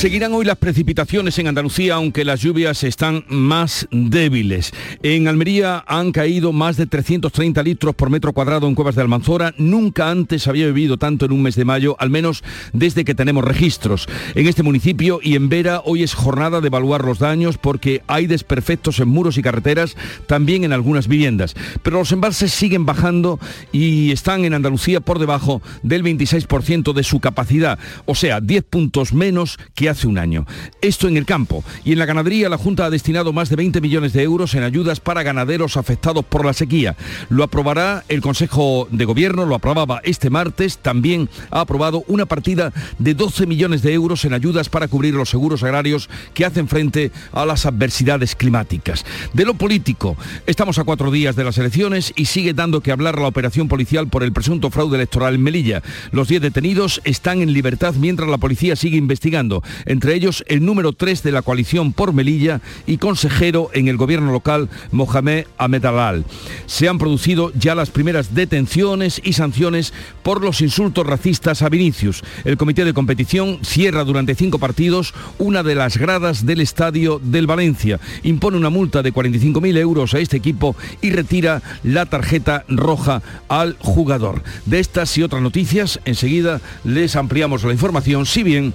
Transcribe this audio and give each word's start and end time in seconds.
Seguirán 0.00 0.32
hoy 0.32 0.46
las 0.46 0.56
precipitaciones 0.56 1.38
en 1.38 1.46
Andalucía, 1.46 1.96
aunque 1.96 2.24
las 2.24 2.40
lluvias 2.40 2.84
están 2.84 3.22
más 3.28 3.86
débiles. 3.90 4.72
En 5.02 5.28
Almería 5.28 5.84
han 5.86 6.10
caído 6.12 6.54
más 6.54 6.78
de 6.78 6.86
330 6.86 7.62
litros 7.62 7.94
por 7.94 8.08
metro 8.08 8.32
cuadrado 8.32 8.66
en 8.66 8.74
Cuevas 8.74 8.94
de 8.94 9.02
Almanzora. 9.02 9.52
Nunca 9.58 10.10
antes 10.10 10.48
había 10.48 10.64
bebido 10.64 10.96
tanto 10.96 11.26
en 11.26 11.32
un 11.32 11.42
mes 11.42 11.54
de 11.54 11.66
mayo, 11.66 11.96
al 11.98 12.08
menos 12.08 12.42
desde 12.72 13.04
que 13.04 13.14
tenemos 13.14 13.44
registros. 13.44 14.08
En 14.34 14.46
este 14.46 14.62
municipio 14.62 15.20
y 15.22 15.36
en 15.36 15.50
Vera 15.50 15.82
hoy 15.84 16.02
es 16.02 16.14
jornada 16.14 16.62
de 16.62 16.68
evaluar 16.68 17.04
los 17.04 17.18
daños 17.18 17.58
porque 17.58 18.00
hay 18.06 18.26
desperfectos 18.26 19.00
en 19.00 19.08
muros 19.08 19.36
y 19.36 19.42
carreteras, 19.42 19.96
también 20.26 20.64
en 20.64 20.72
algunas 20.72 21.08
viviendas. 21.08 21.54
Pero 21.82 21.98
los 21.98 22.10
embalses 22.10 22.52
siguen 22.52 22.86
bajando 22.86 23.38
y 23.70 24.12
están 24.12 24.46
en 24.46 24.54
Andalucía 24.54 25.00
por 25.00 25.18
debajo 25.18 25.60
del 25.82 26.02
26% 26.02 26.94
de 26.94 27.04
su 27.04 27.20
capacidad, 27.20 27.78
o 28.06 28.14
sea, 28.14 28.40
10 28.40 28.64
puntos 28.64 29.12
menos 29.12 29.58
que 29.74 29.89
hace 29.90 30.06
un 30.06 30.18
año. 30.18 30.46
Esto 30.80 31.08
en 31.08 31.16
el 31.16 31.26
campo. 31.26 31.64
Y 31.84 31.92
en 31.92 31.98
la 31.98 32.06
ganadería 32.06 32.48
la 32.48 32.58
Junta 32.58 32.86
ha 32.86 32.90
destinado 32.90 33.32
más 33.32 33.48
de 33.48 33.56
20 33.56 33.80
millones 33.80 34.12
de 34.12 34.22
euros 34.22 34.54
en 34.54 34.62
ayudas 34.62 35.00
para 35.00 35.22
ganaderos 35.22 35.76
afectados 35.76 36.24
por 36.24 36.44
la 36.44 36.52
sequía. 36.52 36.96
Lo 37.28 37.44
aprobará 37.44 38.04
el 38.08 38.20
Consejo 38.20 38.88
de 38.90 39.04
Gobierno, 39.04 39.46
lo 39.46 39.54
aprobaba 39.54 40.00
este 40.04 40.30
martes. 40.30 40.78
También 40.78 41.28
ha 41.50 41.60
aprobado 41.60 42.04
una 42.08 42.26
partida 42.26 42.72
de 42.98 43.14
12 43.14 43.46
millones 43.46 43.82
de 43.82 43.92
euros 43.92 44.24
en 44.24 44.34
ayudas 44.34 44.68
para 44.68 44.88
cubrir 44.88 45.14
los 45.14 45.30
seguros 45.30 45.62
agrarios 45.62 46.08
que 46.34 46.44
hacen 46.44 46.68
frente 46.68 47.12
a 47.32 47.44
las 47.44 47.66
adversidades 47.66 48.34
climáticas. 48.34 49.04
De 49.32 49.44
lo 49.44 49.54
político, 49.54 50.16
estamos 50.46 50.78
a 50.78 50.84
cuatro 50.84 51.10
días 51.10 51.36
de 51.36 51.44
las 51.44 51.58
elecciones 51.58 52.12
y 52.16 52.26
sigue 52.26 52.54
dando 52.54 52.80
que 52.80 52.92
hablar 52.92 53.18
la 53.18 53.28
operación 53.28 53.68
policial 53.68 54.08
por 54.08 54.22
el 54.22 54.32
presunto 54.32 54.70
fraude 54.70 54.96
electoral 54.96 55.34
en 55.34 55.42
Melilla. 55.42 55.82
Los 56.12 56.28
10 56.28 56.42
detenidos 56.42 57.00
están 57.04 57.42
en 57.42 57.52
libertad 57.52 57.94
mientras 57.94 58.28
la 58.28 58.38
policía 58.38 58.76
sigue 58.76 58.96
investigando 58.96 59.62
entre 59.86 60.14
ellos 60.14 60.44
el 60.48 60.64
número 60.64 60.92
3 60.92 61.22
de 61.22 61.32
la 61.32 61.42
coalición 61.42 61.92
por 61.92 62.12
Melilla 62.12 62.60
y 62.86 62.98
consejero 62.98 63.70
en 63.72 63.88
el 63.88 63.96
gobierno 63.96 64.32
local, 64.32 64.68
Mohamed 64.92 65.46
Ahmed 65.58 65.84
Alal. 65.84 66.24
Se 66.66 66.88
han 66.88 66.98
producido 66.98 67.52
ya 67.54 67.74
las 67.74 67.90
primeras 67.90 68.34
detenciones 68.34 69.20
y 69.24 69.32
sanciones 69.32 69.92
por 70.22 70.42
los 70.42 70.60
insultos 70.60 71.06
racistas 71.06 71.62
a 71.62 71.68
Vinicius. 71.68 72.22
El 72.44 72.56
comité 72.56 72.84
de 72.84 72.94
competición 72.94 73.58
cierra 73.62 74.04
durante 74.04 74.34
cinco 74.34 74.58
partidos 74.58 75.14
una 75.38 75.62
de 75.62 75.74
las 75.74 75.96
gradas 75.96 76.46
del 76.46 76.60
estadio 76.60 77.20
del 77.22 77.46
Valencia, 77.46 78.00
impone 78.22 78.56
una 78.56 78.70
multa 78.70 79.02
de 79.02 79.12
45.000 79.12 79.78
euros 79.78 80.14
a 80.14 80.18
este 80.18 80.36
equipo 80.36 80.76
y 81.00 81.10
retira 81.10 81.62
la 81.82 82.06
tarjeta 82.06 82.64
roja 82.68 83.22
al 83.48 83.76
jugador. 83.78 84.42
De 84.66 84.80
estas 84.80 85.16
y 85.18 85.22
otras 85.22 85.42
noticias, 85.42 86.00
enseguida 86.04 86.60
les 86.84 87.16
ampliamos 87.16 87.64
la 87.64 87.72
información, 87.72 88.26
si 88.26 88.42
bien 88.42 88.74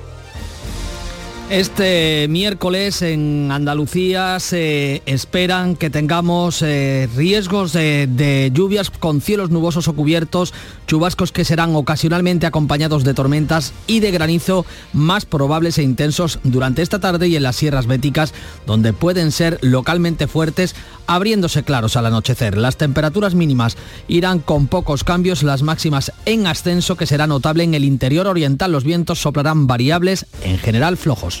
Este 1.51 2.27
miércoles 2.29 3.01
en 3.01 3.51
Andalucía 3.51 4.39
se 4.39 5.01
esperan 5.05 5.75
que 5.75 5.89
tengamos 5.89 6.61
eh, 6.61 7.09
riesgos 7.13 7.73
de, 7.73 8.07
de, 8.07 8.51
lluvias 8.53 8.89
con 8.89 9.19
cielos 9.19 9.49
nubosos 9.49 9.89
o 9.89 9.93
cubiertos, 9.93 10.53
chubascos 10.87 11.33
que 11.33 11.43
serán 11.43 11.75
ocasionalmente 11.75 12.45
acompañados 12.45 13.03
de 13.03 13.13
tormentas 13.13 13.73
y 13.85 13.99
de 13.99 14.11
granizo 14.11 14.65
más 14.93 15.25
probables 15.25 15.77
e 15.77 15.83
intensos 15.83 16.39
durante 16.45 16.83
esta 16.83 16.99
tarde 16.99 17.27
y 17.27 17.35
en 17.35 17.43
las 17.43 17.57
sierras 17.57 17.85
béticas, 17.85 18.33
donde 18.65 18.93
pueden 18.93 19.33
ser 19.33 19.59
localmente 19.61 20.27
fuertes, 20.27 20.73
abriéndose 21.05 21.63
claros 21.63 21.97
al 21.97 22.05
anochecer. 22.05 22.55
Las 22.55 22.77
temperaturas 22.77 23.35
mínimas 23.35 23.75
irán 24.07 24.39
con 24.39 24.67
pocos 24.67 25.03
cambios, 25.03 25.43
las 25.43 25.63
máximas 25.63 26.13
en 26.25 26.47
ascenso 26.47 26.95
que 26.95 27.07
será 27.07 27.27
notable 27.27 27.65
en 27.65 27.73
el 27.73 27.83
interior 27.83 28.27
oriental. 28.27 28.71
Los 28.71 28.85
vientos 28.85 29.19
soplarán 29.19 29.67
variables, 29.67 30.27
en 30.43 30.57
general 30.57 30.95
flojos. 30.95 31.40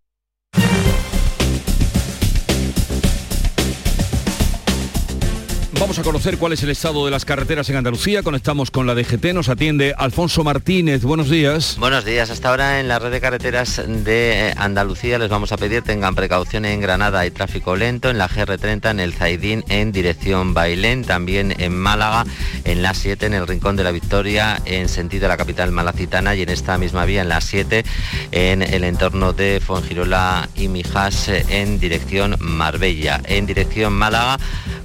Vamos 5.91 6.07
a 6.07 6.09
conocer 6.09 6.37
cuál 6.37 6.53
es 6.53 6.63
el 6.63 6.69
estado 6.69 7.03
de 7.03 7.11
las 7.11 7.25
carreteras 7.25 7.69
en 7.69 7.75
Andalucía. 7.75 8.23
Conectamos 8.23 8.71
con 8.71 8.87
la 8.87 8.95
DGT. 8.95 9.33
Nos 9.33 9.49
atiende 9.49 9.93
Alfonso 9.97 10.41
Martínez. 10.41 11.03
Buenos 11.03 11.29
días. 11.29 11.75
Buenos 11.79 12.05
días. 12.05 12.29
Hasta 12.29 12.47
ahora 12.47 12.79
en 12.79 12.87
la 12.87 12.97
red 12.97 13.11
de 13.11 13.19
carreteras 13.19 13.81
de 13.85 14.53
Andalucía 14.55 15.19
les 15.19 15.27
vamos 15.27 15.51
a 15.51 15.57
pedir 15.57 15.81
tengan 15.81 16.15
precaución 16.15 16.63
en 16.63 16.79
Granada. 16.79 17.19
Hay 17.19 17.31
tráfico 17.31 17.75
lento 17.75 18.09
en 18.09 18.19
la 18.19 18.29
GR30, 18.29 18.89
en 18.89 18.99
el 19.01 19.13
Zaidín, 19.13 19.65
en 19.67 19.91
dirección 19.91 20.53
Bailén. 20.53 21.03
También 21.03 21.53
en 21.59 21.77
Málaga, 21.77 22.23
en 22.63 22.83
la 22.83 22.93
7, 22.93 23.25
en 23.25 23.33
el 23.33 23.45
Rincón 23.45 23.75
de 23.75 23.83
la 23.83 23.91
Victoria, 23.91 24.61
en 24.63 24.87
sentido 24.87 25.23
de 25.23 25.27
la 25.27 25.35
capital 25.35 25.73
malacitana. 25.73 26.37
Y 26.37 26.43
en 26.43 26.51
esta 26.51 26.77
misma 26.77 27.03
vía, 27.03 27.21
en 27.21 27.27
la 27.27 27.41
7, 27.41 27.83
en 28.31 28.61
el 28.61 28.85
entorno 28.85 29.33
de 29.33 29.59
Fongirola 29.59 30.47
y 30.55 30.69
Mijas, 30.69 31.27
en 31.27 31.81
dirección 31.81 32.37
Marbella. 32.39 33.19
En 33.25 33.45
dirección 33.45 33.91
Málaga, 33.91 34.37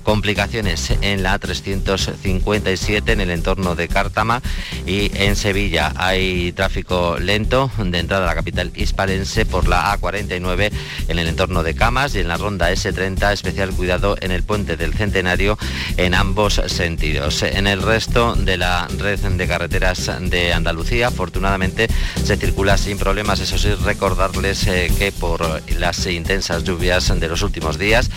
complicaciones 0.02 0.95
en 1.02 1.22
la 1.22 1.38
357 1.38 3.12
en 3.12 3.20
el 3.20 3.30
entorno 3.30 3.74
de 3.74 3.88
Cártama 3.88 4.40
y 4.86 5.10
en 5.14 5.36
Sevilla 5.36 5.92
hay 5.96 6.52
tráfico 6.52 7.18
lento 7.18 7.70
de 7.78 7.98
entrada 7.98 8.24
a 8.24 8.28
la 8.28 8.34
capital 8.34 8.72
hispalense 8.74 9.44
por 9.44 9.68
la 9.68 9.96
A49 9.96 10.70
en 11.08 11.18
el 11.18 11.28
entorno 11.28 11.62
de 11.62 11.74
Camas 11.74 12.14
y 12.14 12.20
en 12.20 12.28
la 12.28 12.36
ronda 12.36 12.72
S30 12.72 13.32
especial 13.32 13.70
cuidado 13.72 14.16
en 14.20 14.30
el 14.30 14.42
puente 14.42 14.76
del 14.76 14.94
Centenario 14.94 15.58
en 15.96 16.14
ambos 16.14 16.60
sentidos. 16.66 17.42
En 17.42 17.66
el 17.66 17.82
resto 17.82 18.34
de 18.34 18.56
la 18.56 18.88
red 18.98 19.20
de 19.20 19.48
carreteras 19.48 20.10
de 20.20 20.52
Andalucía 20.52 21.08
afortunadamente 21.08 21.88
se 22.24 22.36
circula 22.36 22.78
sin 22.78 22.98
problemas, 22.98 23.40
eso 23.40 23.58
sí 23.58 23.74
recordarles 23.74 24.66
eh, 24.66 24.90
que 24.98 25.12
por 25.12 25.62
las 25.78 26.06
intensas 26.06 26.64
lluvias 26.64 27.12
de 27.18 27.28
los 27.28 27.42
últimos 27.42 27.78
días 27.78 28.10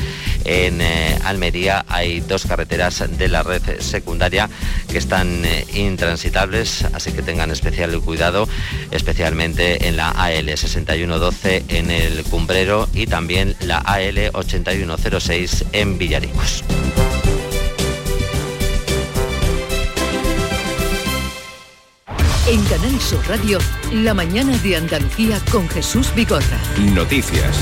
en 0.46 0.82
eh, 0.82 1.18
Almería 1.24 1.86
hay 1.88 2.20
dos 2.22 2.46
carreteras 2.46 2.69
de 2.70 3.28
la 3.28 3.44
red 3.44 3.62
secundaria 3.80 4.50
que 4.90 4.98
están 4.98 5.44
eh, 5.44 5.66
intransitables, 5.74 6.86
así 6.94 7.12
que 7.12 7.22
tengan 7.22 7.52
especial 7.52 8.00
cuidado, 8.02 8.48
especialmente 8.92 9.88
en 9.88 9.98
la 9.98 10.10
AL 10.12 10.46
6112 10.46 11.66
en 11.70 11.92
el 11.92 12.24
Cumbrero 12.24 12.88
y 12.94 13.08
también 13.08 13.56
la 13.62 13.80
AL 13.80 14.32
8106 14.34 15.66
en 15.74 15.98
Villaricos. 15.98 16.64
En 22.48 22.64
Canal 22.66 23.00
Sur 23.00 23.20
Radio, 23.28 23.60
la 23.94 24.14
mañana 24.14 24.58
de 24.58 24.76
Andalucía 24.76 25.40
con 25.52 25.68
Jesús 25.70 26.12
Vigorra. 26.16 26.60
Noticias. 26.94 27.60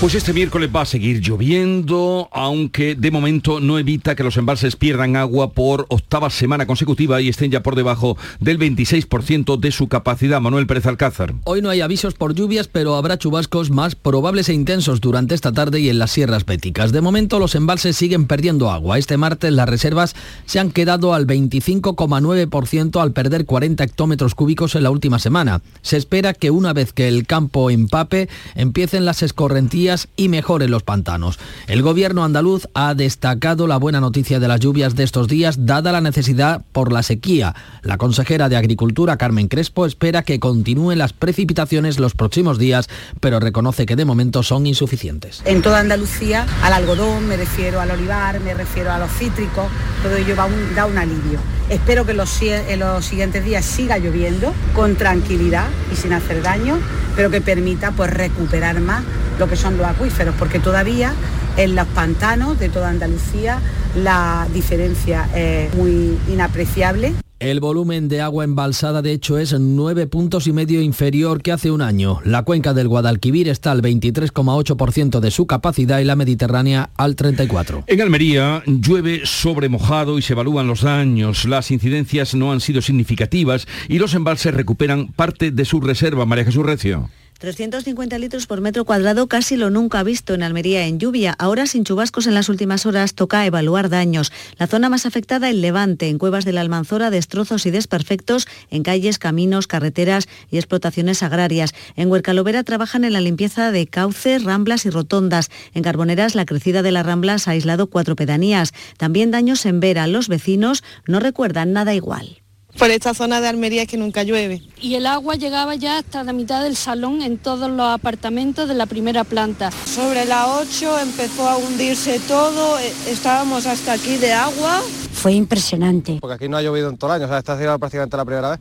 Pues 0.00 0.14
este 0.14 0.32
miércoles 0.32 0.70
va 0.74 0.80
a 0.80 0.86
seguir 0.86 1.20
lloviendo, 1.20 2.30
aunque 2.32 2.94
de 2.94 3.10
momento 3.10 3.60
no 3.60 3.78
evita 3.78 4.14
que 4.14 4.22
los 4.22 4.38
embalses 4.38 4.74
pierdan 4.74 5.14
agua 5.14 5.52
por 5.52 5.84
octava 5.90 6.30
semana 6.30 6.66
consecutiva 6.66 7.20
y 7.20 7.28
estén 7.28 7.50
ya 7.50 7.62
por 7.62 7.76
debajo 7.76 8.16
del 8.40 8.58
26% 8.58 9.60
de 9.60 9.70
su 9.70 9.88
capacidad. 9.88 10.40
Manuel 10.40 10.66
Pérez 10.66 10.86
Alcázar. 10.86 11.34
Hoy 11.44 11.60
no 11.60 11.68
hay 11.68 11.82
avisos 11.82 12.14
por 12.14 12.34
lluvias, 12.34 12.66
pero 12.66 12.94
habrá 12.94 13.18
chubascos 13.18 13.70
más 13.70 13.94
probables 13.94 14.48
e 14.48 14.54
intensos 14.54 15.02
durante 15.02 15.34
esta 15.34 15.52
tarde 15.52 15.80
y 15.80 15.90
en 15.90 15.98
las 15.98 16.12
sierras 16.12 16.46
béticas. 16.46 16.92
De 16.92 17.02
momento 17.02 17.38
los 17.38 17.54
embalses 17.54 17.94
siguen 17.94 18.24
perdiendo 18.24 18.70
agua. 18.70 18.96
Este 18.96 19.18
martes 19.18 19.52
las 19.52 19.68
reservas 19.68 20.16
se 20.46 20.60
han 20.60 20.70
quedado 20.70 21.12
al 21.12 21.26
25,9% 21.26 23.02
al 23.02 23.12
perder 23.12 23.44
40 23.44 23.84
hectómetros 23.84 24.34
cúbicos 24.34 24.76
en 24.76 24.82
la 24.82 24.90
última 24.90 25.18
semana. 25.18 25.60
Se 25.82 25.98
espera 25.98 26.32
que 26.32 26.50
una 26.50 26.72
vez 26.72 26.94
que 26.94 27.06
el 27.06 27.26
campo 27.26 27.68
empape, 27.68 28.30
empiecen 28.54 29.04
las 29.04 29.22
escorrentías 29.22 29.89
y 30.16 30.28
mejoren 30.28 30.70
los 30.70 30.82
pantanos. 30.82 31.38
El 31.66 31.82
gobierno 31.82 32.24
andaluz 32.24 32.68
ha 32.74 32.94
destacado 32.94 33.66
la 33.66 33.76
buena 33.76 34.00
noticia 34.00 34.38
de 34.38 34.48
las 34.48 34.60
lluvias 34.60 34.94
de 34.94 35.04
estos 35.04 35.26
días, 35.28 35.66
dada 35.66 35.92
la 35.92 36.00
necesidad 36.00 36.62
por 36.72 36.92
la 36.92 37.02
sequía. 37.02 37.54
La 37.82 37.98
consejera 37.98 38.48
de 38.48 38.56
Agricultura, 38.56 39.16
Carmen 39.16 39.48
Crespo, 39.48 39.86
espera 39.86 40.22
que 40.22 40.38
continúen 40.38 40.98
las 40.98 41.12
precipitaciones 41.12 41.98
los 41.98 42.14
próximos 42.14 42.58
días, 42.58 42.88
pero 43.20 43.40
reconoce 43.40 43.86
que 43.86 43.96
de 43.96 44.04
momento 44.04 44.42
son 44.42 44.66
insuficientes. 44.66 45.42
En 45.44 45.62
toda 45.62 45.80
Andalucía, 45.80 46.46
al 46.62 46.72
algodón, 46.72 47.26
me 47.26 47.36
refiero 47.36 47.80
al 47.80 47.90
olivar, 47.90 48.40
me 48.40 48.54
refiero 48.54 48.92
a 48.92 48.98
los 48.98 49.10
cítricos, 49.10 49.66
todo 50.02 50.16
ello 50.16 50.36
da 50.36 50.86
un 50.86 50.98
alivio. 50.98 51.40
Espero 51.70 52.04
que 52.04 52.14
los, 52.14 52.42
en 52.42 52.80
los 52.80 53.04
siguientes 53.04 53.44
días 53.44 53.64
siga 53.64 53.96
lloviendo 53.98 54.52
con 54.74 54.96
tranquilidad 54.96 55.68
y 55.92 55.96
sin 55.96 56.12
hacer 56.12 56.42
daño, 56.42 56.78
pero 57.14 57.30
que 57.30 57.40
permita 57.40 57.92
pues, 57.92 58.10
recuperar 58.10 58.80
más 58.80 59.04
lo 59.38 59.48
que 59.48 59.56
son 59.56 59.78
los 59.80 59.90
acuíferos, 59.90 60.34
porque 60.38 60.58
todavía 60.58 61.14
en 61.56 61.74
los 61.74 61.86
pantanos 61.88 62.58
de 62.58 62.68
toda 62.68 62.88
Andalucía 62.88 63.60
la 63.96 64.46
diferencia 64.52 65.28
es 65.34 65.74
muy 65.74 66.16
inapreciable. 66.28 67.14
El 67.40 67.58
volumen 67.60 68.08
de 68.08 68.20
agua 68.20 68.44
embalsada 68.44 69.00
de 69.00 69.12
hecho 69.12 69.38
es 69.38 69.58
nueve 69.58 70.06
puntos 70.06 70.46
y 70.46 70.52
medio 70.52 70.82
inferior 70.82 71.40
que 71.40 71.52
hace 71.52 71.70
un 71.70 71.80
año. 71.80 72.20
La 72.22 72.42
cuenca 72.42 72.74
del 72.74 72.86
Guadalquivir 72.86 73.48
está 73.48 73.72
al 73.72 73.80
23,8% 73.80 75.20
de 75.20 75.30
su 75.30 75.46
capacidad 75.46 76.00
y 76.00 76.04
la 76.04 76.16
Mediterránea 76.16 76.90
al 76.98 77.16
34%. 77.16 77.84
En 77.86 78.00
Almería 78.02 78.62
llueve 78.66 79.22
sobre 79.24 79.70
mojado 79.70 80.18
y 80.18 80.22
se 80.22 80.34
evalúan 80.34 80.66
los 80.66 80.82
daños. 80.82 81.46
Las 81.46 81.70
incidencias 81.70 82.34
no 82.34 82.52
han 82.52 82.60
sido 82.60 82.82
significativas 82.82 83.66
y 83.88 83.98
los 83.98 84.12
embalses 84.12 84.52
recuperan 84.52 85.08
parte 85.08 85.50
de 85.50 85.64
su 85.64 85.80
reserva. 85.80 86.26
María 86.26 86.44
Jesús 86.44 86.66
Recio. 86.66 87.08
350 87.40 88.18
litros 88.18 88.46
por 88.46 88.60
metro 88.60 88.84
cuadrado, 88.84 89.26
casi 89.26 89.56
lo 89.56 89.70
nunca 89.70 90.02
visto 90.02 90.34
en 90.34 90.42
Almería 90.42 90.86
en 90.86 90.98
lluvia. 90.98 91.34
Ahora 91.38 91.64
sin 91.64 91.84
chubascos 91.84 92.26
en 92.26 92.34
las 92.34 92.50
últimas 92.50 92.84
horas 92.84 93.14
toca 93.14 93.46
evaluar 93.46 93.88
daños. 93.88 94.30
La 94.58 94.66
zona 94.66 94.90
más 94.90 95.06
afectada, 95.06 95.48
el 95.48 95.62
Levante, 95.62 96.08
en 96.08 96.18
cuevas 96.18 96.44
de 96.44 96.52
la 96.52 96.60
Almanzora, 96.60 97.08
destrozos 97.08 97.64
y 97.64 97.70
desperfectos 97.70 98.46
en 98.68 98.82
calles, 98.82 99.18
caminos, 99.18 99.66
carreteras 99.66 100.28
y 100.50 100.58
explotaciones 100.58 101.22
agrarias. 101.22 101.72
En 101.96 102.10
Huercalovera 102.10 102.62
trabajan 102.62 103.04
en 103.04 103.14
la 103.14 103.22
limpieza 103.22 103.72
de 103.72 103.86
cauces, 103.86 104.44
ramblas 104.44 104.84
y 104.84 104.90
rotondas. 104.90 105.50
En 105.72 105.82
Carboneras, 105.82 106.34
la 106.34 106.44
crecida 106.44 106.82
de 106.82 106.92
las 106.92 107.06
ramblas 107.06 107.48
ha 107.48 107.52
aislado 107.52 107.86
cuatro 107.86 108.16
pedanías. 108.16 108.74
También 108.98 109.30
daños 109.30 109.64
en 109.64 109.80
Vera. 109.80 110.06
Los 110.06 110.28
vecinos 110.28 110.84
no 111.06 111.20
recuerdan 111.20 111.72
nada 111.72 111.94
igual 111.94 112.42
por 112.80 112.90
esta 112.90 113.12
zona 113.12 113.42
de 113.42 113.48
Almería 113.48 113.84
que 113.84 113.98
nunca 113.98 114.22
llueve. 114.22 114.62
Y 114.80 114.94
el 114.94 115.06
agua 115.06 115.34
llegaba 115.34 115.74
ya 115.74 115.98
hasta 115.98 116.24
la 116.24 116.32
mitad 116.32 116.62
del 116.62 116.76
salón 116.76 117.20
en 117.20 117.36
todos 117.36 117.70
los 117.70 117.86
apartamentos 117.86 118.68
de 118.68 118.74
la 118.74 118.86
primera 118.86 119.22
planta. 119.22 119.70
Sobre 119.84 120.24
la 120.24 120.56
8 120.56 121.00
empezó 121.00 121.46
a 121.46 121.58
hundirse 121.58 122.18
todo, 122.20 122.78
eh, 122.78 122.90
estábamos 123.06 123.66
hasta 123.66 123.92
aquí 123.92 124.16
de 124.16 124.32
agua. 124.32 124.80
Fue 125.12 125.34
impresionante. 125.34 126.16
Porque 126.22 126.36
aquí 126.36 126.48
no 126.48 126.56
ha 126.56 126.62
llovido 126.62 126.88
en 126.88 126.96
todo 126.96 127.10
el 127.10 127.16
año, 127.16 127.26
o 127.26 127.28
sea, 127.28 127.36
esta 127.36 127.52
ha 127.52 127.58
sido 127.58 127.78
prácticamente 127.78 128.16
la 128.16 128.24
primera 128.24 128.50
vez. 128.52 128.60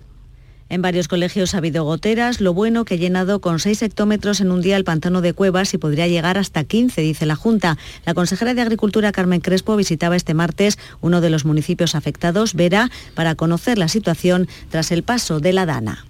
En 0.70 0.84
varios 0.84 1.08
colegios 1.08 1.56
ha 1.56 1.58
habido 1.58 1.84
goteras, 1.84 2.42
lo 2.42 2.54
bueno 2.54 2.86
que 2.86 3.00
llenado 3.00 3.42
con 3.42 3.58
6 3.60 3.82
hectómetros 3.82 4.40
en 4.40 4.52
un 4.52 4.62
día 4.62 4.78
el 4.78 4.84
pantano 4.84 5.22
de 5.22 5.34
Cuevas 5.34 5.74
y 5.74 5.80
podría 5.80 6.08
llegar 6.08 6.38
hasta 6.38 6.64
15, 6.64 7.02
dice 7.02 7.26
la 7.26 7.36
Junta. 7.36 7.80
La 8.06 8.14
consejera 8.14 8.54
de 8.54 8.62
Agricultura, 8.62 9.12
Carmen 9.12 9.42
Crespo, 9.42 9.76
visitaba 9.76 10.16
este 10.16 10.36
martes 10.36 10.78
uno 11.02 11.22
de 11.22 11.32
los 11.32 11.44
municipios 11.44 11.96
afectados, 11.96 12.54
Vera, 12.54 12.92
para 13.16 13.34
conocer 13.34 13.80
la 13.80 13.88
situación 13.88 14.48
tras 14.70 14.92
el 14.92 15.02
paso 15.02 15.40
de 15.40 15.54
la 15.54 15.66
Dana. 15.66 16.06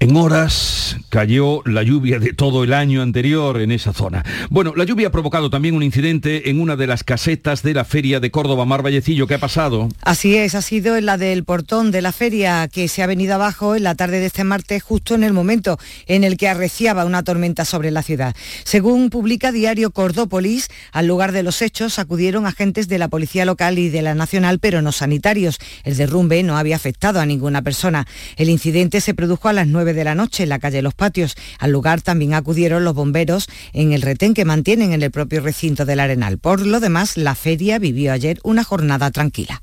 En 0.00 0.14
horas 0.16 0.96
cayó 1.08 1.60
la 1.64 1.82
lluvia 1.82 2.20
de 2.20 2.32
todo 2.32 2.62
el 2.62 2.72
año 2.72 3.02
anterior 3.02 3.60
en 3.60 3.72
esa 3.72 3.92
zona. 3.92 4.24
Bueno, 4.48 4.72
la 4.76 4.84
lluvia 4.84 5.08
ha 5.08 5.10
provocado 5.10 5.50
también 5.50 5.74
un 5.74 5.82
incidente 5.82 6.50
en 6.50 6.60
una 6.60 6.76
de 6.76 6.86
las 6.86 7.02
casetas 7.02 7.64
de 7.64 7.74
la 7.74 7.84
feria 7.84 8.20
de 8.20 8.30
Córdoba, 8.30 8.64
Mar 8.64 8.84
Vallecillo. 8.84 9.26
¿Qué 9.26 9.34
ha 9.34 9.40
pasado? 9.40 9.88
Así 10.02 10.36
es, 10.36 10.54
ha 10.54 10.62
sido 10.62 10.96
en 10.96 11.06
la 11.06 11.18
del 11.18 11.42
portón 11.42 11.90
de 11.90 12.00
la 12.00 12.12
feria 12.12 12.68
que 12.68 12.86
se 12.86 13.02
ha 13.02 13.08
venido 13.08 13.34
abajo 13.34 13.74
en 13.74 13.82
la 13.82 13.96
tarde 13.96 14.20
de 14.20 14.26
este 14.26 14.44
martes, 14.44 14.84
justo 14.84 15.16
en 15.16 15.24
el 15.24 15.32
momento 15.32 15.80
en 16.06 16.22
el 16.22 16.36
que 16.36 16.46
arreciaba 16.46 17.04
una 17.04 17.24
tormenta 17.24 17.64
sobre 17.64 17.90
la 17.90 18.04
ciudad. 18.04 18.36
Según 18.62 19.10
publica 19.10 19.50
Diario 19.50 19.90
Cordópolis, 19.90 20.68
al 20.92 21.08
lugar 21.08 21.32
de 21.32 21.42
los 21.42 21.60
hechos 21.60 21.98
acudieron 21.98 22.46
agentes 22.46 22.86
de 22.86 22.98
la 22.98 23.08
Policía 23.08 23.44
Local 23.44 23.80
y 23.80 23.88
de 23.88 24.02
la 24.02 24.14
Nacional, 24.14 24.60
pero 24.60 24.80
no 24.80 24.92
sanitarios. 24.92 25.58
El 25.82 25.96
derrumbe 25.96 26.40
no 26.44 26.56
había 26.56 26.76
afectado 26.76 27.18
a 27.18 27.26
ninguna 27.26 27.62
persona. 27.62 28.06
El 28.36 28.48
incidente 28.48 29.00
se 29.00 29.14
produjo 29.14 29.48
a 29.48 29.52
las 29.52 29.66
9 29.66 29.87
de 29.94 30.04
la 30.04 30.14
noche 30.14 30.42
en 30.44 30.48
la 30.48 30.58
calle 30.58 30.82
Los 30.82 30.94
Patios. 30.94 31.36
Al 31.58 31.70
lugar 31.70 32.02
también 32.02 32.34
acudieron 32.34 32.84
los 32.84 32.94
bomberos 32.94 33.48
en 33.72 33.92
el 33.92 34.02
retén 34.02 34.34
que 34.34 34.44
mantienen 34.44 34.92
en 34.92 35.02
el 35.02 35.10
propio 35.10 35.40
recinto 35.40 35.84
del 35.84 36.00
Arenal. 36.00 36.38
Por 36.38 36.64
lo 36.66 36.80
demás, 36.80 37.16
la 37.16 37.34
feria 37.34 37.78
vivió 37.78 38.12
ayer 38.12 38.40
una 38.42 38.64
jornada 38.64 39.10
tranquila. 39.10 39.62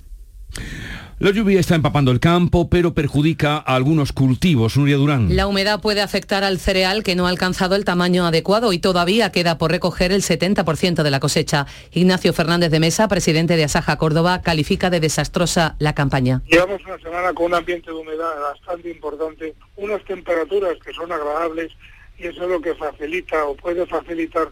La 1.18 1.32
lluvia 1.32 1.62
está 1.62 1.76
empapando 1.76 2.12
el 2.12 2.20
campo, 2.20 2.70
pero 2.70 2.94
perjudica 2.94 3.56
a 3.56 3.76
algunos 3.76 4.12
cultivos. 4.12 4.76
Nuria 4.76 4.98
Durán. 4.98 5.34
La 5.34 5.48
humedad 5.48 5.80
puede 5.80 6.02
afectar 6.02 6.44
al 6.44 6.60
cereal 6.60 7.04
que 7.04 7.16
no 7.16 7.26
ha 7.26 7.30
alcanzado 7.30 7.78
el 7.78 7.86
tamaño 7.86 8.26
adecuado 8.26 8.74
y 8.74 8.80
todavía 8.80 9.32
queda 9.32 9.58
por 9.58 9.72
recoger 9.72 10.12
el 10.12 10.24
70% 10.24 11.04
de 11.04 11.12
la 11.12 11.22
cosecha. 11.22 11.68
Ignacio 11.94 12.34
Fernández 12.34 12.70
de 12.70 12.82
Mesa, 12.82 13.08
presidente 13.08 13.56
de 13.56 13.64
Asaja 13.64 13.96
Córdoba, 13.96 14.42
califica 14.42 14.90
de 14.90 15.00
desastrosa 15.00 15.78
la 15.80 15.96
campaña. 15.96 16.42
Llevamos 16.48 16.82
una 16.86 17.00
semana 17.00 17.32
con 17.32 17.46
un 17.46 17.54
ambiente 17.54 17.92
de 17.92 17.96
humedad 17.96 18.38
bastante 18.52 18.90
importante, 18.90 19.56
unas 19.78 20.04
temperaturas 20.04 20.74
que 20.86 20.92
son 20.92 21.10
agradables 21.14 21.72
y 22.20 22.28
eso 22.28 22.44
es 22.44 22.50
lo 22.50 22.60
que 22.60 22.76
facilita 22.76 23.46
o 23.46 23.56
puede 23.56 23.86
facilitar 23.86 24.50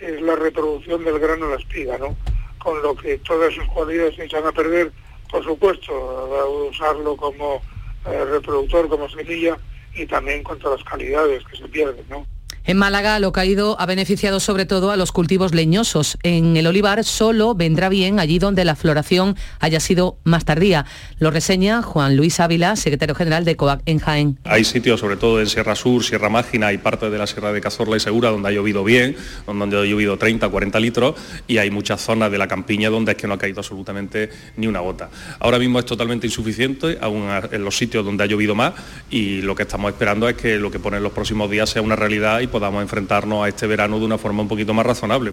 es 0.00 0.22
la 0.22 0.34
reproducción 0.34 1.04
del 1.04 1.18
grano 1.18 1.44
en 1.44 1.50
la 1.50 1.56
espiga, 1.58 1.98
¿no? 1.98 2.16
Con 2.58 2.80
lo 2.80 2.94
que 2.96 3.18
todas 3.18 3.52
sus 3.52 3.66
cualidades 3.66 4.16
se 4.16 4.24
echan 4.24 4.46
a 4.46 4.52
perder 4.52 4.90
por 5.30 5.44
supuesto, 5.44 6.68
usarlo 6.70 7.16
como 7.16 7.62
eh, 8.06 8.24
reproductor, 8.24 8.88
como 8.88 9.08
semilla 9.08 9.56
y 9.94 10.06
también 10.06 10.42
con 10.42 10.58
todas 10.58 10.80
las 10.80 10.88
calidades 10.88 11.44
que 11.44 11.56
se 11.56 11.68
pierden, 11.68 12.04
¿no? 12.08 12.26
En 12.68 12.78
Málaga 12.78 13.20
lo 13.20 13.30
caído 13.30 13.80
ha 13.80 13.86
beneficiado 13.86 14.40
sobre 14.40 14.66
todo 14.66 14.90
a 14.90 14.96
los 14.96 15.12
cultivos 15.12 15.54
leñosos. 15.54 16.18
En 16.24 16.56
el 16.56 16.66
olivar 16.66 17.04
solo 17.04 17.54
vendrá 17.54 17.88
bien 17.88 18.18
allí 18.18 18.40
donde 18.40 18.64
la 18.64 18.74
floración 18.74 19.36
haya 19.60 19.78
sido 19.78 20.18
más 20.24 20.44
tardía. 20.44 20.84
Lo 21.20 21.30
reseña 21.30 21.80
Juan 21.80 22.16
Luis 22.16 22.40
Ávila, 22.40 22.74
secretario 22.74 23.14
general 23.14 23.44
de 23.44 23.54
COAC 23.54 23.82
en 23.86 24.00
Jaén. 24.00 24.38
Hay 24.42 24.64
sitios, 24.64 24.98
sobre 24.98 25.16
todo 25.16 25.40
en 25.40 25.46
Sierra 25.46 25.76
Sur, 25.76 26.02
Sierra 26.02 26.28
Mágina 26.28 26.72
y 26.72 26.78
parte 26.78 27.08
de 27.08 27.16
la 27.16 27.28
Sierra 27.28 27.52
de 27.52 27.60
Cazorla 27.60 27.98
y 27.98 28.00
Segura 28.00 28.30
donde 28.30 28.48
ha 28.48 28.50
llovido 28.50 28.82
bien, 28.82 29.14
donde 29.46 29.78
ha 29.78 29.84
llovido 29.84 30.16
30, 30.16 30.48
40 30.48 30.80
litros 30.80 31.14
y 31.46 31.58
hay 31.58 31.70
muchas 31.70 32.00
zonas 32.00 32.32
de 32.32 32.38
la 32.38 32.48
campiña 32.48 32.90
donde 32.90 33.12
es 33.12 33.16
que 33.16 33.28
no 33.28 33.34
ha 33.34 33.38
caído 33.38 33.60
absolutamente 33.60 34.28
ni 34.56 34.66
una 34.66 34.80
gota. 34.80 35.08
Ahora 35.38 35.60
mismo 35.60 35.78
es 35.78 35.86
totalmente 35.86 36.26
insuficiente, 36.26 36.98
aún 37.00 37.28
en 37.52 37.62
los 37.62 37.76
sitios 37.78 38.04
donde 38.04 38.24
ha 38.24 38.26
llovido 38.26 38.56
más 38.56 38.74
y 39.08 39.40
lo 39.42 39.54
que 39.54 39.62
estamos 39.62 39.92
esperando 39.92 40.28
es 40.28 40.34
que 40.34 40.56
lo 40.56 40.72
que 40.72 40.80
pone 40.80 40.96
en 40.96 41.04
los 41.04 41.12
próximos 41.12 41.48
días 41.48 41.70
sea 41.70 41.80
una 41.80 41.94
realidad 41.94 42.40
y 42.40 42.55
podamos 42.56 42.80
enfrentarnos 42.80 43.44
a 43.44 43.48
este 43.48 43.66
verano 43.66 43.98
de 43.98 44.06
una 44.06 44.16
forma 44.16 44.40
un 44.40 44.48
poquito 44.48 44.72
más 44.72 44.86
razonable. 44.86 45.32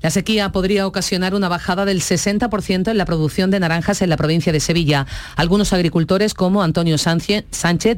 La 0.00 0.08
sequía 0.10 0.52
podría 0.52 0.86
ocasionar 0.86 1.34
una 1.34 1.50
bajada 1.50 1.84
del 1.84 2.00
60% 2.00 2.90
en 2.90 2.96
la 2.96 3.04
producción 3.04 3.50
de 3.50 3.60
naranjas 3.60 4.00
en 4.00 4.08
la 4.08 4.16
provincia 4.16 4.54
de 4.54 4.60
Sevilla. 4.60 5.06
Algunos 5.36 5.74
agricultores, 5.74 6.32
como 6.32 6.62
Antonio 6.62 6.96
Sánchez, 6.96 7.44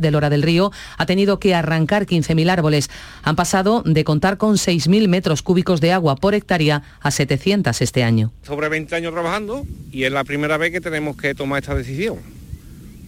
de 0.00 0.10
Lora 0.10 0.28
del 0.28 0.42
Río, 0.42 0.72
ha 0.96 1.06
tenido 1.06 1.38
que 1.38 1.54
arrancar 1.54 2.06
15.000 2.06 2.50
árboles. 2.50 2.90
Han 3.22 3.36
pasado 3.36 3.84
de 3.86 4.02
contar 4.02 4.38
con 4.38 4.56
6.000 4.56 5.06
metros 5.06 5.42
cúbicos 5.42 5.80
de 5.80 5.92
agua 5.92 6.16
por 6.16 6.34
hectárea 6.34 6.82
a 7.00 7.12
700 7.12 7.80
este 7.80 8.02
año. 8.02 8.32
Sobre 8.42 8.68
20 8.68 8.92
años 8.96 9.12
trabajando 9.12 9.64
y 9.92 10.02
es 10.02 10.10
la 10.10 10.24
primera 10.24 10.56
vez 10.56 10.72
que 10.72 10.80
tenemos 10.80 11.16
que 11.16 11.32
tomar 11.36 11.60
esta 11.60 11.76
decisión. 11.76 12.16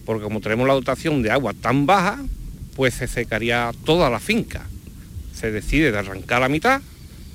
Porque 0.05 0.23
como 0.23 0.39
tenemos 0.39 0.65
la 0.65 0.75
dotación 0.75 1.21
de 1.21 1.29
agua 1.29 1.53
tan 1.53 1.85
baja, 1.85 2.19
pues 2.77 2.93
se 2.93 3.07
secaría 3.07 3.71
toda 3.83 4.09
la 4.09 4.21
finca 4.21 4.70
se 5.41 5.51
decide 5.51 5.91
de 5.91 5.97
arrancar 5.97 6.39
la 6.39 6.49
mitad 6.49 6.81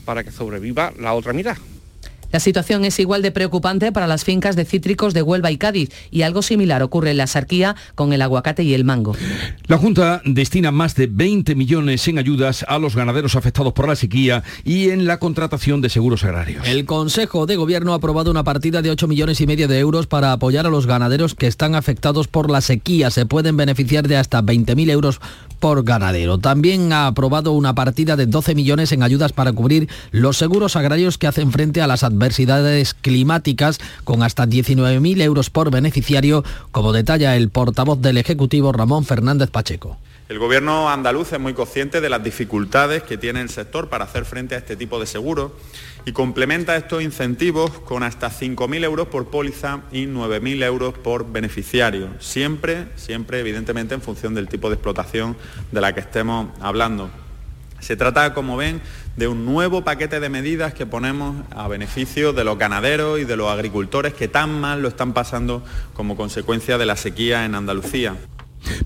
para 0.04 0.22
que 0.22 0.30
sobreviva 0.30 0.92
la 0.96 1.12
otra 1.12 1.32
mitad. 1.32 1.56
La 2.32 2.40
situación 2.40 2.84
es 2.84 2.98
igual 2.98 3.22
de 3.22 3.30
preocupante 3.30 3.92
para 3.92 4.06
las 4.06 4.25
fincas 4.25 4.56
de 4.56 4.64
cítricos 4.64 5.14
de 5.14 5.22
Huelva 5.22 5.50
y 5.50 5.58
Cádiz 5.58 5.90
y 6.10 6.22
algo 6.22 6.42
similar 6.42 6.82
ocurre 6.82 7.12
en 7.12 7.16
la 7.18 7.26
Sarquía 7.26 7.76
con 7.94 8.12
el 8.12 8.20
aguacate 8.20 8.62
y 8.62 8.75
el 8.75 8.84
mango. 8.84 9.16
La 9.68 9.78
Junta 9.78 10.22
destina 10.25 10.70
más 10.70 10.94
de 10.96 11.06
20 11.06 11.54
millones 11.54 12.06
en 12.08 12.18
ayudas 12.18 12.64
a 12.68 12.78
los 12.78 12.96
ganaderos 12.96 13.36
afectados 13.36 13.72
por 13.72 13.88
la 13.88 13.96
sequía 13.96 14.42
y 14.64 14.90
en 14.90 15.06
la 15.06 15.18
contratación 15.18 15.80
de 15.80 15.88
seguros 15.88 16.25
agrarios. 16.25 16.66
El 16.66 16.84
Consejo 16.84 17.46
de 17.46 17.56
Gobierno 17.56 17.92
ha 17.92 17.96
aprobado 17.96 18.30
una 18.30 18.44
partida 18.44 18.82
de 18.82 18.90
8 18.90 19.08
millones 19.08 19.40
y 19.40 19.46
medio 19.46 19.68
de 19.68 19.78
euros 19.78 20.06
para 20.06 20.32
apoyar 20.32 20.66
a 20.66 20.70
los 20.70 20.86
ganaderos 20.86 21.34
que 21.34 21.46
están 21.46 21.75
afectados 21.75 22.28
por 22.28 22.50
la 22.50 22.60
sequía. 22.60 23.10
Se 23.10 23.26
pueden 23.26 23.56
beneficiar 23.56 24.08
de 24.08 24.16
hasta 24.16 24.42
20.000 24.42 24.90
euros 24.90 25.20
por 25.58 25.84
ganadero. 25.84 26.38
También 26.38 26.92
ha 26.92 27.06
aprobado 27.06 27.52
una 27.52 27.75
partida 27.75 28.16
de 28.16 28.26
12 28.26 28.54
millones 28.54 28.92
en 28.92 29.02
ayudas 29.02 29.32
para 29.32 29.52
cubrir 29.52 29.88
los 30.10 30.36
seguros 30.36 30.76
agrarios 30.76 31.18
que 31.18 31.26
hacen 31.26 31.52
frente 31.52 31.80
a 31.80 31.86
las 31.86 32.04
adversidades 32.04 32.94
climáticas 32.94 33.78
con 34.04 34.22
hasta 34.22 34.46
19.000 34.46 35.22
euros 35.22 35.50
por 35.50 35.70
beneficiario, 35.70 36.44
como 36.70 36.92
detalla 36.92 37.36
el 37.36 37.50
portavoz 37.50 38.00
del 38.00 38.18
Ejecutivo 38.18 38.72
Ramón 38.72 39.04
Fernández 39.04 39.50
Pacheco. 39.50 39.96
El 40.28 40.40
gobierno 40.40 40.90
andaluz 40.90 41.33
es 41.33 41.38
muy 41.38 41.54
consciente 41.54 42.00
de 42.00 42.09
las 42.09 42.21
dificultades 42.21 43.04
que 43.04 43.16
tiene 43.16 43.40
el 43.42 43.49
sector 43.49 43.88
para 43.88 44.06
hacer 44.06 44.25
frente 44.25 44.56
a 44.56 44.59
este 44.59 44.75
tipo 44.75 44.99
de 44.99 45.06
seguros 45.06 45.52
y 46.04 46.11
complementa 46.11 46.75
estos 46.76 47.00
incentivos 47.00 47.71
con 47.71 48.02
hasta 48.02 48.28
5.000 48.28 48.83
euros 48.83 49.06
por 49.06 49.28
póliza 49.28 49.83
y 49.92 50.06
9.000 50.06 50.64
euros 50.64 50.95
por 50.95 51.30
beneficiario, 51.30 52.09
siempre, 52.18 52.88
siempre 52.97 53.38
evidentemente 53.38 53.95
en 53.95 54.02
función 54.02 54.35
del 54.35 54.49
tipo 54.49 54.68
de 54.68 54.75
explotación 54.75 55.37
de 55.71 55.80
la 55.80 55.95
que 55.95 56.00
estemos 56.00 56.49
hablando. 56.61 57.09
Se 57.78 57.97
trata, 57.97 58.35
como 58.35 58.56
ven, 58.56 58.80
de 59.16 59.28
un 59.28 59.45
nuevo 59.45 59.85
paquete 59.85 60.18
de 60.18 60.28
medidas 60.28 60.75
que 60.75 60.87
ponemos 60.87 61.37
a 61.50 61.68
beneficio 61.68 62.33
de 62.33 62.42
los 62.42 62.59
ganaderos 62.59 63.21
y 63.21 63.25
de 63.25 63.37
los 63.37 63.49
agricultores 63.49 64.12
que 64.12 64.26
tan 64.26 64.61
mal 64.61 64.83
lo 64.83 64.88
están 64.88 65.12
pasando 65.12 65.62
como 65.95 66.16
consecuencia 66.16 66.78
de 66.78 66.87
la 66.87 66.97
sequía 66.97 67.45
en 67.45 67.54
Andalucía. 67.54 68.16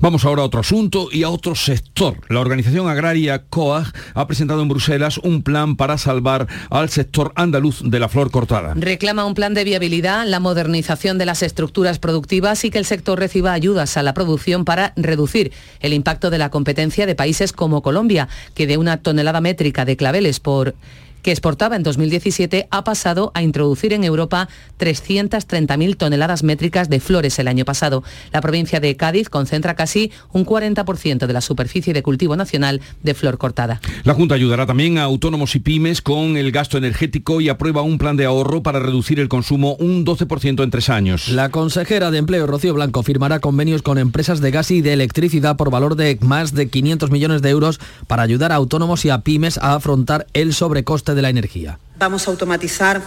Vamos 0.00 0.24
ahora 0.24 0.42
a 0.42 0.44
otro 0.44 0.60
asunto 0.60 1.08
y 1.10 1.22
a 1.22 1.30
otro 1.30 1.54
sector. 1.54 2.16
La 2.28 2.40
organización 2.40 2.88
agraria 2.88 3.44
COAG 3.44 3.92
ha 4.14 4.26
presentado 4.26 4.62
en 4.62 4.68
Bruselas 4.68 5.18
un 5.18 5.42
plan 5.42 5.76
para 5.76 5.98
salvar 5.98 6.46
al 6.70 6.88
sector 6.88 7.32
andaluz 7.36 7.82
de 7.84 7.98
la 7.98 8.08
flor 8.08 8.30
cortada. 8.30 8.74
Reclama 8.76 9.24
un 9.24 9.34
plan 9.34 9.54
de 9.54 9.64
viabilidad, 9.64 10.26
la 10.26 10.40
modernización 10.40 11.18
de 11.18 11.26
las 11.26 11.42
estructuras 11.42 11.98
productivas 11.98 12.64
y 12.64 12.70
que 12.70 12.78
el 12.78 12.84
sector 12.84 13.18
reciba 13.18 13.52
ayudas 13.52 13.96
a 13.96 14.02
la 14.02 14.14
producción 14.14 14.64
para 14.64 14.92
reducir 14.96 15.52
el 15.80 15.92
impacto 15.92 16.30
de 16.30 16.38
la 16.38 16.50
competencia 16.50 17.06
de 17.06 17.14
países 17.14 17.52
como 17.52 17.82
Colombia, 17.82 18.28
que 18.54 18.66
de 18.66 18.76
una 18.76 18.98
tonelada 18.98 19.40
métrica 19.40 19.84
de 19.84 19.96
claveles 19.96 20.40
por 20.40 20.74
que 21.22 21.30
exportaba 21.30 21.76
en 21.76 21.82
2017, 21.82 22.68
ha 22.70 22.84
pasado 22.84 23.30
a 23.34 23.42
introducir 23.42 23.92
en 23.92 24.04
Europa 24.04 24.48
330.000 24.78 25.96
toneladas 25.96 26.42
métricas 26.42 26.88
de 26.88 27.00
flores 27.00 27.38
el 27.38 27.48
año 27.48 27.64
pasado. 27.64 28.02
La 28.32 28.40
provincia 28.40 28.80
de 28.80 28.96
Cádiz 28.96 29.28
concentra 29.28 29.74
casi 29.74 30.12
un 30.32 30.46
40% 30.46 31.26
de 31.26 31.32
la 31.32 31.40
superficie 31.40 31.92
de 31.92 32.02
cultivo 32.02 32.36
nacional 32.36 32.80
de 33.02 33.14
flor 33.14 33.38
cortada. 33.38 33.80
La 34.04 34.14
Junta 34.14 34.34
ayudará 34.34 34.66
también 34.66 34.98
a 34.98 35.04
autónomos 35.04 35.54
y 35.54 35.60
pymes 35.60 36.02
con 36.02 36.36
el 36.36 36.52
gasto 36.52 36.78
energético 36.78 37.40
y 37.40 37.48
aprueba 37.48 37.82
un 37.82 37.98
plan 37.98 38.16
de 38.16 38.24
ahorro 38.24 38.62
para 38.62 38.80
reducir 38.80 39.20
el 39.20 39.28
consumo 39.28 39.76
un 39.78 40.04
12% 40.04 40.62
en 40.62 40.70
tres 40.70 40.88
años. 40.88 41.28
La 41.28 41.50
consejera 41.50 42.10
de 42.10 42.18
Empleo, 42.18 42.46
Rocío 42.46 42.74
Blanco, 42.74 43.02
firmará 43.02 43.40
convenios 43.40 43.82
con 43.82 43.98
empresas 43.98 44.40
de 44.40 44.50
gas 44.50 44.70
y 44.70 44.80
de 44.80 44.92
electricidad 44.92 45.56
por 45.56 45.70
valor 45.70 45.96
de 45.96 46.18
más 46.20 46.54
de 46.54 46.68
500 46.68 47.10
millones 47.10 47.42
de 47.42 47.50
euros 47.50 47.80
para 48.06 48.22
ayudar 48.22 48.52
a 48.52 48.56
autónomos 48.56 49.04
y 49.04 49.10
a 49.10 49.20
pymes 49.20 49.58
a 49.58 49.74
afrontar 49.74 50.26
el 50.32 50.54
sobrecoste 50.54 51.09
de 51.14 51.22
la 51.22 51.30
energía. 51.30 51.78
Vamos 51.98 52.26
a 52.26 52.30
automatizar 52.30 53.02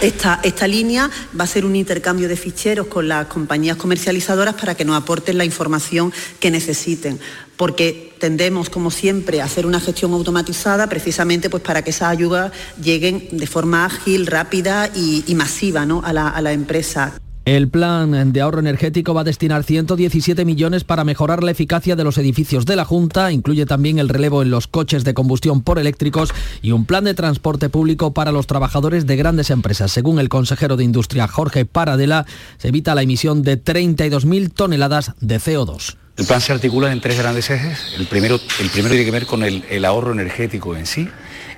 esta, 0.00 0.40
esta, 0.42 0.66
línea 0.66 1.10
va 1.38 1.44
a 1.44 1.46
ser 1.46 1.66
un 1.66 1.76
intercambio 1.76 2.26
de 2.26 2.36
ficheros 2.36 2.86
con 2.86 3.06
las 3.06 3.26
compañías 3.26 3.76
comercializadoras 3.76 4.54
para 4.54 4.74
que 4.74 4.86
nos 4.86 4.96
aporten 4.96 5.36
la 5.36 5.44
información 5.44 6.10
que 6.38 6.50
necesiten, 6.50 7.20
porque 7.58 8.14
tendemos, 8.18 8.70
como 8.70 8.90
siempre, 8.90 9.42
a 9.42 9.44
hacer 9.44 9.66
una 9.66 9.78
gestión 9.78 10.12
automatizada 10.14 10.88
precisamente 10.88 11.50
pues, 11.50 11.62
para 11.62 11.82
que 11.82 11.90
esas 11.90 12.08
ayudas 12.08 12.50
lleguen 12.82 13.28
de 13.30 13.46
forma 13.46 13.84
ágil, 13.84 14.26
rápida 14.26 14.90
y, 14.94 15.22
y 15.26 15.34
masiva 15.34 15.84
¿no? 15.84 16.00
a, 16.02 16.14
la, 16.14 16.28
a 16.28 16.40
la 16.40 16.52
empresa. 16.52 17.12
El 17.46 17.68
plan 17.68 18.32
de 18.32 18.40
ahorro 18.42 18.60
energético 18.60 19.14
va 19.14 19.22
a 19.22 19.24
destinar 19.24 19.64
117 19.64 20.44
millones 20.44 20.84
para 20.84 21.04
mejorar 21.04 21.42
la 21.42 21.50
eficacia 21.50 21.96
de 21.96 22.04
los 22.04 22.18
edificios 22.18 22.66
de 22.66 22.76
la 22.76 22.84
Junta, 22.84 23.32
incluye 23.32 23.64
también 23.64 23.98
el 23.98 24.10
relevo 24.10 24.42
en 24.42 24.50
los 24.50 24.66
coches 24.66 25.04
de 25.04 25.14
combustión 25.14 25.62
por 25.62 25.78
eléctricos 25.78 26.34
y 26.60 26.72
un 26.72 26.84
plan 26.84 27.04
de 27.04 27.14
transporte 27.14 27.70
público 27.70 28.12
para 28.12 28.30
los 28.30 28.46
trabajadores 28.46 29.06
de 29.06 29.16
grandes 29.16 29.48
empresas. 29.48 29.90
Según 29.90 30.18
el 30.18 30.28
consejero 30.28 30.76
de 30.76 30.84
Industria 30.84 31.28
Jorge 31.28 31.64
Paradela, 31.64 32.26
se 32.58 32.68
evita 32.68 32.94
la 32.94 33.02
emisión 33.02 33.42
de 33.42 33.62
32.000 33.62 34.52
toneladas 34.52 35.12
de 35.20 35.40
CO2. 35.40 35.96
El 36.18 36.26
plan 36.26 36.42
se 36.42 36.52
articula 36.52 36.92
en 36.92 37.00
tres 37.00 37.18
grandes 37.18 37.48
ejes. 37.48 37.94
El 37.96 38.06
primero, 38.06 38.38
el 38.60 38.68
primero 38.68 38.90
tiene 38.90 39.06
que 39.06 39.10
ver 39.10 39.24
con 39.24 39.42
el, 39.42 39.64
el 39.70 39.86
ahorro 39.86 40.12
energético 40.12 40.76
en 40.76 40.84
sí. 40.84 41.08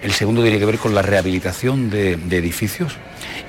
El 0.02 0.12
segundo 0.12 0.42
tiene 0.42 0.58
que 0.58 0.66
ver 0.66 0.78
con 0.78 0.94
la 0.94 1.02
rehabilitación 1.02 1.88
de, 1.88 2.12
edificios 2.12 2.96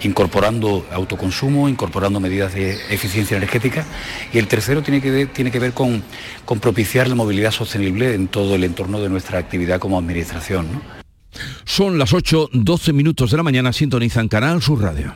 incorporando 0.03 0.85
autoconsumo, 0.91 1.67
incorporando 1.67 2.19
medidas 2.19 2.53
de 2.53 2.73
eficiencia 2.89 3.37
energética. 3.37 3.85
Y 4.31 4.37
el 4.37 4.47
tercero 4.47 4.83
tiene 4.83 5.01
que 5.01 5.09
ver, 5.09 5.27
tiene 5.29 5.49
que 5.49 5.59
ver 5.59 5.73
con, 5.73 6.03
con 6.45 6.59
propiciar 6.59 7.07
la 7.07 7.15
movilidad 7.15 7.51
sostenible 7.51 8.13
en 8.13 8.27
todo 8.27 8.55
el 8.55 8.63
entorno 8.63 9.01
de 9.01 9.09
nuestra 9.09 9.39
actividad 9.39 9.79
como 9.79 9.97
administración. 9.97 10.67
Son 11.65 11.97
las 11.97 12.13
8, 12.13 12.49
12 12.53 12.93
minutos 12.93 13.31
de 13.31 13.37
la 13.37 13.43
mañana, 13.43 13.73
sintonizan 13.73 14.27
Canal 14.27 14.61
Sur 14.61 14.81
Radio. 14.81 15.15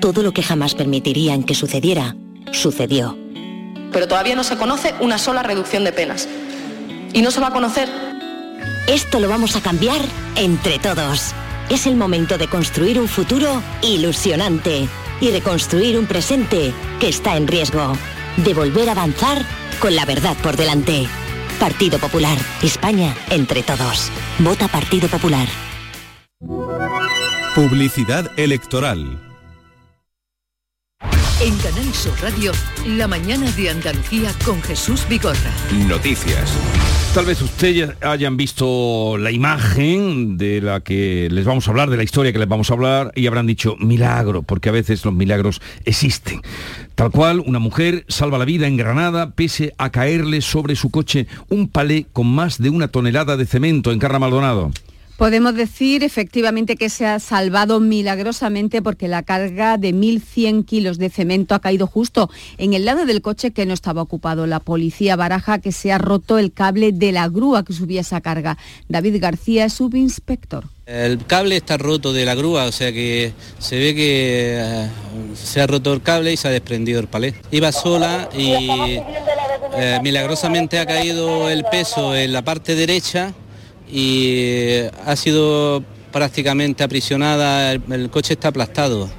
Todo 0.00 0.22
lo 0.22 0.32
que 0.32 0.42
jamás 0.42 0.74
permitirían 0.74 1.42
que 1.42 1.54
sucediera, 1.54 2.16
sucedió. 2.52 3.18
Pero 3.92 4.08
todavía 4.08 4.34
no 4.34 4.44
se 4.44 4.56
conoce 4.56 4.94
una 5.00 5.18
sola 5.18 5.42
reducción 5.42 5.84
de 5.84 5.92
penas. 5.92 6.26
Y 7.12 7.20
no 7.20 7.30
se 7.30 7.40
va 7.40 7.48
a 7.48 7.52
conocer. 7.52 7.88
Esto 8.86 9.20
lo 9.20 9.28
vamos 9.28 9.56
a 9.56 9.60
cambiar 9.60 10.00
entre 10.36 10.78
todos. 10.78 11.34
Es 11.68 11.86
el 11.86 11.96
momento 11.96 12.38
de 12.38 12.48
construir 12.48 12.98
un 12.98 13.08
futuro 13.08 13.62
ilusionante 13.82 14.88
y 15.20 15.28
de 15.28 15.42
construir 15.42 15.98
un 15.98 16.06
presente 16.06 16.72
que 16.98 17.08
está 17.08 17.36
en 17.36 17.46
riesgo. 17.46 17.92
De 18.38 18.54
volver 18.54 18.88
a 18.88 18.92
avanzar 18.92 19.44
con 19.80 19.94
la 19.94 20.06
verdad 20.06 20.36
por 20.42 20.56
delante. 20.56 21.06
Partido 21.58 21.98
Popular. 21.98 22.38
España 22.62 23.14
entre 23.28 23.62
todos. 23.62 24.10
Vota 24.38 24.66
Partido 24.66 25.08
Popular. 25.08 25.46
Publicidad 27.54 28.30
electoral. 28.38 29.29
En 31.42 31.56
Canal 31.56 31.94
Sur 31.94 32.12
Radio, 32.20 32.52
la 32.86 33.08
mañana 33.08 33.50
de 33.52 33.70
Andalucía 33.70 34.30
con 34.44 34.60
Jesús 34.60 35.06
Vigorra. 35.08 35.50
Noticias. 35.88 36.54
Tal 37.14 37.24
vez 37.24 37.40
ustedes 37.40 37.92
hayan 38.02 38.36
visto 38.36 39.16
la 39.16 39.30
imagen 39.30 40.36
de 40.36 40.60
la 40.60 40.80
que 40.80 41.28
les 41.30 41.46
vamos 41.46 41.66
a 41.66 41.70
hablar, 41.70 41.88
de 41.88 41.96
la 41.96 42.02
historia 42.02 42.30
que 42.34 42.38
les 42.38 42.46
vamos 42.46 42.70
a 42.70 42.74
hablar, 42.74 43.12
y 43.16 43.26
habrán 43.26 43.46
dicho 43.46 43.74
milagro, 43.78 44.42
porque 44.42 44.68
a 44.68 44.72
veces 44.72 45.02
los 45.06 45.14
milagros 45.14 45.62
existen. 45.86 46.42
Tal 46.94 47.10
cual, 47.10 47.42
una 47.46 47.58
mujer 47.58 48.04
salva 48.08 48.36
la 48.36 48.44
vida 48.44 48.66
en 48.66 48.76
Granada 48.76 49.30
pese 49.30 49.72
a 49.78 49.88
caerle 49.88 50.42
sobre 50.42 50.76
su 50.76 50.90
coche 50.90 51.26
un 51.48 51.68
palé 51.68 52.06
con 52.12 52.26
más 52.26 52.58
de 52.58 52.68
una 52.68 52.88
tonelada 52.88 53.38
de 53.38 53.46
cemento 53.46 53.92
en 53.92 53.98
Carra 53.98 54.18
Maldonado. 54.18 54.72
Podemos 55.20 55.54
decir 55.54 56.02
efectivamente 56.02 56.76
que 56.76 56.88
se 56.88 57.04
ha 57.04 57.20
salvado 57.20 57.78
milagrosamente 57.78 58.80
porque 58.80 59.06
la 59.06 59.22
carga 59.22 59.76
de 59.76 59.92
1.100 59.92 60.64
kilos 60.64 60.96
de 60.96 61.10
cemento 61.10 61.54
ha 61.54 61.60
caído 61.60 61.86
justo 61.86 62.30
en 62.56 62.72
el 62.72 62.86
lado 62.86 63.04
del 63.04 63.20
coche 63.20 63.50
que 63.50 63.66
no 63.66 63.74
estaba 63.74 64.00
ocupado. 64.00 64.46
La 64.46 64.60
policía 64.60 65.16
baraja 65.16 65.58
que 65.58 65.72
se 65.72 65.92
ha 65.92 65.98
roto 65.98 66.38
el 66.38 66.54
cable 66.54 66.92
de 66.92 67.12
la 67.12 67.28
grúa 67.28 67.66
que 67.66 67.74
subía 67.74 68.00
esa 68.00 68.22
carga. 68.22 68.56
David 68.88 69.20
García 69.20 69.66
es 69.66 69.74
subinspector. 69.74 70.64
El 70.86 71.22
cable 71.26 71.58
está 71.58 71.76
roto 71.76 72.14
de 72.14 72.24
la 72.24 72.34
grúa, 72.34 72.64
o 72.64 72.72
sea 72.72 72.90
que 72.90 73.34
se 73.58 73.78
ve 73.78 73.94
que 73.94 74.56
eh, 74.58 74.88
se 75.34 75.60
ha 75.60 75.66
roto 75.66 75.92
el 75.92 76.00
cable 76.00 76.32
y 76.32 76.38
se 76.38 76.48
ha 76.48 76.50
desprendido 76.50 76.98
el 76.98 77.08
palé. 77.08 77.34
Iba 77.50 77.72
sola 77.72 78.30
y 78.34 78.54
eh, 79.76 80.00
milagrosamente 80.02 80.78
ha 80.78 80.86
caído 80.86 81.50
el 81.50 81.64
peso 81.70 82.16
en 82.16 82.32
la 82.32 82.42
parte 82.42 82.74
derecha 82.74 83.34
y 83.92 84.82
ha 85.04 85.16
sido 85.16 85.84
prácticamente 86.12 86.82
aprisionada, 86.82 87.72
el, 87.72 87.82
el, 87.90 88.10
coche 88.10 88.34
está 88.34 88.48
aplastado. 88.48 89.10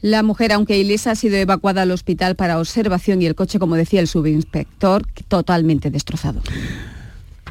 La 0.00 0.22
mujer, 0.22 0.52
aunque 0.52 0.78
ilesa, 0.78 1.12
ha 1.12 1.14
sido 1.14 1.36
evacuada 1.36 1.82
al 1.82 1.90
hospital 1.90 2.36
para 2.36 2.58
observación 2.58 3.22
y 3.22 3.26
el 3.26 3.34
coche, 3.34 3.58
como 3.58 3.76
decía 3.76 4.00
el 4.00 4.08
subinspector, 4.08 5.06
totalmente 5.28 5.90
destrozado. 5.90 6.42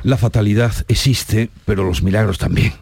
La 0.04 0.18
fatalidad 0.18 0.74
existe, 0.90 1.50
pero 1.64 1.86
los 1.86 2.04
milagros 2.04 2.38
también. 2.38 2.74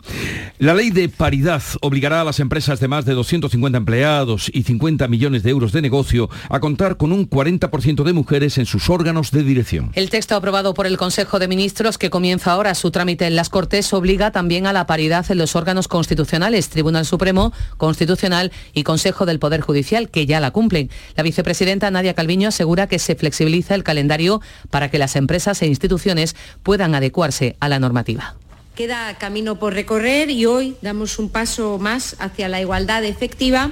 La 0.57 0.73
ley 0.73 0.89
de 0.89 1.09
paridad 1.09 1.61
obligará 1.81 2.21
a 2.21 2.23
las 2.23 2.39
empresas 2.39 2.79
de 2.79 2.87
más 2.87 3.05
de 3.05 3.13
250 3.13 3.77
empleados 3.77 4.49
y 4.53 4.63
50 4.63 5.07
millones 5.07 5.43
de 5.43 5.49
euros 5.49 5.71
de 5.71 5.81
negocio 5.81 6.29
a 6.49 6.59
contar 6.59 6.97
con 6.97 7.11
un 7.11 7.29
40% 7.29 8.03
de 8.03 8.13
mujeres 8.13 8.57
en 8.57 8.65
sus 8.65 8.89
órganos 8.89 9.31
de 9.31 9.43
dirección. 9.43 9.91
El 9.93 10.09
texto 10.09 10.35
aprobado 10.35 10.73
por 10.73 10.87
el 10.87 10.97
Consejo 10.97 11.39
de 11.39 11.47
Ministros, 11.47 11.97
que 11.97 12.09
comienza 12.09 12.51
ahora 12.51 12.75
su 12.75 12.91
trámite 12.91 13.25
en 13.25 13.35
las 13.35 13.49
Cortes, 13.49 13.91
obliga 13.93 14.31
también 14.31 14.67
a 14.67 14.73
la 14.73 14.85
paridad 14.87 15.25
en 15.29 15.37
los 15.37 15.55
órganos 15.55 15.87
constitucionales, 15.87 16.69
Tribunal 16.69 17.05
Supremo, 17.05 17.53
Constitucional 17.77 18.51
y 18.73 18.83
Consejo 18.83 19.25
del 19.25 19.39
Poder 19.39 19.61
Judicial, 19.61 20.09
que 20.09 20.25
ya 20.25 20.39
la 20.39 20.51
cumplen. 20.51 20.89
La 21.15 21.23
vicepresidenta 21.23 21.91
Nadia 21.91 22.13
Calviño 22.13 22.49
asegura 22.49 22.87
que 22.87 22.99
se 22.99 23.15
flexibiliza 23.15 23.75
el 23.75 23.83
calendario 23.83 24.41
para 24.69 24.89
que 24.89 24.99
las 24.99 25.15
empresas 25.15 25.61
e 25.61 25.67
instituciones 25.67 26.35
puedan 26.63 26.95
adecuarse 27.11 27.57
a 27.59 27.67
la 27.67 27.79
normativa. 27.79 28.35
Queda 28.75 29.17
camino 29.17 29.59
por 29.59 29.73
recorrer 29.73 30.29
y 30.29 30.45
hoy 30.45 30.75
damos 30.81 31.19
un 31.19 31.29
paso 31.29 31.77
más 31.77 32.15
hacia 32.19 32.47
la 32.47 32.61
igualdad 32.61 33.03
efectiva 33.03 33.71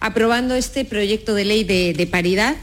aprobando 0.00 0.54
este 0.56 0.84
proyecto 0.84 1.34
de 1.34 1.44
ley 1.44 1.62
de, 1.62 1.92
de 1.92 2.06
paridad 2.06 2.56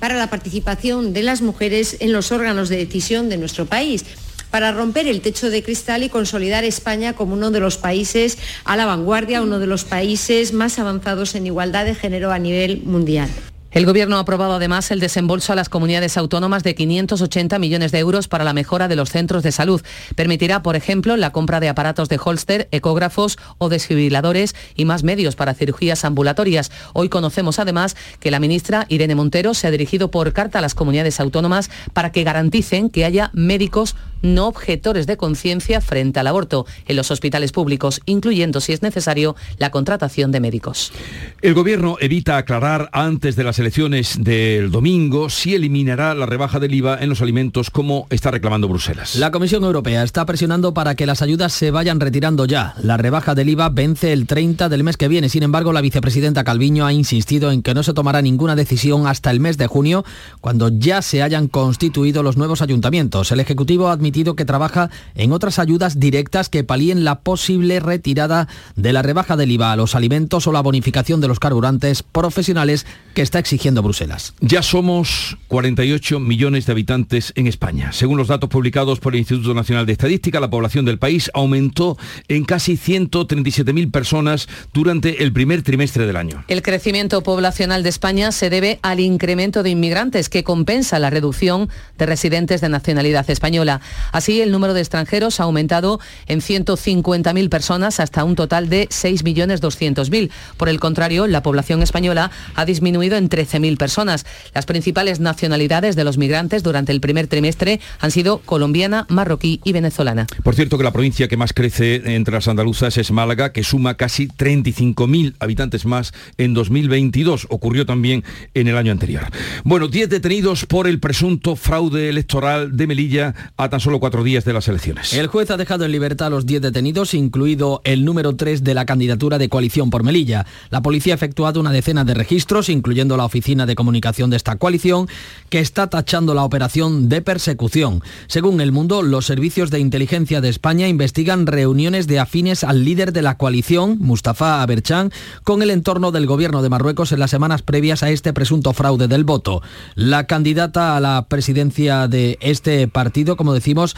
para 0.00 0.16
la 0.16 0.28
participación 0.28 1.12
de 1.12 1.22
las 1.22 1.40
mujeres 1.40 1.96
en 2.00 2.12
los 2.12 2.32
órganos 2.32 2.68
de 2.68 2.78
decisión 2.78 3.28
de 3.28 3.36
nuestro 3.36 3.66
país 3.66 4.04
para 4.50 4.72
romper 4.72 5.06
el 5.06 5.20
techo 5.20 5.50
de 5.50 5.62
cristal 5.62 6.02
y 6.02 6.08
consolidar 6.08 6.64
España 6.64 7.12
como 7.12 7.34
uno 7.34 7.50
de 7.50 7.60
los 7.60 7.76
países 7.76 8.38
a 8.64 8.76
la 8.76 8.86
vanguardia, 8.86 9.42
uno 9.42 9.58
de 9.58 9.66
los 9.66 9.84
países 9.84 10.52
más 10.52 10.78
avanzados 10.78 11.34
en 11.34 11.46
igualdad 11.46 11.84
de 11.84 11.94
género 11.94 12.32
a 12.32 12.38
nivel 12.38 12.82
mundial. 12.84 13.28
El 13.70 13.84
Gobierno 13.84 14.16
ha 14.16 14.20
aprobado 14.20 14.54
además 14.54 14.90
el 14.90 14.98
desembolso 14.98 15.52
a 15.52 15.56
las 15.56 15.68
comunidades 15.68 16.16
autónomas 16.16 16.62
de 16.62 16.74
580 16.74 17.58
millones 17.58 17.92
de 17.92 17.98
euros 17.98 18.26
para 18.26 18.42
la 18.42 18.54
mejora 18.54 18.88
de 18.88 18.96
los 18.96 19.10
centros 19.10 19.42
de 19.42 19.52
salud. 19.52 19.82
Permitirá, 20.16 20.62
por 20.62 20.74
ejemplo, 20.74 21.18
la 21.18 21.32
compra 21.32 21.60
de 21.60 21.68
aparatos 21.68 22.08
de 22.08 22.18
holster, 22.22 22.68
ecógrafos 22.72 23.36
o 23.58 23.68
desfibriladores 23.68 24.56
y 24.74 24.86
más 24.86 25.02
medios 25.02 25.36
para 25.36 25.52
cirugías 25.52 26.06
ambulatorias. 26.06 26.72
Hoy 26.94 27.10
conocemos 27.10 27.58
además 27.58 27.94
que 28.20 28.30
la 28.30 28.40
ministra 28.40 28.86
Irene 28.88 29.14
Montero 29.14 29.52
se 29.52 29.66
ha 29.66 29.70
dirigido 29.70 30.10
por 30.10 30.32
carta 30.32 30.60
a 30.60 30.62
las 30.62 30.74
comunidades 30.74 31.20
autónomas 31.20 31.70
para 31.92 32.10
que 32.10 32.24
garanticen 32.24 32.88
que 32.88 33.04
haya 33.04 33.30
médicos 33.34 33.96
no 34.22 34.48
objetores 34.48 35.06
de 35.06 35.16
conciencia 35.16 35.80
frente 35.80 36.20
al 36.20 36.26
aborto 36.26 36.66
en 36.86 36.96
los 36.96 37.10
hospitales 37.10 37.52
públicos, 37.52 38.00
incluyendo, 38.06 38.60
si 38.60 38.72
es 38.72 38.82
necesario, 38.82 39.36
la 39.58 39.70
contratación 39.70 40.32
de 40.32 40.40
médicos. 40.40 40.92
El 41.40 41.54
Gobierno 41.54 41.96
evita 42.00 42.36
aclarar 42.36 42.88
antes 42.92 43.36
de 43.36 43.44
las 43.44 43.57
elecciones 43.58 44.16
del 44.22 44.70
domingo 44.70 45.30
si 45.30 45.54
eliminará 45.54 46.14
la 46.14 46.26
rebaja 46.26 46.58
del 46.60 46.74
IVA 46.74 46.98
en 47.00 47.08
los 47.08 47.20
alimentos 47.22 47.70
como 47.70 48.06
está 48.10 48.30
reclamando 48.30 48.68
Bruselas. 48.68 49.16
La 49.16 49.30
Comisión 49.30 49.64
Europea 49.64 50.02
está 50.02 50.26
presionando 50.26 50.74
para 50.74 50.94
que 50.94 51.06
las 51.06 51.22
ayudas 51.22 51.52
se 51.52 51.70
vayan 51.70 52.00
retirando 52.00 52.44
ya. 52.44 52.74
La 52.82 52.96
rebaja 52.96 53.34
del 53.34 53.48
IVA 53.48 53.68
vence 53.70 54.12
el 54.12 54.26
30 54.26 54.68
del 54.68 54.84
mes 54.84 54.96
que 54.96 55.08
viene. 55.08 55.28
Sin 55.28 55.42
embargo, 55.42 55.72
la 55.72 55.80
vicepresidenta 55.80 56.44
Calviño 56.44 56.86
ha 56.86 56.92
insistido 56.92 57.50
en 57.50 57.62
que 57.62 57.74
no 57.74 57.82
se 57.82 57.94
tomará 57.94 58.22
ninguna 58.22 58.56
decisión 58.56 59.06
hasta 59.06 59.30
el 59.30 59.40
mes 59.40 59.58
de 59.58 59.66
junio, 59.66 60.04
cuando 60.40 60.68
ya 60.68 61.02
se 61.02 61.22
hayan 61.22 61.48
constituido 61.48 62.22
los 62.22 62.36
nuevos 62.36 62.62
ayuntamientos. 62.62 63.32
El 63.32 63.40
Ejecutivo 63.40 63.88
ha 63.88 63.92
admitido 63.92 64.36
que 64.36 64.44
trabaja 64.44 64.90
en 65.14 65.32
otras 65.32 65.58
ayudas 65.58 65.98
directas 66.00 66.48
que 66.48 66.64
palíen 66.64 67.04
la 67.04 67.20
posible 67.20 67.80
retirada 67.80 68.48
de 68.76 68.92
la 68.92 69.02
rebaja 69.02 69.36
del 69.36 69.50
IVA 69.50 69.72
a 69.72 69.76
los 69.76 69.94
alimentos 69.94 70.46
o 70.46 70.52
la 70.52 70.60
bonificación 70.60 71.20
de 71.20 71.28
los 71.28 71.40
carburantes 71.40 72.02
profesionales 72.02 72.86
que 73.14 73.22
está 73.22 73.38
exigiendo 73.48 73.82
Bruselas. 73.82 74.34
Ya 74.40 74.62
somos 74.62 75.38
48 75.48 76.20
millones 76.20 76.66
de 76.66 76.72
habitantes 76.72 77.32
en 77.34 77.46
España. 77.46 77.92
Según 77.92 78.18
los 78.18 78.28
datos 78.28 78.50
publicados 78.50 79.00
por 79.00 79.14
el 79.14 79.20
Instituto 79.20 79.54
Nacional 79.54 79.86
de 79.86 79.92
Estadística, 79.92 80.38
la 80.38 80.50
población 80.50 80.84
del 80.84 80.98
país 80.98 81.30
aumentó 81.32 81.96
en 82.28 82.44
casi 82.44 82.76
137.000 82.76 83.90
personas 83.90 84.48
durante 84.74 85.22
el 85.22 85.32
primer 85.32 85.62
trimestre 85.62 86.06
del 86.06 86.16
año. 86.16 86.44
El 86.48 86.60
crecimiento 86.60 87.22
poblacional 87.22 87.82
de 87.82 87.88
España 87.88 88.32
se 88.32 88.50
debe 88.50 88.80
al 88.82 89.00
incremento 89.00 89.62
de 89.62 89.70
inmigrantes 89.70 90.28
que 90.28 90.44
compensa 90.44 90.98
la 90.98 91.08
reducción 91.08 91.70
de 91.96 92.04
residentes 92.04 92.60
de 92.60 92.68
nacionalidad 92.68 93.30
española. 93.30 93.80
Así, 94.12 94.42
el 94.42 94.52
número 94.52 94.74
de 94.74 94.80
extranjeros 94.80 95.40
ha 95.40 95.44
aumentado 95.44 96.00
en 96.26 96.40
150.000 96.40 97.48
personas 97.48 97.98
hasta 97.98 98.24
un 98.24 98.36
total 98.36 98.68
de 98.68 98.88
6.200.000. 98.90 100.30
Por 100.58 100.68
el 100.68 100.80
contrario, 100.80 101.26
la 101.26 101.42
población 101.42 101.82
española 101.82 102.30
ha 102.54 102.66
disminuido 102.66 103.16
en 103.16 103.30
13.000 103.38 103.76
personas. 103.76 104.26
Las 104.54 104.66
principales 104.66 105.20
nacionalidades 105.20 105.94
de 105.94 106.04
los 106.04 106.18
migrantes 106.18 106.62
durante 106.62 106.92
el 106.92 107.00
primer 107.00 107.28
trimestre 107.28 107.80
han 108.00 108.10
sido 108.10 108.38
colombiana, 108.38 109.06
marroquí 109.08 109.60
y 109.62 109.72
venezolana. 109.72 110.26
Por 110.42 110.54
cierto 110.54 110.76
que 110.76 110.84
la 110.84 110.92
provincia 110.92 111.28
que 111.28 111.36
más 111.36 111.52
crece 111.52 112.14
entre 112.16 112.34
las 112.34 112.48
andaluzas 112.48 112.98
es 112.98 113.10
Málaga, 113.12 113.52
que 113.52 113.62
suma 113.62 113.94
casi 113.94 114.26
35.000 114.26 115.34
habitantes 115.38 115.86
más 115.86 116.12
en 116.36 116.54
2022. 116.54 117.46
Ocurrió 117.50 117.86
también 117.86 118.24
en 118.54 118.66
el 118.66 118.76
año 118.76 118.90
anterior. 118.90 119.26
Bueno, 119.62 119.88
10 119.88 120.08
detenidos 120.08 120.66
por 120.66 120.88
el 120.88 120.98
presunto 120.98 121.54
fraude 121.54 122.08
electoral 122.08 122.76
de 122.76 122.86
Melilla 122.86 123.34
a 123.56 123.68
tan 123.68 123.80
solo 123.80 124.00
cuatro 124.00 124.24
días 124.24 124.44
de 124.44 124.52
las 124.52 124.66
elecciones. 124.68 125.12
El 125.12 125.28
juez 125.28 125.50
ha 125.50 125.56
dejado 125.56 125.84
en 125.84 125.92
libertad 125.92 126.28
a 126.28 126.30
los 126.30 126.46
10 126.46 126.62
detenidos, 126.62 127.14
incluido 127.14 127.80
el 127.84 128.04
número 128.04 128.34
3 128.34 128.64
de 128.64 128.74
la 128.74 128.84
candidatura 128.84 129.38
de 129.38 129.48
coalición 129.48 129.90
por 129.90 130.02
Melilla. 130.02 130.46
La 130.70 130.82
policía 130.82 131.14
ha 131.14 131.16
efectuado 131.16 131.60
una 131.60 131.70
decena 131.70 132.04
de 132.04 132.14
registros, 132.14 132.68
incluyendo 132.68 133.16
la 133.16 133.24
oficina 133.28 133.64
de 133.64 133.76
comunicación 133.76 134.30
de 134.30 134.36
esta 134.36 134.56
coalición, 134.56 135.08
que 135.50 135.60
está 135.60 135.88
tachando 135.88 136.34
la 136.34 136.42
operación 136.42 137.08
de 137.08 137.22
persecución. 137.22 138.02
Según 138.26 138.60
El 138.60 138.72
Mundo, 138.72 139.02
los 139.02 139.26
servicios 139.26 139.70
de 139.70 139.78
inteligencia 139.78 140.40
de 140.40 140.48
España 140.48 140.88
investigan 140.88 141.46
reuniones 141.46 142.06
de 142.06 142.18
afines 142.18 142.64
al 142.64 142.84
líder 142.84 143.12
de 143.12 143.22
la 143.22 143.36
coalición, 143.36 143.98
Mustafa 144.00 144.62
Aberchan, 144.62 145.12
con 145.44 145.62
el 145.62 145.70
entorno 145.70 146.10
del 146.10 146.26
gobierno 146.26 146.62
de 146.62 146.70
Marruecos 146.70 147.12
en 147.12 147.20
las 147.20 147.30
semanas 147.30 147.62
previas 147.62 148.02
a 148.02 148.10
este 148.10 148.32
presunto 148.32 148.72
fraude 148.72 149.08
del 149.08 149.24
voto. 149.24 149.62
La 149.94 150.26
candidata 150.26 150.96
a 150.96 151.00
la 151.00 151.26
presidencia 151.28 152.08
de 152.08 152.38
este 152.40 152.88
partido, 152.88 153.36
como 153.36 153.54
decimos, 153.54 153.94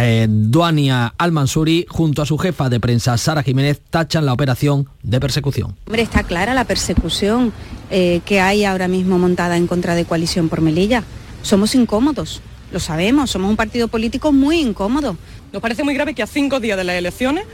eh, 0.00 0.26
Duania 0.28 1.14
Al-Mansuri, 1.18 1.86
junto 1.88 2.22
a 2.22 2.26
su 2.26 2.38
jefa 2.38 2.68
de 2.68 2.80
prensa, 2.80 3.16
Sara 3.18 3.42
Jiménez, 3.42 3.80
tachan 3.90 4.24
la 4.24 4.32
operación 4.32 4.88
de 5.02 5.20
persecución. 5.20 5.76
Hombre, 5.86 6.02
está 6.02 6.22
clara 6.22 6.54
la 6.54 6.64
persecución 6.64 7.52
eh, 7.90 8.20
que 8.24 8.40
hay 8.40 8.64
ahora 8.64 8.88
mismo 8.88 9.18
montada 9.18 9.56
en 9.56 9.66
contra 9.66 9.94
de 9.94 10.04
Coalición 10.04 10.48
por 10.48 10.60
Melilla. 10.60 11.04
Somos 11.42 11.74
incómodos, 11.74 12.40
lo 12.72 12.80
sabemos, 12.80 13.30
somos 13.30 13.50
un 13.50 13.56
partido 13.56 13.88
político 13.88 14.32
muy 14.32 14.60
incómodo. 14.60 15.16
Nos 15.52 15.60
parece 15.60 15.84
muy 15.84 15.94
grave 15.94 16.14
que 16.14 16.22
a 16.22 16.26
cinco 16.26 16.60
días 16.60 16.78
de 16.78 16.84
las 16.84 16.96
elecciones 16.96 17.44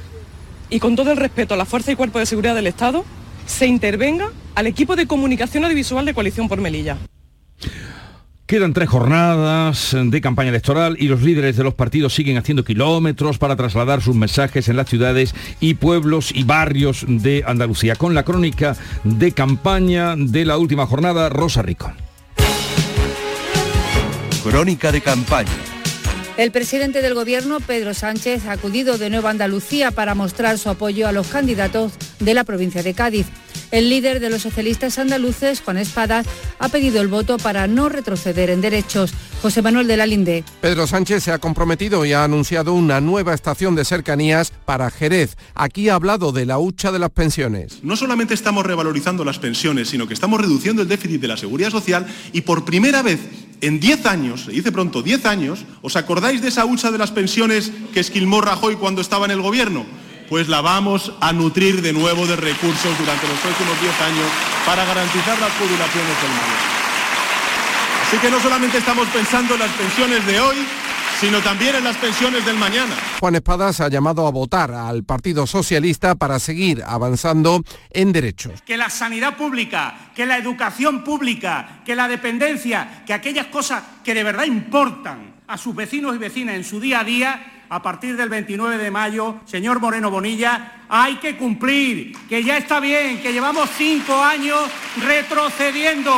y 0.71 0.81
con 0.81 0.97
todo 0.97 1.11
el 1.11 1.17
respeto 1.17 1.55
a 1.55 1.57
la 1.57 1.65
Fuerza 1.65 1.93
y 1.93 1.97
Cuerpo 1.97 2.19
de 2.19 2.27
Seguridad 2.27 2.55
del 2.55 2.67
Estado, 2.67 3.05
se 3.47 3.67
intervenga 3.67 4.31
al 4.55 4.67
equipo 4.67 4.95
de 4.95 5.07
comunicación 5.07 5.65
audiovisual 5.65 6.05
de 6.05 6.15
Coalición 6.15 6.49
por 6.49 6.61
Melilla. 6.61 6.99
Quedan 8.49 8.73
tres 8.73 8.89
jornadas 8.89 9.95
de 9.95 10.21
campaña 10.23 10.49
electoral 10.49 10.97
y 10.99 11.09
los 11.09 11.21
líderes 11.21 11.59
de 11.59 11.65
los 11.65 11.75
partidos 11.75 12.15
siguen 12.15 12.39
haciendo 12.39 12.65
kilómetros 12.65 13.37
para 13.37 13.57
trasladar 13.57 14.01
sus 14.01 14.17
mensajes 14.17 14.71
en 14.71 14.77
las 14.77 14.89
ciudades 14.89 15.35
y 15.61 15.75
pueblos 15.75 16.31
y 16.35 16.45
barrios 16.45 17.05
de 17.07 17.45
Andalucía. 17.47 17.95
Con 17.95 18.15
la 18.15 18.23
crónica 18.23 18.75
de 19.05 19.33
campaña 19.33 20.15
de 20.17 20.47
la 20.47 20.57
última 20.57 20.87
jornada, 20.87 21.29
Rosa 21.29 21.61
Rico. 21.61 21.93
Crónica 24.43 24.93
de 24.93 25.03
campaña. 25.03 25.53
El 26.39 26.51
presidente 26.51 27.03
del 27.03 27.13
Gobierno, 27.13 27.61
Pedro 27.61 27.93
Sánchez, 27.93 28.47
ha 28.47 28.53
acudido 28.53 28.97
de 28.97 29.11
nuevo 29.11 29.29
a 29.29 29.33
Andalucía 29.33 29.91
para 29.91 30.15
mostrar 30.15 30.57
su 30.57 30.71
apoyo 30.71 31.07
a 31.07 31.13
los 31.13 31.27
candidatos 31.27 31.93
de 32.19 32.33
la 32.33 32.45
provincia 32.45 32.83
de 32.83 32.95
Cádiz. 32.95 33.27
El 33.71 33.91
líder 33.91 34.21
de 34.21 34.31
los 34.31 34.43
socialistas 34.43 34.99
andaluces, 34.99 35.61
Juan 35.61 35.77
Espadas, 35.77 36.27
ha 36.59 36.69
pedido 36.69 37.03
el 37.03 37.09
voto 37.09 37.37
para 37.37 37.67
no 37.67 37.89
retroceder 37.89 38.49
en 38.49 38.61
derechos. 38.61 39.13
José 39.43 39.63
Manuel 39.63 39.87
de 39.87 39.97
la 39.97 40.07
Linde. 40.07 40.43
Pedro 40.61 40.87
Sánchez 40.87 41.23
se 41.23 41.33
ha 41.33 41.39
comprometido 41.39 42.05
y 42.05 42.13
ha 42.13 42.25
anunciado 42.25 42.73
una 42.73 43.01
nueva 43.01 43.35
estación 43.35 43.77
de 43.77 43.85
cercanías 43.85 44.53
para 44.65 44.91
Jerez. 44.91 45.37
Aquí 45.55 45.89
ha 45.89 45.95
hablado 45.95 46.33
de 46.33 46.47
la 46.47 46.59
hucha 46.59 46.91
de 46.93 46.99
las 46.99 47.11
pensiones. 47.11 47.79
No 47.83 47.95
solamente 47.97 48.35
estamos 48.35 48.67
revalorizando 48.67 49.25
las 49.25 49.39
pensiones, 49.39 49.89
sino 49.89 50.09
que 50.09 50.15
estamos 50.15 50.41
reduciendo 50.41 50.83
el 50.83 50.89
déficit 50.89 51.21
de 51.21 51.29
la 51.29 51.37
seguridad 51.37 51.71
social 51.71 52.07
y 52.33 52.41
por 52.41 52.65
primera 52.65 53.03
vez 53.03 53.21
en 53.61 53.81
10 53.81 54.07
años, 54.07 54.45
se 54.45 54.53
dice 54.53 54.73
pronto, 54.73 55.03
10 55.03 55.27
años, 55.27 55.65
¿os 55.83 55.97
acordáis 55.97 56.41
de 56.43 56.49
esa 56.49 56.65
hucha 56.65 56.91
de 56.91 56.99
las 56.99 57.11
pensiones 57.11 57.73
que 57.93 58.01
esquilmó 58.01 58.41
Rajoy 58.41 58.77
cuando 58.77 59.01
estaba 59.01 59.27
en 59.27 59.33
el 59.33 59.43
gobierno? 59.43 59.85
Pues 60.29 60.49
la 60.49 60.61
vamos 60.61 61.13
a 61.21 61.33
nutrir 61.33 61.81
de 61.81 61.93
nuevo 61.95 62.27
de 62.27 62.37
recursos 62.37 62.99
durante 62.99 63.27
los 63.27 63.39
próximos 63.39 63.81
10 63.81 64.01
años 64.03 64.27
para 64.67 64.85
garantizar 64.85 65.39
las 65.39 65.53
jubilaciones 65.53 66.23
del 66.23 66.31
mañana. 66.31 66.79
Así 68.07 68.19
que 68.19 68.31
no 68.31 68.41
solamente 68.41 68.79
estamos 68.79 69.09
pensando 69.09 69.55
en 69.55 69.61
las 69.61 69.71
pensiones 69.71 70.27
de 70.27 70.39
hoy, 70.39 70.57
sino 71.21 71.41
también 71.41 71.77
en 71.77 71.85
las 71.85 71.97
pensiones 71.97 72.45
del 72.45 72.57
mañana. 72.57 72.95
Juan 73.21 73.35
Espadas 73.35 73.81
ha 73.81 73.89
llamado 73.89 74.27
a 74.27 74.31
votar 74.31 74.71
al 74.71 75.03
Partido 75.03 75.47
Socialista 75.47 76.15
para 76.15 76.39
seguir 76.39 76.83
avanzando 76.87 77.63
en 77.91 78.13
derechos. 78.13 78.63
Que 78.67 78.77
la 78.77 78.91
sanidad 78.91 79.37
pública, 79.37 80.13
que 80.15 80.27
la 80.27 80.37
educación 80.37 81.03
pública, 81.05 81.81
que 81.85 81.97
la 81.97 82.07
dependencia, 82.07 83.03
que 83.07 83.15
aquellas 83.15 83.47
cosas 83.47 83.83
que 84.05 84.15
de 84.15 84.25
verdad 84.25 84.45
importan 84.45 85.35
a 85.47 85.57
sus 85.57 85.75
vecinos 85.75 86.15
y 86.15 86.19
vecinas 86.19 86.55
en 86.55 86.65
su 86.65 86.79
día 86.79 87.01
a 87.01 87.05
día, 87.05 87.58
a 87.71 87.83
partir 87.83 88.17
del 88.17 88.29
29 88.29 88.79
de 88.79 88.91
mayo, 88.91 89.41
señor 89.45 89.81
Moreno 89.81 90.11
Bonilla, 90.11 90.85
hay 90.89 91.17
que 91.17 91.37
cumplir, 91.37 92.17
que 92.29 92.43
ya 92.43 92.57
está 92.57 92.81
bien, 92.81 93.21
que 93.21 93.33
llevamos 93.33 93.69
cinco 93.77 94.15
años 94.23 94.61
retrocediendo 94.97 96.13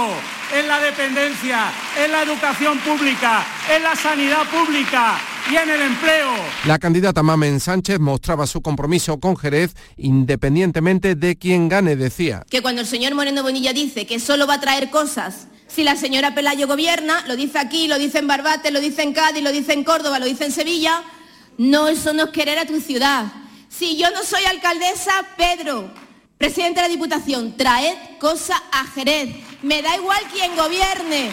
en 0.55 0.69
la 0.69 0.81
dependencia, 0.81 1.71
en 2.03 2.13
la 2.13 2.23
educación 2.23 2.79
pública, 2.79 3.45
en 3.75 3.83
la 3.83 3.95
sanidad 3.97 4.45
pública 4.51 5.19
y 5.51 5.57
en 5.57 5.71
el 5.71 5.83
empleo. 5.83 6.31
La 6.67 6.79
candidata 6.79 7.23
Mamen 7.23 7.61
Sánchez 7.61 7.99
mostraba 7.99 8.47
su 8.47 8.61
compromiso 8.61 9.19
con 9.19 9.37
Jerez 9.37 9.75
independientemente 9.97 11.15
de 11.15 11.37
quién 11.37 11.69
gane, 11.69 11.97
decía. 11.97 12.45
Que 12.49 12.63
cuando 12.63 12.81
el 12.81 12.87
señor 12.87 13.15
Moreno 13.15 13.43
Bonilla 13.43 13.73
dice 13.73 14.07
que 14.07 14.21
solo 14.21 14.47
va 14.47 14.55
a 14.55 14.61
traer 14.61 14.91
cosas 14.91 15.49
si 15.67 15.85
la 15.85 15.95
señora 15.95 16.35
Pelayo 16.35 16.67
gobierna, 16.67 17.25
lo 17.29 17.37
dice 17.37 17.59
aquí, 17.61 17.87
lo 17.87 17.97
dice 17.97 18.19
en 18.19 18.27
Barbate, 18.27 18.73
lo 18.73 18.81
dice 18.81 19.03
en 19.03 19.13
Cádiz, 19.13 19.43
lo 19.43 19.53
dice 19.53 19.73
en 19.73 19.85
Córdoba, 19.85 20.19
lo 20.19 20.27
dice 20.27 20.45
en 20.45 20.51
Sevilla, 20.51 21.05
no, 21.61 21.88
eso 21.88 22.14
no 22.14 22.25
es 22.25 22.31
querer 22.31 22.59
a 22.59 22.64
tu 22.64 22.81
ciudad. 22.81 23.27
Si 23.68 23.99
yo 23.99 24.11
no 24.12 24.25
soy 24.25 24.42
alcaldesa, 24.46 25.12
Pedro, 25.37 25.90
presidente 26.38 26.81
de 26.81 26.88
la 26.88 26.90
Diputación, 26.90 27.55
traed 27.55 28.16
cosa 28.18 28.62
a 28.73 28.87
Jerez. 28.87 29.29
Me 29.61 29.83
da 29.83 29.94
igual 29.94 30.23
quien 30.33 30.57
gobierne. 30.57 31.31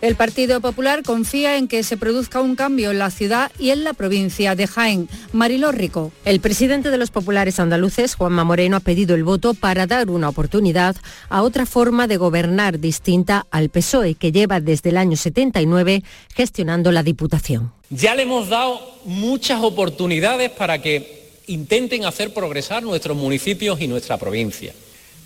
El 0.00 0.16
Partido 0.16 0.62
Popular 0.62 1.02
confía 1.02 1.58
en 1.58 1.68
que 1.68 1.82
se 1.82 1.98
produzca 1.98 2.40
un 2.40 2.56
cambio 2.56 2.90
en 2.90 2.98
la 2.98 3.10
ciudad 3.10 3.52
y 3.58 3.68
en 3.68 3.84
la 3.84 3.92
provincia 3.92 4.54
de 4.54 4.66
Jaén. 4.66 5.10
Mariló 5.34 5.72
Rico. 5.72 6.10
El 6.24 6.40
presidente 6.40 6.90
de 6.90 6.96
los 6.96 7.10
populares 7.10 7.60
andaluces, 7.60 8.14
Juanma 8.14 8.42
Moreno, 8.42 8.78
ha 8.78 8.80
pedido 8.80 9.14
el 9.14 9.24
voto 9.24 9.52
para 9.52 9.86
dar 9.86 10.08
una 10.08 10.30
oportunidad 10.30 10.96
a 11.28 11.42
otra 11.42 11.66
forma 11.66 12.06
de 12.06 12.16
gobernar 12.16 12.80
distinta 12.80 13.46
al 13.50 13.68
PSOE, 13.68 14.14
que 14.14 14.32
lleva 14.32 14.60
desde 14.60 14.88
el 14.88 14.96
año 14.96 15.18
79 15.18 16.02
gestionando 16.34 16.92
la 16.92 17.02
Diputación. 17.02 17.70
Ya 17.90 18.14
le 18.14 18.22
hemos 18.22 18.48
dado 18.48 18.80
muchas 19.04 19.62
oportunidades 19.62 20.50
para 20.50 20.80
que 20.80 21.28
intenten 21.46 22.06
hacer 22.06 22.32
progresar 22.32 22.82
nuestros 22.82 23.18
municipios 23.18 23.78
y 23.82 23.86
nuestra 23.86 24.16
provincia. 24.16 24.72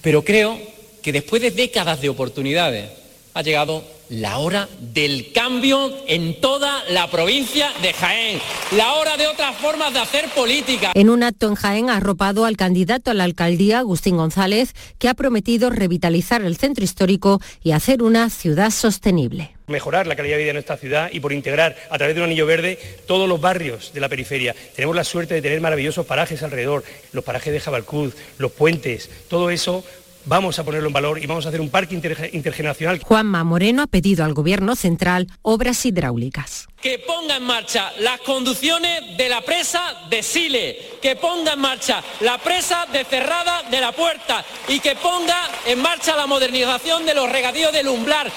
Pero 0.02 0.24
creo 0.24 0.58
que 1.00 1.12
después 1.12 1.40
de 1.42 1.52
décadas 1.52 2.00
de 2.00 2.08
oportunidades 2.08 2.90
ha 3.34 3.42
llegado 3.42 3.93
la 4.08 4.38
hora 4.38 4.68
del 4.80 5.32
cambio 5.32 5.92
en 6.06 6.40
toda 6.40 6.84
la 6.90 7.10
provincia 7.10 7.70
de 7.82 7.92
Jaén, 7.92 8.40
la 8.76 8.94
hora 8.94 9.16
de 9.16 9.26
otras 9.26 9.56
formas 9.56 9.92
de 9.92 10.00
hacer 10.00 10.28
política. 10.30 10.92
En 10.94 11.10
un 11.10 11.22
acto 11.22 11.48
en 11.48 11.54
Jaén 11.54 11.90
ha 11.90 11.96
arropado 11.96 12.44
al 12.44 12.56
candidato 12.56 13.10
a 13.10 13.14
la 13.14 13.24
alcaldía, 13.24 13.80
Agustín 13.80 14.16
González, 14.16 14.74
que 14.98 15.08
ha 15.08 15.14
prometido 15.14 15.70
revitalizar 15.70 16.42
el 16.42 16.56
centro 16.56 16.84
histórico 16.84 17.40
y 17.62 17.72
hacer 17.72 18.02
una 18.02 18.30
ciudad 18.30 18.70
sostenible 18.70 19.54
mejorar 19.66 20.06
la 20.06 20.14
calidad 20.14 20.34
de 20.34 20.42
vida 20.42 20.48
de 20.48 20.54
nuestra 20.54 20.76
ciudad 20.76 21.08
y 21.10 21.20
por 21.20 21.32
integrar 21.32 21.76
a 21.88 21.96
través 21.96 22.14
de 22.14 22.20
un 22.20 22.26
anillo 22.26 22.46
verde 22.46 22.78
todos 23.06 23.28
los 23.28 23.40
barrios 23.40 23.92
de 23.94 24.00
la 24.00 24.08
periferia. 24.08 24.54
Tenemos 24.74 24.94
la 24.94 25.04
suerte 25.04 25.34
de 25.34 25.42
tener 25.42 25.60
maravillosos 25.60 26.06
parajes 26.06 26.42
alrededor, 26.42 26.84
los 27.12 27.24
parajes 27.24 27.52
de 27.52 27.60
Jabalcuz, 27.60 28.14
los 28.38 28.52
puentes, 28.52 29.08
todo 29.28 29.50
eso 29.50 29.84
vamos 30.26 30.58
a 30.58 30.64
ponerlo 30.64 30.88
en 30.88 30.92
valor 30.92 31.22
y 31.22 31.26
vamos 31.26 31.46
a 31.46 31.48
hacer 31.48 31.60
un 31.60 31.70
parque 31.70 31.94
intergeneracional. 31.94 33.00
Juanma 33.00 33.44
Moreno 33.44 33.82
ha 33.82 33.86
pedido 33.86 34.24
al 34.24 34.34
Gobierno 34.34 34.76
central 34.76 35.28
obras 35.42 35.84
hidráulicas. 35.84 36.68
Que 36.80 36.98
ponga 36.98 37.36
en 37.36 37.44
marcha 37.44 37.92
las 38.00 38.20
conducciones 38.20 39.16
de 39.16 39.28
la 39.28 39.40
presa 39.40 39.80
de 40.10 40.22
Sile, 40.22 40.78
que 41.00 41.16
ponga 41.16 41.54
en 41.54 41.60
marcha 41.60 42.02
la 42.20 42.38
presa 42.38 42.86
de 42.92 43.04
Cerrada 43.04 43.62
de 43.70 43.80
la 43.80 43.92
Puerta 43.92 44.44
y 44.68 44.80
que 44.80 44.94
ponga 44.96 45.48
en 45.66 45.80
marcha 45.80 46.16
la 46.16 46.26
modernización 46.26 47.06
de 47.06 47.14
los 47.14 47.30
regadíos 47.30 47.72
del 47.72 47.88
Umblar. 47.88 48.30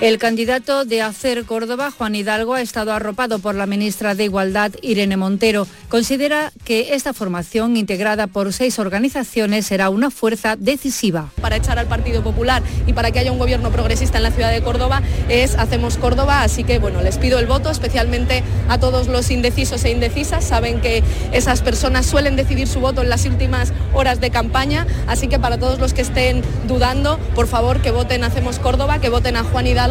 El 0.00 0.16
candidato 0.16 0.86
de 0.86 1.02
Hacer 1.02 1.44
Córdoba, 1.44 1.90
Juan 1.90 2.14
Hidalgo, 2.14 2.54
ha 2.54 2.62
estado 2.62 2.94
arropado 2.94 3.38
por 3.38 3.54
la 3.54 3.66
ministra 3.66 4.14
de 4.14 4.24
Igualdad, 4.24 4.72
Irene 4.80 5.18
Montero. 5.18 5.66
Considera 5.90 6.52
que 6.64 6.94
esta 6.94 7.12
formación, 7.12 7.76
integrada 7.76 8.26
por 8.26 8.50
seis 8.54 8.78
organizaciones, 8.78 9.66
será 9.66 9.90
una 9.90 10.10
fuerza 10.10 10.56
decisiva. 10.56 11.30
Para 11.42 11.56
echar 11.56 11.78
al 11.78 11.86
Partido 11.86 12.22
Popular 12.22 12.62
y 12.86 12.94
para 12.94 13.10
que 13.10 13.18
haya 13.18 13.30
un 13.30 13.38
gobierno 13.38 13.70
progresista 13.70 14.16
en 14.16 14.22
la 14.22 14.30
ciudad 14.30 14.50
de 14.50 14.62
Córdoba 14.62 15.02
es 15.28 15.54
Hacemos 15.56 15.98
Córdoba, 15.98 16.44
así 16.44 16.64
que 16.64 16.78
bueno, 16.78 17.02
les 17.02 17.18
pido 17.18 17.38
el 17.38 17.44
voto, 17.44 17.68
especialmente 17.68 18.42
a 18.70 18.80
todos 18.80 19.06
los 19.06 19.30
indecisos 19.30 19.84
e 19.84 19.90
indecisas. 19.90 20.44
Saben 20.44 20.80
que 20.80 21.02
esas 21.32 21.60
personas 21.60 22.06
suelen 22.06 22.36
decidir 22.36 22.68
su 22.68 22.80
voto 22.80 23.02
en 23.02 23.10
las 23.10 23.26
últimas 23.26 23.74
horas 23.92 24.18
de 24.18 24.30
campaña, 24.30 24.86
así 25.06 25.28
que 25.28 25.38
para 25.38 25.58
todos 25.58 25.78
los 25.78 25.92
que 25.92 26.00
estén 26.00 26.42
dudando, 26.66 27.18
por 27.34 27.48
favor 27.48 27.82
que 27.82 27.90
voten 27.90 28.24
Hacemos 28.24 28.58
Córdoba, 28.58 28.98
que 28.98 29.10
voten 29.10 29.36
a 29.36 29.44
Juan 29.44 29.66
Hidalgo 29.66 29.89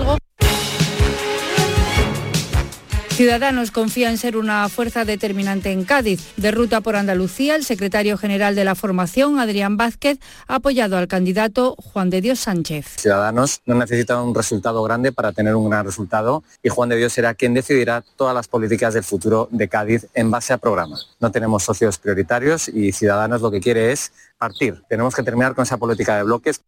Ciudadanos 3.19 3.71
confía 3.71 4.09
en 4.09 4.17
ser 4.17 4.38
una 4.38 4.69
fuerza 4.69 5.03
determinante 5.03 5.73
en 5.73 5.83
Cádiz. 5.83 6.31
De 6.38 6.51
ruta 6.51 6.79
por 6.79 6.95
Andalucía, 6.95 7.57
el 7.57 7.65
secretario 7.65 8.17
general 8.17 8.55
de 8.55 8.63
la 8.63 8.75
formación, 8.75 9.41
Adrián 9.41 9.75
Vázquez, 9.75 10.19
ha 10.47 10.55
apoyado 10.55 10.95
al 10.95 11.09
candidato 11.09 11.75
Juan 11.75 12.09
de 12.09 12.21
Dios 12.21 12.39
Sánchez. 12.39 12.85
Ciudadanos 12.95 13.59
no 13.65 13.75
necesita 13.75 14.23
un 14.23 14.33
resultado 14.33 14.81
grande 14.83 15.12
para 15.12 15.33
tener 15.33 15.53
un 15.55 15.69
gran 15.69 15.85
resultado 15.85 16.45
y 16.63 16.69
Juan 16.69 16.88
de 16.88 16.95
Dios 16.95 17.12
será 17.12 17.33
quien 17.33 17.53
decidirá 17.53 18.05
todas 18.15 18.33
las 18.33 18.47
políticas 18.47 18.93
del 18.93 19.03
futuro 19.03 19.49
de 19.51 19.67
Cádiz 19.67 20.07
en 20.13 20.31
base 20.31 20.53
a 20.53 20.57
programas. 20.57 21.09
No 21.19 21.29
tenemos 21.29 21.63
socios 21.63 21.97
prioritarios 21.97 22.69
y 22.69 22.93
Ciudadanos 22.93 23.41
lo 23.41 23.51
que 23.51 23.59
quiere 23.59 23.91
es 23.91 24.13
partir. 24.38 24.81
Tenemos 24.88 25.13
que 25.13 25.23
terminar 25.23 25.55
con 25.55 25.63
esa 25.63 25.75
política 25.75 26.15
de 26.15 26.23
bloques. 26.23 26.62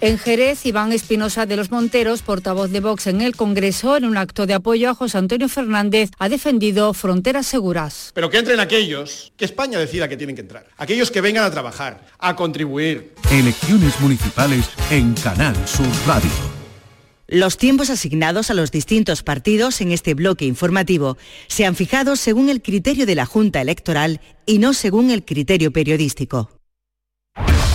En 0.00 0.16
Jerez, 0.16 0.64
Iván 0.64 0.92
Espinosa 0.92 1.44
de 1.44 1.56
los 1.56 1.72
Monteros, 1.72 2.22
portavoz 2.22 2.70
de 2.70 2.78
Vox 2.78 3.08
en 3.08 3.20
el 3.20 3.34
Congreso, 3.34 3.96
en 3.96 4.04
un 4.04 4.16
acto 4.16 4.46
de 4.46 4.54
apoyo 4.54 4.90
a 4.90 4.94
José 4.94 5.18
Antonio 5.18 5.48
Fernández, 5.48 6.10
ha 6.20 6.28
defendido 6.28 6.94
fronteras 6.94 7.46
seguras. 7.46 8.12
Pero 8.14 8.30
que 8.30 8.38
entren 8.38 8.60
aquellos 8.60 9.32
que 9.36 9.44
España 9.44 9.76
decida 9.76 10.08
que 10.08 10.16
tienen 10.16 10.36
que 10.36 10.42
entrar. 10.42 10.68
Aquellos 10.76 11.10
que 11.10 11.20
vengan 11.20 11.42
a 11.42 11.50
trabajar, 11.50 12.06
a 12.20 12.36
contribuir. 12.36 13.14
Elecciones 13.32 13.98
municipales 13.98 14.70
en 14.92 15.14
Canal 15.14 15.56
Sur 15.66 15.88
Radio. 16.06 16.30
Los 17.26 17.58
tiempos 17.58 17.90
asignados 17.90 18.52
a 18.52 18.54
los 18.54 18.70
distintos 18.70 19.24
partidos 19.24 19.80
en 19.80 19.90
este 19.90 20.14
bloque 20.14 20.44
informativo 20.44 21.18
se 21.48 21.66
han 21.66 21.74
fijado 21.74 22.14
según 22.14 22.50
el 22.50 22.62
criterio 22.62 23.04
de 23.04 23.16
la 23.16 23.26
Junta 23.26 23.60
Electoral 23.60 24.20
y 24.46 24.60
no 24.60 24.74
según 24.74 25.10
el 25.10 25.24
criterio 25.24 25.72
periodístico. 25.72 26.57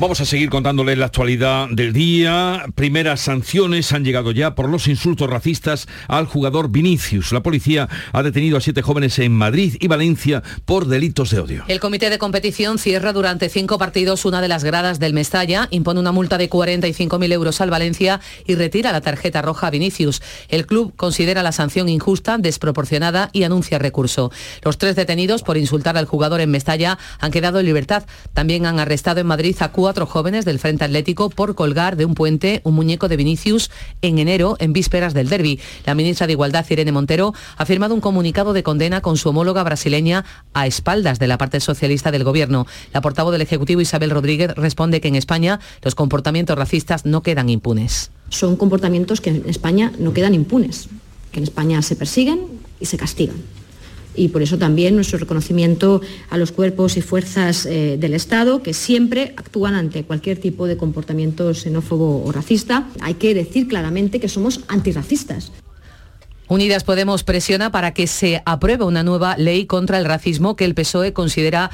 Vamos 0.00 0.18
a 0.22 0.24
seguir 0.24 0.48
contándoles 0.48 0.96
la 0.96 1.04
actualidad 1.04 1.68
del 1.70 1.92
día. 1.92 2.64
Primeras 2.74 3.20
sanciones 3.20 3.92
han 3.92 4.02
llegado 4.02 4.30
ya 4.30 4.54
por 4.54 4.66
los 4.70 4.88
insultos 4.88 5.28
racistas 5.28 5.88
al 6.08 6.24
jugador 6.24 6.70
Vinicius. 6.70 7.32
La 7.32 7.42
policía 7.42 7.86
ha 8.14 8.22
detenido 8.22 8.56
a 8.56 8.62
siete 8.62 8.80
jóvenes 8.80 9.18
en 9.18 9.32
Madrid 9.32 9.76
y 9.78 9.88
Valencia 9.88 10.42
por 10.64 10.86
delitos 10.86 11.28
de 11.32 11.40
odio. 11.40 11.64
El 11.68 11.80
comité 11.80 12.08
de 12.08 12.16
competición 12.16 12.78
cierra 12.78 13.12
durante 13.12 13.50
cinco 13.50 13.76
partidos 13.76 14.24
una 14.24 14.40
de 14.40 14.48
las 14.48 14.64
gradas 14.64 15.00
del 15.00 15.12
Mestalla, 15.12 15.68
impone 15.70 16.00
una 16.00 16.12
multa 16.12 16.38
de 16.38 16.48
45.000 16.48 17.32
euros 17.34 17.60
al 17.60 17.68
Valencia 17.68 18.22
y 18.46 18.54
retira 18.54 18.92
la 18.92 19.02
tarjeta 19.02 19.42
roja 19.42 19.66
a 19.66 19.70
Vinicius. 19.70 20.22
El 20.48 20.64
club 20.64 20.94
considera 20.96 21.42
la 21.42 21.52
sanción 21.52 21.90
injusta, 21.90 22.38
desproporcionada 22.38 23.28
y 23.34 23.42
anuncia 23.42 23.78
recurso. 23.78 24.32
Los 24.62 24.78
tres 24.78 24.96
detenidos 24.96 25.42
por 25.42 25.58
insultar 25.58 25.98
al 25.98 26.06
jugador 26.06 26.40
en 26.40 26.50
Mestalla 26.50 26.96
han 27.18 27.32
quedado 27.32 27.60
en 27.60 27.66
libertad. 27.66 28.04
También 28.32 28.64
han 28.64 28.80
arrestado 28.80 29.20
en 29.20 29.26
Madrid 29.26 29.56
a 29.60 29.70
cuatro 29.70 29.89
cuatro 29.90 30.06
jóvenes 30.06 30.44
del 30.44 30.60
Frente 30.60 30.84
Atlético 30.84 31.30
por 31.30 31.56
colgar 31.56 31.96
de 31.96 32.04
un 32.04 32.14
puente 32.14 32.60
un 32.62 32.74
muñeco 32.74 33.08
de 33.08 33.16
Vinicius 33.16 33.72
en 34.02 34.20
enero, 34.20 34.54
en 34.60 34.72
vísperas 34.72 35.14
del 35.14 35.28
derby. 35.28 35.58
La 35.84 35.96
ministra 35.96 36.28
de 36.28 36.34
Igualdad, 36.34 36.64
Irene 36.70 36.92
Montero, 36.92 37.34
ha 37.56 37.66
firmado 37.66 37.92
un 37.92 38.00
comunicado 38.00 38.52
de 38.52 38.62
condena 38.62 39.00
con 39.00 39.16
su 39.16 39.30
homóloga 39.30 39.64
brasileña 39.64 40.24
a 40.54 40.68
espaldas 40.68 41.18
de 41.18 41.26
la 41.26 41.38
parte 41.38 41.58
socialista 41.58 42.12
del 42.12 42.22
Gobierno. 42.22 42.68
La 42.92 43.00
portavoz 43.00 43.32
del 43.32 43.42
Ejecutivo, 43.42 43.80
Isabel 43.80 44.10
Rodríguez, 44.10 44.54
responde 44.54 45.00
que 45.00 45.08
en 45.08 45.16
España 45.16 45.58
los 45.82 45.96
comportamientos 45.96 46.56
racistas 46.56 47.04
no 47.04 47.24
quedan 47.24 47.48
impunes. 47.48 48.12
Son 48.28 48.54
comportamientos 48.54 49.20
que 49.20 49.30
en 49.30 49.42
España 49.48 49.90
no 49.98 50.12
quedan 50.12 50.34
impunes, 50.34 50.88
que 51.32 51.40
en 51.40 51.42
España 51.42 51.82
se 51.82 51.96
persiguen 51.96 52.46
y 52.78 52.86
se 52.86 52.96
castigan 52.96 53.42
y 54.14 54.28
por 54.28 54.42
eso 54.42 54.58
también 54.58 54.94
nuestro 54.94 55.18
reconocimiento 55.18 56.00
a 56.30 56.38
los 56.38 56.52
cuerpos 56.52 56.96
y 56.96 57.02
fuerzas 57.02 57.66
eh, 57.66 57.96
del 57.98 58.14
Estado 58.14 58.62
que 58.62 58.74
siempre 58.74 59.34
actúan 59.36 59.74
ante 59.74 60.04
cualquier 60.04 60.38
tipo 60.38 60.66
de 60.66 60.76
comportamiento 60.76 61.54
xenófobo 61.54 62.24
o 62.24 62.32
racista. 62.32 62.88
Hay 63.00 63.14
que 63.14 63.34
decir 63.34 63.68
claramente 63.68 64.20
que 64.20 64.28
somos 64.28 64.60
antirracistas. 64.68 65.52
Unidas 66.48 66.82
Podemos 66.82 67.22
presiona 67.22 67.70
para 67.70 67.94
que 67.94 68.08
se 68.08 68.42
apruebe 68.44 68.84
una 68.84 69.04
nueva 69.04 69.36
ley 69.36 69.66
contra 69.66 69.98
el 69.98 70.04
racismo 70.04 70.56
que 70.56 70.64
el 70.64 70.74
PSOE 70.74 71.12
considera 71.12 71.70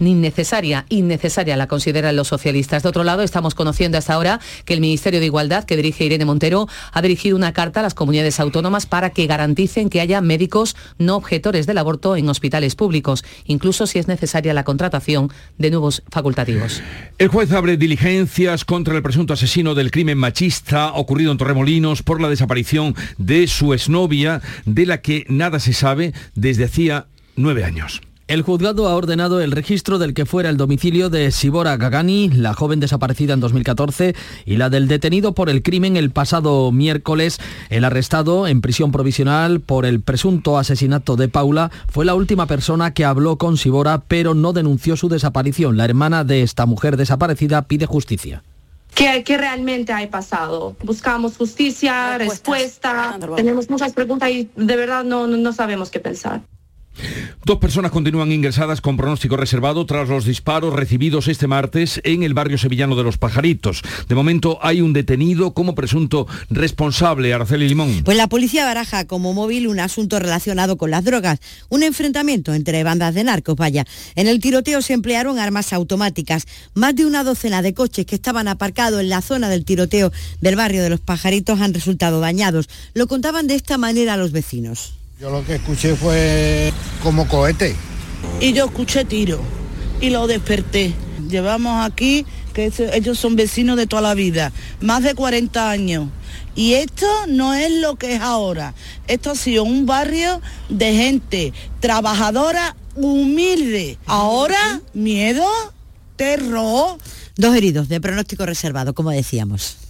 innecesaria, 0.00 0.86
innecesaria 0.88 1.56
la 1.56 1.66
consideran 1.66 2.16
los 2.16 2.28
socialistas. 2.28 2.82
De 2.82 2.88
otro 2.88 3.04
lado, 3.04 3.22
estamos 3.22 3.54
conociendo 3.54 3.98
hasta 3.98 4.14
ahora 4.14 4.40
que 4.64 4.74
el 4.74 4.80
Ministerio 4.80 5.20
de 5.20 5.26
Igualdad, 5.26 5.64
que 5.64 5.76
dirige 5.76 6.04
Irene 6.04 6.24
Montero, 6.24 6.68
ha 6.92 7.02
dirigido 7.02 7.36
una 7.36 7.52
carta 7.52 7.80
a 7.80 7.82
las 7.82 7.94
comunidades 7.94 8.40
autónomas 8.40 8.86
para 8.86 9.10
que 9.10 9.26
garanticen 9.26 9.88
que 9.88 10.00
haya 10.00 10.20
médicos 10.20 10.76
no 10.98 11.16
objetores 11.16 11.66
del 11.66 11.78
aborto 11.78 12.16
en 12.16 12.28
hospitales 12.28 12.74
públicos, 12.74 13.24
incluso 13.46 13.86
si 13.86 13.98
es 13.98 14.08
necesaria 14.08 14.54
la 14.54 14.64
contratación 14.64 15.30
de 15.58 15.70
nuevos 15.70 16.02
facultativos. 16.10 16.82
El 17.18 17.28
juez 17.28 17.52
abre 17.52 17.76
diligencias 17.76 18.64
contra 18.64 18.96
el 18.96 19.02
presunto 19.02 19.34
asesino 19.34 19.74
del 19.74 19.90
crimen 19.90 20.18
machista 20.18 20.92
ocurrido 20.92 21.32
en 21.32 21.38
Torremolinos 21.38 22.02
por 22.02 22.20
la 22.20 22.28
desaparición 22.28 22.94
de 23.18 23.46
su 23.46 23.74
exnovia, 23.74 24.40
de 24.64 24.86
la 24.86 25.00
que 25.00 25.24
nada 25.28 25.60
se 25.60 25.72
sabe 25.72 26.12
desde 26.34 26.64
hacía 26.64 27.06
nueve 27.36 27.64
años. 27.64 28.00
El 28.26 28.40
juzgado 28.40 28.88
ha 28.88 28.94
ordenado 28.94 29.42
el 29.42 29.52
registro 29.52 29.98
del 29.98 30.14
que 30.14 30.24
fuera 30.24 30.48
el 30.48 30.56
domicilio 30.56 31.10
de 31.10 31.30
Sibora 31.30 31.76
Gagani, 31.76 32.30
la 32.30 32.54
joven 32.54 32.80
desaparecida 32.80 33.34
en 33.34 33.40
2014, 33.40 34.14
y 34.46 34.56
la 34.56 34.70
del 34.70 34.88
detenido 34.88 35.34
por 35.34 35.50
el 35.50 35.62
crimen 35.62 35.98
el 35.98 36.10
pasado 36.10 36.72
miércoles. 36.72 37.38
El 37.68 37.84
arrestado 37.84 38.46
en 38.46 38.62
prisión 38.62 38.92
provisional 38.92 39.60
por 39.60 39.84
el 39.84 40.00
presunto 40.00 40.56
asesinato 40.56 41.16
de 41.16 41.28
Paula 41.28 41.70
fue 41.86 42.06
la 42.06 42.14
última 42.14 42.46
persona 42.46 42.94
que 42.94 43.04
habló 43.04 43.36
con 43.36 43.58
Sibora, 43.58 44.00
pero 44.08 44.32
no 44.32 44.54
denunció 44.54 44.96
su 44.96 45.10
desaparición. 45.10 45.76
La 45.76 45.84
hermana 45.84 46.24
de 46.24 46.40
esta 46.40 46.64
mujer 46.64 46.96
desaparecida 46.96 47.60
pide 47.60 47.84
justicia. 47.84 48.42
¿Qué, 48.94 49.22
¿Qué, 49.22 49.36
realmente 49.36 49.92
ha 49.92 50.08
pasado? 50.08 50.74
Buscamos 50.82 51.36
justicia, 51.36 52.16
respuesta, 52.16 53.18
tenemos 53.36 53.68
muchas 53.68 53.92
preguntas 53.92 54.30
y 54.30 54.48
de 54.56 54.76
verdad 54.76 55.04
no, 55.04 55.26
no 55.26 55.52
sabemos 55.52 55.90
qué 55.90 56.00
pensar. 56.00 56.40
Dos 57.44 57.58
personas 57.58 57.90
continúan 57.90 58.32
ingresadas 58.32 58.80
con 58.80 58.96
pronóstico 58.96 59.36
reservado 59.36 59.84
tras 59.84 60.08
los 60.08 60.24
disparos 60.24 60.72
recibidos 60.72 61.28
este 61.28 61.46
martes 61.46 62.00
en 62.04 62.22
el 62.22 62.32
barrio 62.32 62.56
sevillano 62.56 62.96
de 62.96 63.02
Los 63.02 63.18
Pajaritos. 63.18 63.82
De 64.08 64.14
momento 64.14 64.58
hay 64.62 64.80
un 64.80 64.92
detenido 64.92 65.52
como 65.52 65.74
presunto 65.74 66.26
responsable, 66.48 67.34
Araceli 67.34 67.68
Limón. 67.68 68.02
Pues 68.04 68.16
la 68.16 68.28
policía 68.28 68.64
baraja 68.64 69.06
como 69.06 69.34
móvil 69.34 69.66
un 69.66 69.80
asunto 69.80 70.18
relacionado 70.18 70.76
con 70.76 70.90
las 70.90 71.04
drogas, 71.04 71.40
un 71.68 71.82
enfrentamiento 71.82 72.54
entre 72.54 72.82
bandas 72.82 73.14
de 73.14 73.24
narcos, 73.24 73.56
vaya. 73.56 73.84
En 74.14 74.26
el 74.26 74.40
tiroteo 74.40 74.80
se 74.80 74.94
emplearon 74.94 75.38
armas 75.38 75.72
automáticas. 75.72 76.46
Más 76.74 76.96
de 76.96 77.04
una 77.04 77.24
docena 77.24 77.60
de 77.60 77.74
coches 77.74 78.06
que 78.06 78.14
estaban 78.14 78.48
aparcados 78.48 79.00
en 79.00 79.10
la 79.10 79.20
zona 79.20 79.48
del 79.48 79.64
tiroteo 79.64 80.12
del 80.40 80.56
barrio 80.56 80.82
de 80.82 80.90
Los 80.90 81.00
Pajaritos 81.00 81.60
han 81.60 81.74
resultado 81.74 82.20
dañados. 82.20 82.68
Lo 82.94 83.06
contaban 83.06 83.46
de 83.46 83.54
esta 83.54 83.76
manera 83.76 84.16
los 84.16 84.32
vecinos. 84.32 84.94
Yo 85.20 85.30
lo 85.30 85.44
que 85.44 85.54
escuché 85.54 85.94
fue 85.94 86.72
como 87.00 87.28
cohete. 87.28 87.76
Y 88.40 88.52
yo 88.52 88.64
escuché 88.64 89.04
tiro 89.04 89.40
y 90.00 90.10
lo 90.10 90.26
desperté. 90.26 90.92
Llevamos 91.28 91.86
aquí, 91.86 92.26
que 92.52 92.72
ellos 92.92 93.18
son 93.18 93.36
vecinos 93.36 93.76
de 93.76 93.86
toda 93.86 94.02
la 94.02 94.14
vida, 94.14 94.52
más 94.80 95.04
de 95.04 95.14
40 95.14 95.70
años. 95.70 96.08
Y 96.56 96.74
esto 96.74 97.06
no 97.28 97.54
es 97.54 97.70
lo 97.80 97.94
que 97.94 98.16
es 98.16 98.20
ahora. 98.20 98.74
Esto 99.06 99.30
ha 99.30 99.36
sido 99.36 99.62
un 99.62 99.86
barrio 99.86 100.40
de 100.68 100.92
gente 100.94 101.52
trabajadora, 101.78 102.74
humilde. 102.96 103.98
Ahora, 104.06 104.80
miedo, 104.94 105.46
terror. 106.16 106.98
Dos 107.36 107.54
heridos 107.54 107.88
de 107.88 108.00
pronóstico 108.00 108.46
reservado, 108.46 108.94
como 108.94 109.10
decíamos. 109.10 109.83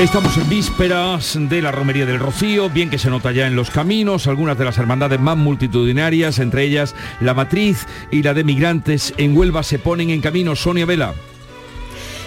Estamos 0.00 0.38
en 0.38 0.48
vísperas 0.48 1.38
de 1.38 1.60
la 1.60 1.72
Romería 1.72 2.06
del 2.06 2.18
Rocío, 2.18 2.70
bien 2.70 2.88
que 2.88 2.96
se 2.96 3.10
nota 3.10 3.32
ya 3.32 3.46
en 3.46 3.54
los 3.54 3.70
caminos, 3.70 4.26
algunas 4.28 4.56
de 4.56 4.64
las 4.64 4.78
hermandades 4.78 5.20
más 5.20 5.36
multitudinarias, 5.36 6.38
entre 6.38 6.64
ellas 6.64 6.94
la 7.20 7.34
Matriz 7.34 7.86
y 8.10 8.22
la 8.22 8.32
de 8.32 8.42
Migrantes 8.42 9.12
en 9.18 9.36
Huelva, 9.36 9.62
se 9.62 9.78
ponen 9.78 10.08
en 10.08 10.22
camino. 10.22 10.56
Sonia 10.56 10.86
Vela. 10.86 11.12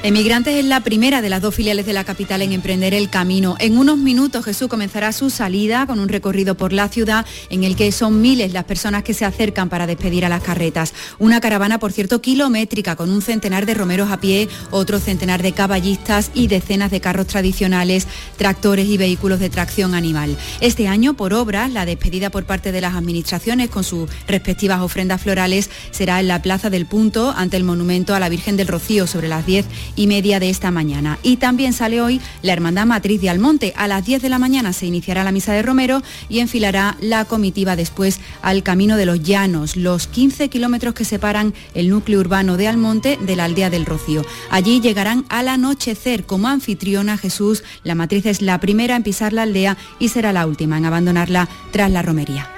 Emigrantes 0.05 0.55
es 0.55 0.65
la 0.65 0.81
primera 0.81 1.21
de 1.21 1.29
las 1.29 1.41
dos 1.41 1.55
filiales 1.55 1.85
de 1.85 1.93
la 1.93 2.03
capital 2.03 2.41
en 2.41 2.51
emprender 2.51 2.93
el 2.93 3.09
camino. 3.09 3.55
En 3.59 3.77
unos 3.77 3.97
minutos 3.97 4.43
Jesús 4.43 4.67
comenzará 4.67 5.13
su 5.13 5.29
salida 5.29 5.87
con 5.87 5.97
un 5.97 6.09
recorrido 6.09 6.55
por 6.55 6.73
la 6.73 6.89
ciudad 6.89 7.25
en 7.49 7.63
el 7.63 7.77
que 7.77 7.89
son 7.93 8.19
miles 8.19 8.51
las 8.51 8.65
personas 8.65 9.03
que 9.03 9.13
se 9.13 9.23
acercan 9.23 9.69
para 9.69 9.87
despedir 9.87 10.25
a 10.25 10.29
las 10.29 10.43
carretas. 10.43 10.93
Una 11.19 11.39
caravana, 11.39 11.79
por 11.79 11.93
cierto, 11.93 12.19
kilométrica 12.19 12.97
con 12.97 13.11
un 13.11 13.21
centenar 13.21 13.65
de 13.65 13.75
romeros 13.75 14.11
a 14.11 14.19
pie, 14.19 14.49
otro 14.71 14.99
centenar 14.99 15.41
de 15.41 15.53
caballistas 15.53 16.31
y 16.33 16.47
decenas 16.47 16.91
de 16.91 16.99
carros 16.99 17.27
tradicionales, 17.27 18.05
tractores 18.35 18.89
y 18.89 18.97
vehículos 18.97 19.39
de 19.39 19.49
tracción 19.49 19.95
animal. 19.95 20.35
Este 20.59 20.89
año, 20.89 21.13
por 21.13 21.33
obras, 21.33 21.71
la 21.71 21.85
despedida 21.85 22.29
por 22.29 22.43
parte 22.43 22.73
de 22.73 22.81
las 22.81 22.95
administraciones 22.95 23.69
con 23.69 23.85
sus 23.85 24.09
respectivas 24.27 24.81
ofrendas 24.81 25.21
florales 25.21 25.69
será 25.91 26.19
en 26.19 26.27
la 26.27 26.41
Plaza 26.41 26.69
del 26.69 26.87
Punto 26.87 27.33
ante 27.37 27.55
el 27.55 27.63
monumento 27.63 28.13
a 28.13 28.19
la 28.19 28.27
Virgen 28.27 28.57
del 28.57 28.67
Rocío 28.67 29.07
sobre 29.07 29.29
las 29.29 29.45
10 29.45 29.65
y 29.95 30.07
media 30.07 30.39
de 30.39 30.49
esta 30.49 30.71
mañana. 30.71 31.19
Y 31.23 31.37
también 31.37 31.73
sale 31.73 32.01
hoy 32.01 32.21
la 32.41 32.53
Hermandad 32.53 32.85
Matriz 32.85 33.21
de 33.21 33.29
Almonte. 33.29 33.73
A 33.75 33.87
las 33.87 34.05
10 34.05 34.21
de 34.21 34.29
la 34.29 34.39
mañana 34.39 34.73
se 34.73 34.85
iniciará 34.85 35.23
la 35.23 35.31
misa 35.31 35.53
de 35.53 35.61
Romero 35.61 36.01
y 36.29 36.39
enfilará 36.39 36.97
la 37.01 37.25
comitiva 37.25 37.75
después 37.75 38.19
al 38.41 38.63
Camino 38.63 38.97
de 38.97 39.05
los 39.05 39.21
Llanos, 39.21 39.75
los 39.75 40.07
15 40.07 40.49
kilómetros 40.49 40.93
que 40.93 41.05
separan 41.05 41.53
el 41.73 41.89
núcleo 41.89 42.19
urbano 42.19 42.57
de 42.57 42.67
Almonte 42.67 43.17
de 43.21 43.35
la 43.35 43.45
aldea 43.45 43.69
del 43.69 43.85
Rocío. 43.85 44.25
Allí 44.49 44.81
llegarán 44.81 45.25
al 45.29 45.47
anochecer 45.47 46.25
como 46.25 46.47
anfitriona 46.47 47.17
Jesús. 47.17 47.63
La 47.83 47.95
Matriz 47.95 48.25
es 48.25 48.41
la 48.41 48.59
primera 48.59 48.95
en 48.95 49.03
pisar 49.03 49.33
la 49.33 49.43
aldea 49.43 49.77
y 49.99 50.09
será 50.09 50.33
la 50.33 50.47
última 50.47 50.77
en 50.77 50.85
abandonarla 50.85 51.49
tras 51.71 51.91
la 51.91 52.01
romería. 52.01 52.49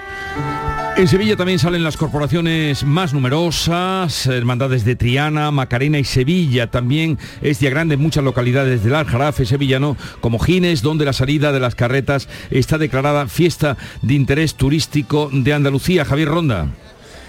En 0.97 1.09
Sevilla 1.09 1.35
también 1.35 1.59
salen 1.59 1.83
las 1.83 1.97
corporaciones 1.97 2.85
más 2.85 3.13
numerosas, 3.13 4.27
hermandades 4.27 4.85
de 4.85 4.95
Triana, 4.95 5.51
Macarena 5.51 5.99
y 5.99 6.05
Sevilla. 6.05 6.71
También 6.71 7.19
es 7.41 7.59
día 7.59 7.69
grande 7.69 7.95
en 7.95 8.01
muchas 8.01 8.23
localidades 8.23 8.81
del 8.81 8.95
Aljarafe 8.95 9.45
sevillano, 9.45 9.97
como 10.21 10.39
Gines, 10.39 10.81
donde 10.81 11.03
la 11.03 11.11
salida 11.11 11.51
de 11.51 11.59
las 11.59 11.75
carretas 11.75 12.29
está 12.49 12.77
declarada 12.77 13.27
fiesta 13.27 13.75
de 14.03 14.13
interés 14.13 14.55
turístico 14.55 15.29
de 15.33 15.53
Andalucía. 15.53 16.05
Javier 16.05 16.29
Ronda. 16.29 16.69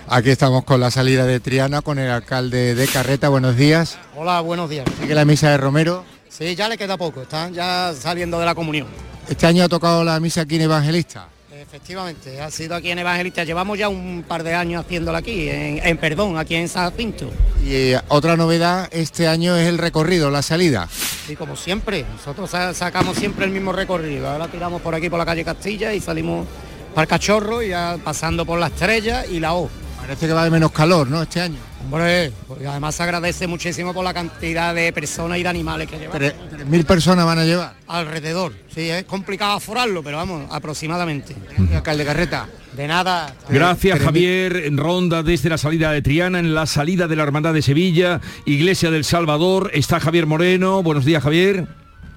Aquí 0.08 0.30
estamos 0.30 0.62
con 0.62 0.78
la 0.78 0.92
salida 0.92 1.24
de 1.24 1.40
Triana, 1.40 1.82
con 1.82 1.98
el 1.98 2.08
alcalde 2.08 2.76
de 2.76 2.86
Carreta. 2.86 3.30
Buenos 3.30 3.56
días. 3.56 3.98
Hola, 4.14 4.42
buenos 4.42 4.70
días. 4.70 4.86
Sigue 5.00 5.16
la 5.16 5.24
misa 5.24 5.50
de 5.50 5.56
Romero. 5.56 6.04
Sí, 6.28 6.54
ya 6.54 6.68
le 6.68 6.78
queda 6.78 6.96
poco, 6.96 7.22
están 7.22 7.52
ya 7.52 7.92
saliendo 7.98 8.38
de 8.38 8.46
la 8.46 8.54
comunión. 8.54 8.86
Este 9.28 9.44
año 9.48 9.64
ha 9.64 9.68
tocado 9.68 10.04
la 10.04 10.20
misa 10.20 10.42
aquí 10.42 10.54
en 10.54 10.62
Evangelista. 10.62 11.30
Efectivamente, 11.68 12.40
ha 12.40 12.50
sido 12.50 12.76
aquí 12.76 12.90
en 12.90 13.00
Evangelista. 13.00 13.42
Llevamos 13.42 13.76
ya 13.76 13.88
un 13.88 14.24
par 14.26 14.44
de 14.44 14.54
años 14.54 14.84
haciéndola 14.84 15.18
aquí, 15.18 15.48
en, 15.48 15.98
Perdón, 15.98 16.38
aquí 16.38 16.54
en 16.54 16.68
San 16.68 16.92
Pinto. 16.92 17.28
Y 17.64 17.92
eh, 17.92 18.00
otra 18.06 18.36
novedad 18.36 18.88
este 18.92 19.26
año 19.26 19.56
es 19.56 19.66
el 19.66 19.78
recorrido, 19.78 20.30
la 20.30 20.42
salida. 20.42 20.88
Y 21.28 21.34
como 21.34 21.56
siempre, 21.56 22.04
nosotros 22.04 22.50
sacamos 22.50 23.16
siempre 23.16 23.46
el 23.46 23.50
mismo 23.50 23.72
recorrido. 23.72 24.28
Ahora 24.28 24.46
tiramos 24.46 24.80
por 24.80 24.94
aquí 24.94 25.10
por 25.10 25.18
la 25.18 25.26
calle 25.26 25.44
Castilla 25.44 25.92
y 25.92 26.00
salimos 26.00 26.46
para 26.94 27.02
el 27.02 27.08
Cachorro 27.08 27.60
y 27.60 27.70
ya 27.70 27.98
pasando 28.02 28.46
por 28.46 28.60
la 28.60 28.68
Estrella 28.68 29.26
y 29.26 29.40
la 29.40 29.54
O. 29.54 29.68
Parece 30.06 30.28
que 30.28 30.32
va 30.32 30.44
de 30.44 30.50
menos 30.50 30.70
calor, 30.70 31.08
¿no? 31.08 31.20
Este 31.20 31.40
año. 31.40 31.58
Hombre, 31.84 32.30
porque 32.46 32.64
además 32.64 32.94
se 32.94 33.02
agradece 33.02 33.48
muchísimo 33.48 33.92
por 33.92 34.04
la 34.04 34.14
cantidad 34.14 34.72
de 34.72 34.92
personas 34.92 35.36
y 35.38 35.42
de 35.42 35.48
animales 35.48 35.88
que 35.88 35.98
llevan. 35.98 36.32
¿Mil 36.70 36.84
personas 36.84 37.26
van 37.26 37.40
a 37.40 37.44
llevar? 37.44 37.74
Alrededor, 37.88 38.52
sí, 38.72 38.88
es 38.88 39.02
complicado 39.02 39.54
aforarlo, 39.54 40.04
pero 40.04 40.18
vamos, 40.18 40.46
aproximadamente. 40.52 41.34
Alcalde 41.74 42.04
Carreta. 42.04 42.46
De 42.76 42.86
nada. 42.86 43.34
Gracias 43.48 43.98
Javier, 43.98 44.56
en 44.56 44.76
ronda 44.76 45.24
desde 45.24 45.48
la 45.48 45.58
salida 45.58 45.90
de 45.90 46.02
Triana, 46.02 46.38
en 46.38 46.54
la 46.54 46.66
salida 46.66 47.08
de 47.08 47.16
la 47.16 47.24
Hermandad 47.24 47.52
de 47.52 47.62
Sevilla, 47.62 48.20
Iglesia 48.44 48.92
del 48.92 49.04
Salvador, 49.04 49.72
está 49.74 49.98
Javier 49.98 50.26
Moreno, 50.26 50.84
buenos 50.84 51.04
días 51.04 51.22
Javier. 51.22 51.66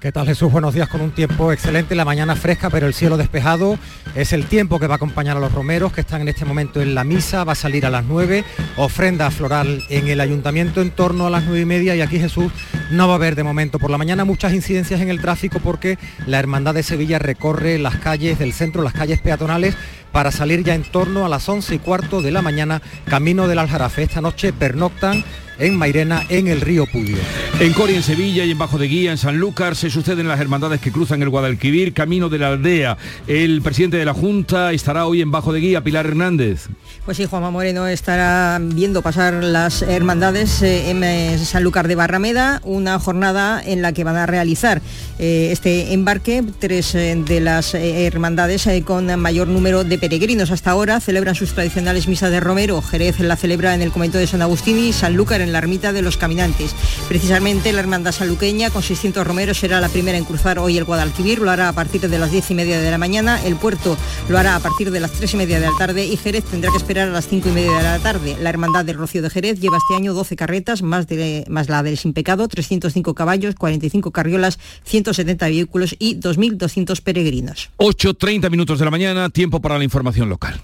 ¿Qué 0.00 0.12
tal 0.12 0.26
Jesús? 0.26 0.50
Buenos 0.50 0.72
días 0.72 0.88
con 0.88 1.02
un 1.02 1.10
tiempo 1.10 1.52
excelente, 1.52 1.94
la 1.94 2.06
mañana 2.06 2.34
fresca 2.34 2.70
pero 2.70 2.86
el 2.86 2.94
cielo 2.94 3.18
despejado. 3.18 3.78
Es 4.14 4.32
el 4.32 4.46
tiempo 4.46 4.80
que 4.80 4.86
va 4.86 4.94
a 4.94 4.96
acompañar 4.96 5.36
a 5.36 5.40
los 5.40 5.52
romeros 5.52 5.92
que 5.92 6.00
están 6.00 6.22
en 6.22 6.28
este 6.28 6.46
momento 6.46 6.80
en 6.80 6.94
la 6.94 7.04
misa, 7.04 7.44
va 7.44 7.52
a 7.52 7.54
salir 7.54 7.84
a 7.84 7.90
las 7.90 8.06
9, 8.06 8.42
ofrenda 8.78 9.30
floral 9.30 9.84
en 9.90 10.08
el 10.08 10.22
ayuntamiento 10.22 10.80
en 10.80 10.90
torno 10.90 11.26
a 11.26 11.30
las 11.30 11.44
9 11.44 11.60
y 11.60 11.64
media 11.66 11.94
y 11.96 12.00
aquí 12.00 12.18
Jesús 12.18 12.50
no 12.90 13.08
va 13.08 13.12
a 13.12 13.16
haber 13.16 13.34
de 13.34 13.42
momento 13.42 13.78
por 13.78 13.90
la 13.90 13.98
mañana 13.98 14.24
muchas 14.24 14.54
incidencias 14.54 15.02
en 15.02 15.10
el 15.10 15.20
tráfico 15.20 15.60
porque 15.62 15.98
la 16.26 16.38
Hermandad 16.38 16.72
de 16.72 16.82
Sevilla 16.82 17.18
recorre 17.18 17.78
las 17.78 17.96
calles 17.96 18.38
del 18.38 18.54
centro, 18.54 18.82
las 18.82 18.94
calles 18.94 19.20
peatonales 19.20 19.76
para 20.12 20.30
salir 20.30 20.64
ya 20.64 20.74
en 20.74 20.82
torno 20.82 21.24
a 21.24 21.28
las 21.28 21.48
11 21.48 21.74
y 21.74 21.78
cuarto 21.78 22.22
de 22.22 22.30
la 22.30 22.42
mañana 22.42 22.82
camino 23.06 23.48
del 23.48 23.58
Aljarafe. 23.58 24.02
Esta 24.02 24.20
noche 24.20 24.52
pernoctan 24.52 25.24
en 25.60 25.76
Mairena 25.76 26.24
en 26.28 26.48
el 26.48 26.60
río 26.60 26.86
Pudio. 26.86 27.18
En 27.60 27.72
Coria, 27.74 27.96
en 27.96 28.02
Sevilla 28.02 28.44
y 28.44 28.50
en 28.50 28.58
Bajo 28.58 28.78
de 28.78 28.88
Guía, 28.88 29.12
en 29.12 29.18
Sanlúcar, 29.18 29.76
se 29.76 29.90
suceden 29.90 30.26
las 30.26 30.40
hermandades 30.40 30.80
que 30.80 30.90
cruzan 30.90 31.22
el 31.22 31.28
Guadalquivir, 31.28 31.92
camino 31.92 32.28
de 32.30 32.38
la 32.38 32.48
aldea. 32.48 32.96
El 33.26 33.60
presidente 33.60 33.98
de 33.98 34.06
la 34.06 34.14
Junta 34.14 34.72
estará 34.72 35.06
hoy 35.06 35.20
en 35.20 35.30
Bajo 35.30 35.52
de 35.52 35.60
Guía, 35.60 35.84
Pilar 35.84 36.06
Hernández. 36.06 36.68
Pues 37.04 37.18
sí, 37.18 37.26
Juanma 37.26 37.50
Moreno 37.50 37.86
estará 37.86 38.58
viendo 38.62 39.02
pasar 39.02 39.44
las 39.44 39.82
hermandades 39.82 40.62
eh, 40.62 40.90
en 40.90 41.04
eh, 41.04 41.38
Sanlúcar 41.38 41.88
de 41.88 41.94
Barrameda, 41.94 42.60
una 42.64 42.98
jornada 42.98 43.62
en 43.62 43.82
la 43.82 43.92
que 43.92 44.04
van 44.04 44.16
a 44.16 44.26
realizar 44.26 44.80
eh, 45.18 45.48
este 45.52 45.92
embarque 45.92 46.42
tres 46.58 46.94
de 46.94 47.40
las 47.40 47.74
hermandades 47.74 48.68
con 48.84 49.20
mayor 49.20 49.48
número 49.48 49.84
de 49.84 49.98
peregrinos. 50.00 50.50
Hasta 50.50 50.70
ahora 50.70 50.98
celebran 51.00 51.34
sus 51.34 51.52
tradicionales 51.52 52.08
misas 52.08 52.30
de 52.30 52.40
Romero. 52.40 52.80
Jerez 52.82 53.20
la 53.20 53.36
celebra 53.36 53.74
en 53.74 53.82
el 53.82 53.92
convento 53.92 54.18
de 54.18 54.26
San 54.26 54.42
Agustín 54.42 54.78
y 54.78 54.92
Sanlúcar 54.92 55.40
en 55.40 55.52
la 55.52 55.58
ermita 55.58 55.92
de 55.92 56.02
los 56.02 56.16
Caminantes. 56.16 56.74
Precisamente 57.08 57.72
la 57.72 57.80
Hermandad 57.80 58.12
Saluqueña 58.12 58.70
con 58.70 58.82
600 58.82 59.26
romeros 59.26 59.58
será 59.58 59.80
la 59.80 59.88
primera 59.88 60.18
en 60.18 60.24
cruzar 60.24 60.58
hoy 60.58 60.78
el 60.78 60.84
Guadalquivir, 60.84 61.40
lo 61.40 61.50
hará 61.50 61.68
a 61.68 61.72
partir 61.72 62.00
de 62.00 62.18
las 62.18 62.32
10 62.32 62.50
y 62.50 62.54
media 62.54 62.80
de 62.80 62.90
la 62.90 62.98
mañana, 62.98 63.44
el 63.44 63.56
puerto 63.56 63.96
lo 64.28 64.38
hará 64.38 64.56
a 64.56 64.60
partir 64.60 64.90
de 64.90 65.00
las 65.00 65.12
3 65.12 65.34
y 65.34 65.36
media 65.36 65.60
de 65.60 65.66
la 65.66 65.76
tarde 65.76 66.06
y 66.06 66.16
Jerez 66.16 66.44
tendrá 66.44 66.70
que 66.70 66.78
esperar 66.78 67.08
a 67.08 67.12
las 67.12 67.28
5 67.28 67.48
y 67.48 67.52
media 67.52 67.76
de 67.76 67.82
la 67.82 67.98
tarde. 67.98 68.36
La 68.40 68.50
Hermandad 68.50 68.84
del 68.84 68.96
Rocío 68.96 69.22
de 69.22 69.30
Jerez 69.30 69.60
lleva 69.60 69.76
este 69.76 69.96
año 69.96 70.14
12 70.14 70.36
carretas, 70.36 70.82
más, 70.82 71.06
de, 71.06 71.44
más 71.48 71.68
la 71.68 71.82
del 71.82 71.98
Sin 71.98 72.12
Pecado, 72.14 72.48
305 72.48 73.14
caballos, 73.14 73.54
45 73.54 74.10
carriolas, 74.10 74.58
170 74.84 75.46
vehículos 75.46 75.94
y 75.98 76.16
2.200 76.16 77.00
peregrinos. 77.02 77.70
8.30 77.76 78.50
minutos 78.50 78.78
de 78.78 78.84
la 78.84 78.90
mañana, 78.90 79.28
tiempo 79.28 79.60
para 79.60 79.78
la 79.78 79.84
información 79.90 80.28
local. 80.28 80.60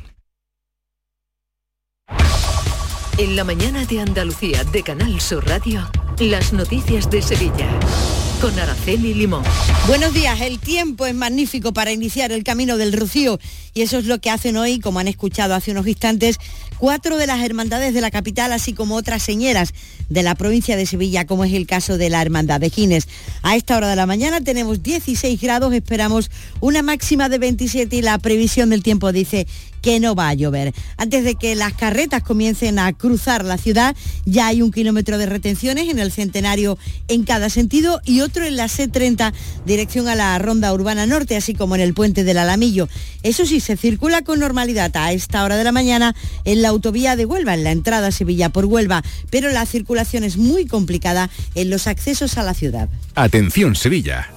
En 3.18 3.34
la 3.34 3.42
mañana 3.42 3.84
de 3.84 4.00
Andalucía 4.00 4.62
de 4.62 4.84
Canal 4.84 5.20
Sur 5.20 5.44
Radio. 5.48 5.80
Las 6.20 6.52
noticias 6.52 7.10
de 7.10 7.20
Sevilla 7.20 7.68
con 8.40 8.58
Araceli 8.58 9.14
Limón. 9.14 9.42
Buenos 9.86 10.12
días, 10.12 10.40
el 10.40 10.58
tiempo 10.58 11.06
es 11.06 11.14
magnífico 11.14 11.72
para 11.72 11.92
iniciar 11.92 12.32
el 12.32 12.44
camino 12.44 12.76
del 12.76 12.92
Rocío 12.92 13.38
y 13.72 13.82
eso 13.82 13.98
es 13.98 14.06
lo 14.06 14.20
que 14.20 14.30
hacen 14.30 14.56
hoy, 14.56 14.80
como 14.80 14.98
han 14.98 15.08
escuchado 15.08 15.54
hace 15.54 15.70
unos 15.70 15.86
instantes, 15.86 16.38
cuatro 16.78 17.16
de 17.16 17.26
las 17.26 17.42
hermandades 17.42 17.94
de 17.94 18.00
la 18.00 18.10
capital, 18.10 18.52
así 18.52 18.72
como 18.72 18.96
otras 18.96 19.22
señeras 19.22 19.72
de 20.08 20.22
la 20.22 20.34
provincia 20.34 20.76
de 20.76 20.86
Sevilla, 20.86 21.26
como 21.26 21.44
es 21.44 21.52
el 21.52 21.66
caso 21.66 21.98
de 21.98 22.10
la 22.10 22.20
Hermandad 22.20 22.60
de 22.60 22.70
Gines. 22.70 23.08
A 23.42 23.56
esta 23.56 23.76
hora 23.76 23.88
de 23.88 23.96
la 23.96 24.06
mañana 24.06 24.40
tenemos 24.40 24.82
16 24.82 25.40
grados, 25.40 25.72
esperamos 25.72 26.30
una 26.60 26.82
máxima 26.82 27.28
de 27.28 27.38
27 27.38 27.96
y 27.96 28.02
la 28.02 28.18
previsión 28.18 28.70
del 28.70 28.82
tiempo 28.82 29.12
dice 29.12 29.46
que 29.86 30.00
no 30.00 30.16
va 30.16 30.30
a 30.30 30.34
llover. 30.34 30.74
Antes 30.96 31.22
de 31.22 31.36
que 31.36 31.54
las 31.54 31.72
carretas 31.72 32.20
comiencen 32.20 32.80
a 32.80 32.92
cruzar 32.92 33.44
la 33.44 33.56
ciudad, 33.56 33.94
ya 34.24 34.48
hay 34.48 34.60
un 34.60 34.72
kilómetro 34.72 35.16
de 35.16 35.26
retenciones 35.26 35.88
en 35.88 36.00
el 36.00 36.10
centenario 36.10 36.76
en 37.06 37.22
cada 37.22 37.50
sentido 37.50 38.00
y 38.04 38.20
otro 38.20 38.44
en 38.44 38.56
la 38.56 38.64
C30 38.64 39.32
dirección 39.64 40.08
a 40.08 40.16
la 40.16 40.36
Ronda 40.40 40.72
Urbana 40.72 41.06
Norte, 41.06 41.36
así 41.36 41.54
como 41.54 41.76
en 41.76 41.82
el 41.82 41.94
puente 41.94 42.24
del 42.24 42.38
Alamillo. 42.38 42.88
Eso 43.22 43.46
sí, 43.46 43.60
se 43.60 43.76
circula 43.76 44.22
con 44.22 44.40
normalidad 44.40 44.90
a 44.96 45.12
esta 45.12 45.44
hora 45.44 45.56
de 45.56 45.62
la 45.62 45.70
mañana 45.70 46.16
en 46.44 46.62
la 46.62 46.70
autovía 46.70 47.14
de 47.14 47.24
Huelva, 47.24 47.54
en 47.54 47.62
la 47.62 47.70
entrada 47.70 48.08
a 48.08 48.10
Sevilla 48.10 48.48
por 48.48 48.64
Huelva, 48.64 49.04
pero 49.30 49.52
la 49.52 49.66
circulación 49.66 50.24
es 50.24 50.36
muy 50.36 50.66
complicada 50.66 51.30
en 51.54 51.70
los 51.70 51.86
accesos 51.86 52.38
a 52.38 52.42
la 52.42 52.54
ciudad. 52.54 52.88
Atención 53.14 53.76
Sevilla. 53.76 54.30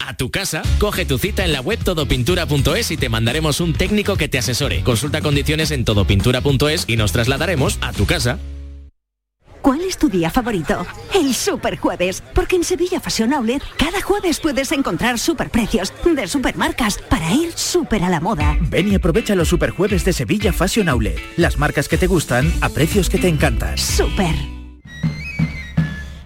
A 0.00 0.14
tu 0.14 0.30
casa, 0.30 0.62
coge 0.78 1.04
tu 1.04 1.18
cita 1.18 1.44
en 1.44 1.52
la 1.52 1.60
web 1.60 1.82
todopintura.es 1.82 2.90
y 2.90 2.96
te 2.96 3.08
mandaremos 3.08 3.60
un 3.60 3.74
técnico 3.74 4.16
que 4.16 4.28
te 4.28 4.38
asesore. 4.38 4.82
Consulta 4.82 5.20
condiciones 5.20 5.70
en 5.70 5.84
todopintura.es 5.84 6.84
y 6.86 6.96
nos 6.96 7.12
trasladaremos 7.12 7.78
a 7.80 7.92
tu 7.92 8.06
casa. 8.06 8.38
¿Cuál 9.60 9.80
es 9.82 9.98
tu 9.98 10.08
día 10.08 10.30
favorito? 10.30 10.86
El 11.14 11.34
Super 11.34 11.76
Jueves, 11.76 12.22
porque 12.32 12.56
en 12.56 12.64
Sevilla 12.64 13.00
Fashion 13.00 13.32
Outlet 13.34 13.62
cada 13.76 14.00
jueves 14.00 14.38
puedes 14.40 14.70
encontrar 14.72 15.18
superprecios 15.18 15.92
de 16.04 16.28
supermarcas 16.28 16.98
para 17.10 17.34
ir 17.34 17.52
súper 17.54 18.04
a 18.04 18.08
la 18.08 18.20
moda. 18.20 18.56
Ven 18.60 18.90
y 18.90 18.94
aprovecha 18.94 19.34
los 19.34 19.48
Super 19.48 19.70
Jueves 19.70 20.04
de 20.04 20.12
Sevilla 20.12 20.52
Fashion 20.52 20.88
Outlet. 20.88 21.18
Las 21.36 21.58
marcas 21.58 21.88
que 21.88 21.98
te 21.98 22.06
gustan 22.06 22.50
a 22.60 22.68
precios 22.68 23.10
que 23.10 23.18
te 23.18 23.28
encantan. 23.28 23.76
Super. 23.76 24.57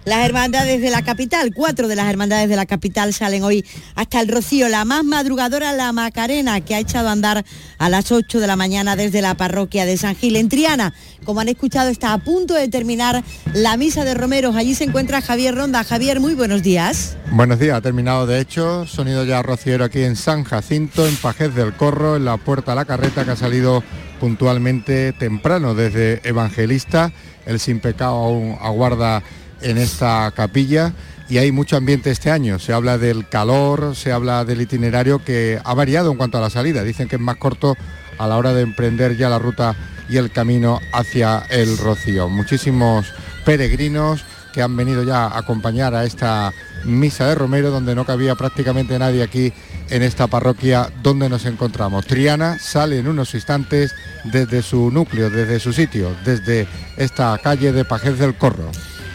Las 0.05 0.25
hermandades 0.25 0.81
de 0.81 0.89
la 0.89 1.01
capital, 1.01 1.53
cuatro 1.53 1.87
de 1.87 1.95
las 1.95 2.09
hermandades 2.09 2.49
de 2.49 2.57
la 2.57 2.65
capital 2.65 3.13
salen 3.13 3.43
hoy 3.43 3.63
hasta 3.95 4.19
el 4.19 4.27
Rocío. 4.27 4.67
La 4.67 4.83
más 4.83 5.05
madrugadora, 5.05 5.71
la 5.71 5.93
Macarena, 5.93 6.59
que 6.59 6.75
ha 6.75 6.79
echado 6.79 7.07
a 7.07 7.13
andar 7.13 7.45
a 7.77 7.89
las 7.89 8.11
8 8.11 8.41
de 8.41 8.47
la 8.47 8.57
mañana 8.57 8.97
desde 8.97 9.21
la 9.21 9.35
parroquia 9.35 9.85
de 9.85 9.95
San 9.95 10.15
Gil. 10.15 10.35
En 10.35 10.49
Triana, 10.49 10.93
como 11.23 11.39
han 11.39 11.47
escuchado, 11.47 11.89
está 11.89 12.11
a 12.11 12.17
punto 12.17 12.53
de 12.53 12.67
terminar 12.67 13.23
la 13.53 13.77
misa 13.77 14.03
de 14.03 14.13
Romeros. 14.13 14.57
Allí 14.57 14.75
se 14.75 14.83
encuentra 14.83 15.21
Javier 15.21 15.55
Ronda. 15.55 15.85
Javier, 15.85 16.19
muy 16.19 16.35
buenos 16.35 16.63
días. 16.63 17.15
Buenos 17.31 17.59
días, 17.59 17.77
ha 17.77 17.81
terminado 17.81 18.27
de 18.27 18.41
hecho. 18.41 18.85
Sonido 18.85 19.23
ya 19.23 19.41
rociero 19.41 19.85
aquí 19.85 20.03
en 20.03 20.17
San 20.17 20.43
Jacinto, 20.43 21.07
en 21.07 21.15
Pajez 21.15 21.55
del 21.55 21.73
Corro, 21.73 22.17
en 22.17 22.25
la 22.25 22.35
puerta 22.35 22.73
a 22.73 22.75
la 22.75 22.83
carreta 22.83 23.23
que 23.23 23.31
ha 23.31 23.35
salido 23.37 23.83
puntualmente 24.19 25.13
temprano 25.13 25.75
desde 25.75 26.19
Evangelista. 26.27 27.13
El 27.45 27.59
sin 27.59 27.79
pecado 27.79 28.15
aún 28.15 28.57
aguarda 28.61 29.23
en 29.63 29.77
esta 29.77 30.31
capilla 30.35 30.93
y 31.29 31.37
hay 31.37 31.51
mucho 31.51 31.77
ambiente 31.77 32.11
este 32.11 32.29
año. 32.29 32.59
Se 32.59 32.73
habla 32.73 32.97
del 32.97 33.27
calor, 33.27 33.95
se 33.95 34.11
habla 34.11 34.45
del 34.45 34.61
itinerario 34.61 35.23
que 35.23 35.59
ha 35.63 35.73
variado 35.73 36.11
en 36.11 36.17
cuanto 36.17 36.37
a 36.37 36.41
la 36.41 36.49
salida. 36.49 36.83
Dicen 36.83 37.07
que 37.07 37.15
es 37.15 37.21
más 37.21 37.37
corto 37.37 37.75
a 38.17 38.27
la 38.27 38.37
hora 38.37 38.53
de 38.53 38.61
emprender 38.61 39.17
ya 39.17 39.29
la 39.29 39.39
ruta 39.39 39.75
y 40.09 40.17
el 40.17 40.31
camino 40.31 40.79
hacia 40.91 41.39
el 41.49 41.77
Rocío. 41.77 42.29
Muchísimos 42.29 43.07
peregrinos 43.45 44.23
que 44.53 44.61
han 44.61 44.75
venido 44.77 45.03
ya 45.03 45.25
a 45.25 45.39
acompañar 45.39 45.95
a 45.95 46.05
esta 46.05 46.53
misa 46.85 47.27
de 47.27 47.35
Romero, 47.35 47.71
donde 47.71 47.95
no 47.95 48.05
cabía 48.05 48.35
prácticamente 48.35 48.99
nadie 48.99 49.23
aquí 49.23 49.51
en 49.89 50.03
esta 50.03 50.27
parroquia 50.27 50.91
donde 51.01 51.29
nos 51.29 51.45
encontramos. 51.45 52.05
Triana 52.05 52.59
sale 52.59 52.99
en 52.99 53.07
unos 53.07 53.33
instantes 53.33 53.95
desde 54.25 54.61
su 54.61 54.91
núcleo, 54.91 55.29
desde 55.29 55.59
su 55.59 55.73
sitio, 55.73 56.15
desde 56.23 56.67
esta 56.97 57.37
calle 57.43 57.71
de 57.71 57.85
Pajez 57.85 58.19
del 58.19 58.35
Corro. 58.35 58.69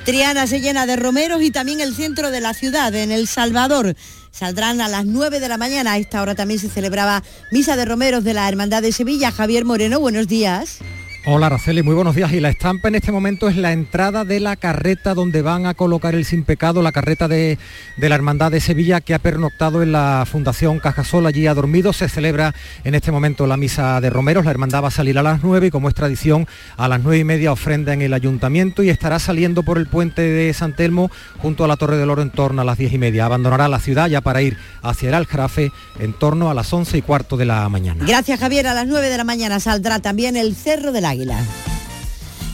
Triana 0.08 0.46
se 0.46 0.62
llena 0.62 0.86
de 0.86 0.96
romeros 0.96 1.42
y 1.42 1.50
también 1.50 1.82
el 1.82 1.94
centro 1.94 2.30
de 2.30 2.40
la 2.40 2.54
ciudad, 2.54 2.94
en 2.94 3.12
El 3.12 3.28
Salvador. 3.28 3.94
Saldrán 4.30 4.80
a 4.80 4.88
las 4.88 5.04
9 5.04 5.38
de 5.38 5.50
la 5.50 5.58
mañana. 5.58 5.92
A 5.92 5.98
esta 5.98 6.22
hora 6.22 6.34
también 6.34 6.58
se 6.58 6.70
celebraba 6.70 7.22
Misa 7.52 7.76
de 7.76 7.84
Romeros 7.84 8.24
de 8.24 8.32
la 8.32 8.48
Hermandad 8.48 8.80
de 8.80 8.92
Sevilla. 8.92 9.30
Javier 9.30 9.66
Moreno, 9.66 10.00
buenos 10.00 10.26
días. 10.26 10.78
Hola 11.24 11.46
Araceli, 11.46 11.82
muy 11.82 11.94
buenos 11.94 12.14
días. 12.14 12.32
Y 12.32 12.40
la 12.40 12.48
estampa 12.48 12.88
en 12.88 12.94
este 12.94 13.10
momento 13.12 13.48
es 13.48 13.56
la 13.56 13.72
entrada 13.72 14.24
de 14.24 14.38
la 14.38 14.56
carreta 14.56 15.14
donde 15.14 15.42
van 15.42 15.66
a 15.66 15.74
colocar 15.74 16.14
el 16.14 16.24
sin 16.24 16.44
pecado, 16.44 16.80
la 16.80 16.92
carreta 16.92 17.26
de, 17.26 17.58
la 17.96 18.14
Hermandad 18.14 18.52
de 18.52 18.60
Sevilla 18.60 19.00
que 19.00 19.14
ha 19.14 19.18
pernoctado 19.18 19.82
en 19.82 19.92
la 19.92 20.24
Fundación 20.30 20.78
Cajasol, 20.78 21.26
allí 21.26 21.46
ha 21.46 21.54
dormido. 21.54 21.92
Se 21.92 22.08
celebra 22.08 22.54
en 22.84 22.94
este 22.94 23.10
momento 23.10 23.46
la 23.46 23.56
misa 23.56 24.00
de 24.00 24.10
Romeros. 24.10 24.44
La 24.44 24.52
Hermandad 24.52 24.84
va 24.84 24.88
a 24.88 24.92
salir 24.92 25.18
a 25.18 25.22
las 25.22 25.42
9 25.42 25.66
y 25.66 25.70
como 25.70 25.88
es 25.88 25.94
tradición, 25.94 26.46
a 26.76 26.86
las 26.86 27.02
9 27.02 27.18
y 27.18 27.24
media 27.24 27.52
ofrenda 27.52 27.92
en 27.92 28.00
el 28.00 28.14
ayuntamiento 28.14 28.84
y 28.84 28.88
estará 28.88 29.18
saliendo 29.18 29.64
por 29.64 29.76
el 29.76 29.88
puente 29.88 30.22
de 30.22 30.54
San 30.54 30.76
Telmo 30.76 31.10
junto 31.38 31.64
a 31.64 31.68
la 31.68 31.76
Torre 31.76 31.96
del 31.96 32.10
Oro 32.10 32.22
en 32.22 32.30
torno 32.30 32.62
a 32.62 32.64
las 32.64 32.78
10 32.78 32.92
y 32.92 32.98
media. 32.98 33.26
Abandonará 33.26 33.68
la 33.68 33.80
ciudad 33.80 34.08
ya 34.08 34.20
para 34.20 34.40
ir 34.40 34.56
hacia 34.82 35.08
el 35.08 35.14
Aljarafe 35.16 35.72
en 35.98 36.12
torno 36.12 36.48
a 36.48 36.54
las 36.54 36.72
11 36.72 36.96
y 36.96 37.02
cuarto 37.02 37.36
de 37.36 37.44
la 37.44 37.68
mañana. 37.68 38.04
Gracias 38.06 38.38
Javier. 38.38 38.68
A 38.68 38.74
las 38.74 38.86
9 38.86 39.10
de 39.10 39.16
la 39.16 39.24
mañana 39.24 39.58
saldrá 39.60 39.98
también 39.98 40.36
el 40.36 40.54
Cerro 40.54 40.92
del 40.92 41.07
Águila. 41.08 41.44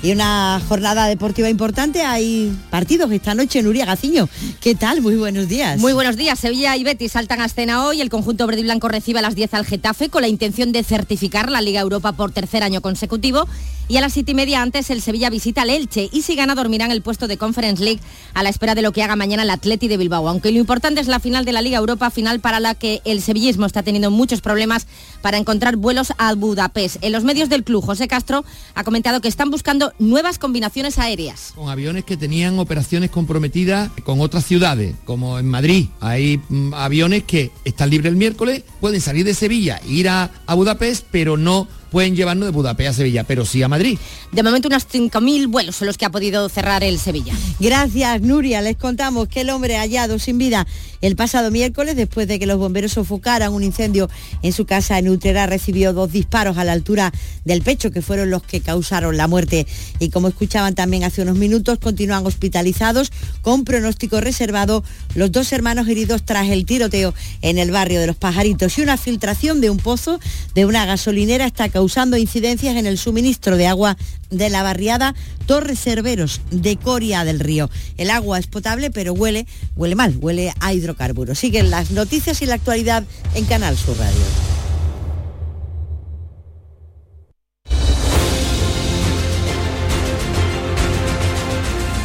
Y 0.05 0.13
una 0.13 0.61
jornada 0.69 1.07
deportiva 1.07 1.49
importante, 1.49 2.03
hay 2.03 2.55
partidos 2.69 3.11
esta 3.11 3.35
noche 3.35 3.61
en 3.61 3.67
Uria 3.67 3.87
Gaciño. 3.87 4.29
¿Qué 4.61 4.75
tal? 4.75 5.01
Muy 5.01 5.17
buenos 5.17 5.49
días. 5.49 5.81
Muy 5.81 5.95
buenos 5.95 6.17
días. 6.17 6.39
Sevilla 6.39 6.77
y 6.77 6.85
Betis 6.85 7.13
saltan 7.13 7.41
a 7.41 7.47
escena 7.47 7.87
hoy. 7.87 8.03
El 8.03 8.11
conjunto 8.11 8.47
verde 8.47 8.61
y 8.61 8.65
blanco 8.65 8.89
recibe 8.89 9.21
a 9.21 9.23
las 9.23 9.35
10 9.35 9.55
al 9.55 9.65
Getafe 9.65 10.11
con 10.11 10.21
la 10.21 10.29
intención 10.29 10.73
de 10.73 10.85
certificar 10.85 11.51
la 11.51 11.63
Liga 11.63 11.81
Europa 11.81 12.13
por 12.13 12.33
tercer 12.33 12.63
año 12.63 12.83
consecutivo. 12.83 13.49
Y 13.87 13.99
a 13.99 14.01
las 14.01 14.15
7 14.15 14.33
y 14.33 14.35
media 14.35 14.63
antes 14.63 14.89
el 14.89 15.03
Sevilla 15.03 15.29
visita 15.29 15.63
al 15.63 15.69
Elche 15.69 16.09
y 16.11 16.23
si 16.23 16.35
gana 16.37 16.55
dormirán 16.55 16.91
el 16.91 17.03
puesto 17.03 17.29
de 17.29 17.37
Conference 17.37 17.85
League 17.85 18.01
a 18.33 18.43
la 18.43 18.49
espera 18.49 18.75
de 18.75 18.81
lo 18.81 18.93
que 18.93 19.03
haga 19.03 19.15
mañana 19.15 19.43
el 19.43 19.51
Atleti 19.51 19.89
de 19.89 19.99
Bilbao. 19.99 20.27
Aunque 20.27 20.51
lo 20.53 20.59
importante 20.59 21.03
es 21.03 21.07
la 21.07 21.21
final 21.21 21.45
de 21.45 21.53
la 21.53 21.61
Liga 21.61 21.77
Europa, 21.77 22.11
final 22.11 22.41
para 22.41 22.61
la 22.61 22.75
que 22.75 23.03
el 23.05 23.21
sevillismo 23.21 23.67
está 23.67 23.83
teniendo 23.83 24.11
muchos 24.11 24.41
problemas 24.41 24.87
para 25.21 25.37
encontrar 25.37 25.77
vuelos 25.77 26.15
a 26.17 26.33
Budapest. 26.35 26.97
En 27.03 27.13
los 27.13 27.25
medios 27.25 27.51
del 27.51 27.63
club, 27.63 27.85
José 27.85 28.09
Castro 28.09 28.45
ha 28.75 28.85
comentado 28.85 29.21
que 29.21 29.29
están 29.29 29.51
buscando 29.51 29.93
nuevas 29.99 30.39
combinaciones 30.39 30.99
aéreas. 30.99 31.53
Con 31.55 31.69
aviones 31.69 32.05
que 32.05 32.17
tenían 32.17 32.59
operaciones 32.59 33.11
comprometidas 33.11 33.91
con 34.03 34.23
otras 34.23 34.47
ciudades, 34.47 34.95
como 35.05 35.39
en 35.39 35.47
Madrid. 35.47 35.89
Hay 36.01 36.41
mm, 36.49 36.73
aviones 36.73 37.25
que 37.25 37.51
están 37.67 37.91
libres 37.91 38.11
el 38.11 38.17
miércoles, 38.17 38.63
pueden 38.81 39.03
salir 39.03 39.27
de 39.27 39.35
Sevilla, 39.35 39.79
ir 39.87 40.09
a, 40.09 40.31
a 40.47 40.55
Budapest, 40.55 41.07
pero 41.11 41.37
no 41.37 41.69
pueden 41.95 42.17
llevarnos 42.17 42.47
de 42.47 42.51
Budapest 42.51 42.91
a 42.91 42.93
Sevilla, 42.93 43.23
pero 43.23 43.47
sí 43.47 43.63
a 43.63 43.69
Madrid. 43.69 44.01
De 44.33 44.43
momento 44.43 44.67
unos 44.67 44.89
5.000 44.89 45.47
vuelos 45.47 45.77
son 45.77 45.87
los 45.87 45.97
que 45.97 46.05
ha 46.05 46.11
podido 46.11 46.49
cerrar 46.49 46.83
el 46.83 46.99
Sevilla. 46.99 47.33
Gracias, 47.61 48.21
Nuria. 48.21 48.63
Les 48.63 48.77
contamos 48.77 49.29
que 49.29 49.43
el 49.43 49.51
hombre 49.51 49.77
hallado 49.77 50.19
sin 50.19 50.37
vida 50.37 50.67
el 51.03 51.15
pasado 51.15 51.53
miércoles, 51.53 51.95
después 51.95 52.27
de 52.27 52.39
que 52.39 52.47
los 52.47 52.59
bomberos 52.59 52.93
sofocaran 52.93 53.53
un 53.53 53.63
incendio 53.63 54.11
en 54.43 54.53
su 54.53 54.65
casa 54.65 54.99
en 54.99 55.09
Utrera, 55.09 55.47
recibió 55.47 55.93
dos 55.93 56.11
disparos 56.11 56.57
a 56.57 56.65
la 56.65 56.73
altura 56.73 57.13
del 57.45 57.63
pecho, 57.63 57.93
que 57.93 58.03
fueron 58.03 58.31
los 58.31 58.43
que 58.43 58.61
causaron 58.61 59.17
la 59.17 59.29
muerte. 59.29 59.67
Y 60.01 60.09
como 60.09 60.29
escuchaban 60.29 60.75
también 60.75 61.05
hace 61.05 61.23
unos 61.23 61.37
minutos, 61.37 61.79
continúan 61.79 62.27
hospitalizados 62.27 63.13
con 63.43 63.65
pronóstico 63.65 64.21
reservado 64.21 64.83
los 65.15 65.31
dos 65.31 65.53
hermanos 65.53 65.87
heridos 65.89 66.25
tras 66.25 66.49
el 66.49 66.65
tiroteo 66.65 67.15
en 67.43 67.59
el 67.59 67.71
barrio 67.71 68.01
de 68.01 68.09
Los 68.09 68.17
Pajaritos. 68.17 68.79
Y 68.79 68.81
una 68.81 68.97
filtración 68.97 69.61
de 69.61 69.71
un 69.71 69.77
pozo 69.77 70.19
de 70.55 70.65
una 70.65 70.87
gasolinera 70.87 71.45
está 71.45 71.69
causando 71.69 71.84
incidencias 72.19 72.77
en 72.77 72.87
el 72.87 72.99
suministro 72.99 73.57
de 73.57 73.67
agua 73.67 73.97
de 74.31 74.51
la 74.51 74.63
barriada 74.63 75.15
Torres 75.47 75.81
Cerveros 75.81 76.41
de 76.51 76.77
Coria 76.77 77.25
del 77.25 77.41
Río. 77.41 77.71
El 77.97 78.11
agua 78.11 78.39
es 78.39 78.47
potable, 78.47 78.91
pero 78.91 79.13
huele, 79.13 79.47
huele 79.77 79.95
mal, 79.95 80.17
huele 80.21 80.53
a 80.61 80.73
hidrocarburos. 80.73 81.39
Siguen 81.39 81.71
las 81.71 81.91
noticias 81.91 82.43
y 82.43 82.47
la 82.47 82.55
actualidad 82.55 83.05
en 83.35 83.45
Canal 83.45 83.77
Sur 83.77 83.99
Radio. 83.99 84.64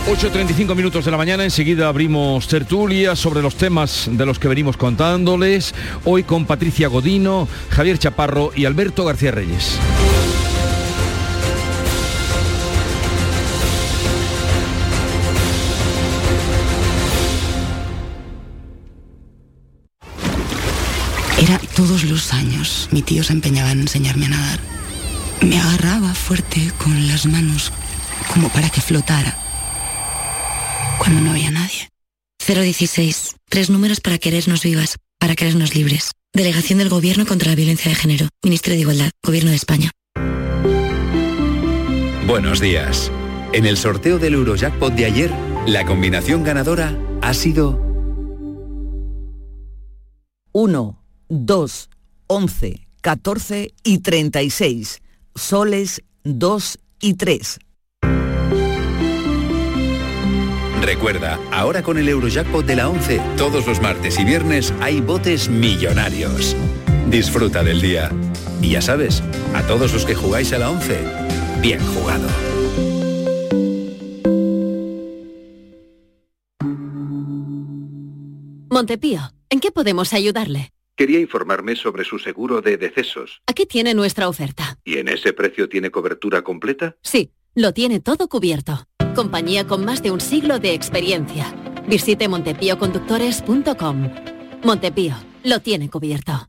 8.35 0.10 0.76
minutos 0.76 1.05
de 1.05 1.12
la 1.12 1.18
mañana, 1.18 1.43
enseguida 1.43 1.88
abrimos 1.88 2.47
tertulia 2.47 3.16
sobre 3.16 3.43
los 3.43 3.53
temas 3.53 4.10
de 4.12 4.26
los 4.26 4.39
que 4.39 4.47
venimos 4.47 4.76
contándoles, 4.76 5.76
hoy 6.03 6.24
con 6.24 6.45
Patricia 6.45 6.88
Godino, 6.88 7.47
Javier 7.70 7.99
Chaparro 7.99 8.51
y 8.55 8.66
Alberto 8.66 9.05
García 9.05 9.30
Reyes. 9.30 9.78
Era 21.38 21.60
todos 21.76 22.03
los 22.05 22.34
años. 22.34 22.89
Mi 22.91 23.03
tío 23.03 23.24
se 23.24 23.34
empeñaba 23.34 23.72
en 23.72 23.82
enseñarme 23.82 24.26
a 24.26 24.30
nadar. 24.30 24.60
Me 25.41 25.60
agarraba 25.60 26.16
fuerte 26.16 26.72
con 26.80 27.07
las 27.07 27.28
manos 27.28 27.72
como 28.34 28.49
para 28.49 28.72
que 28.72 28.82
flotara. 28.82 29.49
Cuando 31.00 31.22
no 31.22 31.32
había 31.32 31.50
nadie. 31.50 31.89
016. 32.45 33.38
Tres 33.50 33.70
números 33.70 34.02
para 34.02 34.18
querernos 34.18 34.64
vivas, 34.64 34.97
para 35.18 35.34
querernos 35.34 35.74
libres. 35.74 36.12
Delegación 36.34 36.80
del 36.80 36.89
Gobierno 36.89 37.26
contra 37.26 37.50
la 37.50 37.56
Violencia 37.56 37.89
de 37.89 37.95
Género. 37.95 38.28
Ministerio 38.43 38.76
de 38.76 38.82
Igualdad. 38.82 39.12
Gobierno 39.24 39.50
de 39.50 39.56
España. 39.56 39.91
Buenos 42.28 42.60
días. 42.60 43.12
En 43.54 43.66
el 43.66 43.78
sorteo 43.78 44.20
del 44.20 44.34
Eurojackpot 44.34 44.93
de 44.93 45.06
ayer, 45.06 45.32
la 45.66 45.86
combinación 45.86 46.43
ganadora 46.43 46.95
ha 47.22 47.34
sido 47.34 47.82
1, 50.52 51.04
2, 51.30 51.89
11, 52.28 52.88
14 53.02 53.74
y 53.84 54.00
36. 54.00 55.02
Soles 55.34 56.04
2 56.24 56.80
y 57.00 57.14
3. 57.14 57.60
Recuerda, 60.82 61.39
ahora 61.51 61.84
con 61.84 61.97
el 61.97 62.07
Eurojackpot 62.07 62.65
de 62.65 62.75
la 62.75 62.89
11, 62.89 63.21
todos 63.38 63.67
los 63.67 63.82
martes 63.82 64.19
y 64.19 64.23
viernes 64.23 64.73
hay 64.82 65.01
botes 65.01 65.49
millonarios. 65.49 66.55
Disfruta 67.09 67.63
del 67.63 67.82
día. 67.82 68.11
Y 68.61 68.71
ya 68.71 68.82
sabes, 68.82 69.21
a 69.53 69.63
todos 69.67 69.93
los 69.93 70.05
que 70.05 70.15
jugáis 70.15 70.53
a 70.53 70.59
la 70.59 70.69
11, 70.69 70.99
bien 71.61 71.80
jugado. 71.80 72.27
Montepío, 78.69 79.19
¿en 79.49 79.59
qué 79.59 79.71
podemos 79.71 80.13
ayudarle? 80.13 80.71
Quería 80.95 81.19
informarme 81.19 81.75
sobre 81.75 82.03
su 82.03 82.19
seguro 82.19 82.61
de 82.61 82.77
decesos. 82.77 83.41
Aquí 83.47 83.65
tiene 83.65 83.93
nuestra 83.93 84.27
oferta. 84.27 84.77
¿Y 84.84 84.97
en 84.97 85.07
ese 85.07 85.34
precio 85.34 85.67
tiene 85.67 85.91
cobertura 85.91 86.41
completa? 86.41 86.97
Sí, 87.01 87.32
lo 87.60 87.74
tiene 87.74 87.99
todo 87.99 88.30
cubierto. 88.30 88.86
Compañía 89.16 89.68
con 89.68 89.84
más 89.84 90.01
de 90.01 90.12
un 90.12 90.22
siglo 90.22 90.60
de 90.60 90.74
experiencia. 90.74 91.53
Visite 91.89 92.30
montepíoconductores.com. 92.30 94.10
Montepío, 94.64 95.16
lo 95.43 95.60
tiene 95.60 95.89
cubierto. 95.89 96.49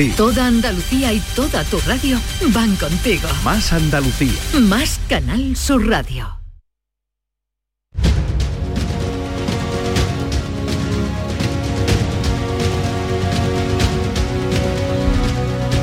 Toda 0.09 0.47
Andalucía 0.47 1.13
y 1.13 1.19
toda 1.35 1.63
tu 1.65 1.79
radio 1.81 2.19
van 2.53 2.75
contigo. 2.75 3.27
Más 3.43 3.71
Andalucía. 3.71 4.33
Más 4.59 4.99
Canal 5.07 5.55
Sur 5.55 5.87
Radio. 5.87 6.37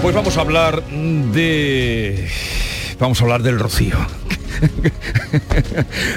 Pues 0.03 0.15
vamos 0.15 0.37
a 0.37 0.41
hablar 0.41 0.83
de... 0.85 2.29
Vamos 2.99 3.21
a 3.21 3.25
hablar 3.25 3.43
del 3.43 3.59
rocío. 3.59 3.97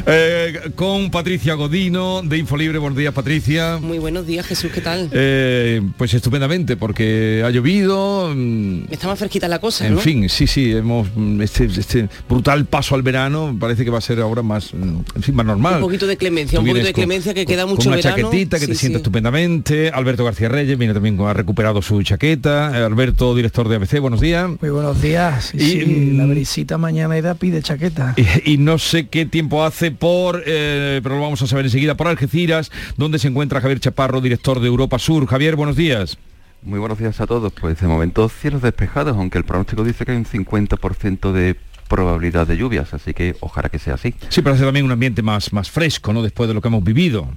Eh, 0.07 0.71
con 0.75 1.11
Patricia 1.11 1.53
Godino 1.55 2.21
de 2.23 2.37
Infolibre. 2.37 2.77
Buenos 2.77 2.97
días, 2.97 3.13
Patricia. 3.13 3.77
Muy 3.81 3.99
buenos 3.99 4.25
días, 4.25 4.45
Jesús, 4.45 4.71
¿qué 4.73 4.81
tal? 4.81 5.09
Eh, 5.11 5.81
pues 5.97 6.13
estupendamente, 6.13 6.77
porque 6.77 7.43
ha 7.45 7.49
llovido. 7.49 8.31
mm, 8.35 8.85
Está 8.91 9.07
más 9.07 9.19
fresquita 9.19 9.47
la 9.47 9.59
cosa, 9.59 9.87
En 9.87 9.95
¿no? 9.95 9.99
fin, 9.99 10.27
sí, 10.29 10.47
sí, 10.47 10.71
hemos 10.71 11.07
mm, 11.15 11.41
este, 11.41 11.65
este 11.65 12.09
brutal 12.27 12.65
paso 12.65 12.95
al 12.95 13.01
verano 13.03 13.55
parece 13.59 13.83
que 13.83 13.89
va 13.91 13.97
a 13.99 14.01
ser 14.01 14.19
ahora 14.19 14.41
más, 14.41 14.73
mm, 14.73 14.99
en 15.15 15.23
fin, 15.23 15.35
más 15.35 15.45
normal. 15.45 15.75
Un 15.75 15.81
poquito 15.81 16.07
de 16.07 16.17
clemencia, 16.17 16.57
Tú 16.57 16.61
un 16.63 16.67
poquito 16.69 16.87
de 16.87 16.93
con- 16.93 17.03
clemencia 17.03 17.33
que 17.33 17.45
queda 17.45 17.63
con 17.63 17.71
mucho 17.71 17.89
una 17.89 17.97
verano. 17.97 18.15
chaquetita 18.17 18.59
que 18.59 18.67
te 18.67 18.73
Sí, 18.73 18.79
sienta 18.79 18.97
sí. 18.97 19.01
estupendamente. 19.01 19.89
Alberto 19.93 20.23
García 20.25 20.49
Reyes 20.49 20.77
viene 20.77 20.93
también 20.93 21.17
con 21.17 21.27
ha 21.29 21.33
recuperado 21.33 21.81
su 21.81 22.01
chaqueta. 22.03 22.71
Eh, 22.79 22.83
Alberto, 22.83 23.35
director 23.35 23.67
de 23.69 23.75
ABC, 23.75 23.99
buenos 23.99 24.21
días. 24.21 24.49
Muy 24.61 24.69
buenos 24.69 25.01
días. 25.01 25.51
Sí, 25.51 25.57
Y, 25.57 25.61
sí, 25.85 26.11
la 26.13 26.25
brisita 26.25 26.77
mañanera 26.77 27.35
pide 27.35 27.61
chaqueta. 27.61 28.13
Y, 28.17 28.25
y 28.45 28.57
no 28.57 28.77
sé 28.77 29.07
qué 29.07 29.25
tiempo 29.25 29.63
hace 29.63 29.91
por, 29.91 30.43
eh, 30.45 30.99
pero 31.03 31.15
lo 31.15 31.21
vamos 31.21 31.41
a 31.41 31.47
saber 31.47 31.65
enseguida, 31.65 31.95
por 31.95 32.07
Algeciras, 32.07 32.71
donde 32.97 33.19
se 33.19 33.27
encuentra 33.27 33.61
Javier 33.61 33.79
Chaparro, 33.79 34.21
director 34.21 34.59
de 34.59 34.67
Europa 34.67 34.99
Sur. 34.99 35.25
Javier, 35.27 35.55
buenos 35.55 35.75
días. 35.75 36.17
Muy 36.63 36.79
buenos 36.79 36.99
días 36.99 37.19
a 37.19 37.27
todos. 37.27 37.51
Pues 37.53 37.79
de 37.79 37.87
momento 37.87 38.29
cielos 38.29 38.61
despejados, 38.61 39.17
aunque 39.17 39.37
el 39.37 39.45
pronóstico 39.45 39.83
dice 39.83 40.05
que 40.05 40.11
hay 40.11 40.17
un 40.17 40.25
50% 40.25 41.31
de 41.31 41.55
probabilidad 41.87 42.47
de 42.47 42.55
lluvias, 42.55 42.93
así 42.93 43.13
que 43.13 43.35
ojalá 43.39 43.69
que 43.69 43.79
sea 43.79 43.95
así. 43.95 44.13
Sí, 44.29 44.41
pero 44.41 44.55
hace 44.55 44.63
también 44.63 44.85
un 44.85 44.91
ambiente 44.91 45.21
más, 45.21 45.51
más 45.51 45.69
fresco, 45.69 46.13
¿no? 46.13 46.21
Después 46.21 46.47
de 46.47 46.53
lo 46.53 46.61
que 46.61 46.67
hemos 46.67 46.83
vivido. 46.83 47.27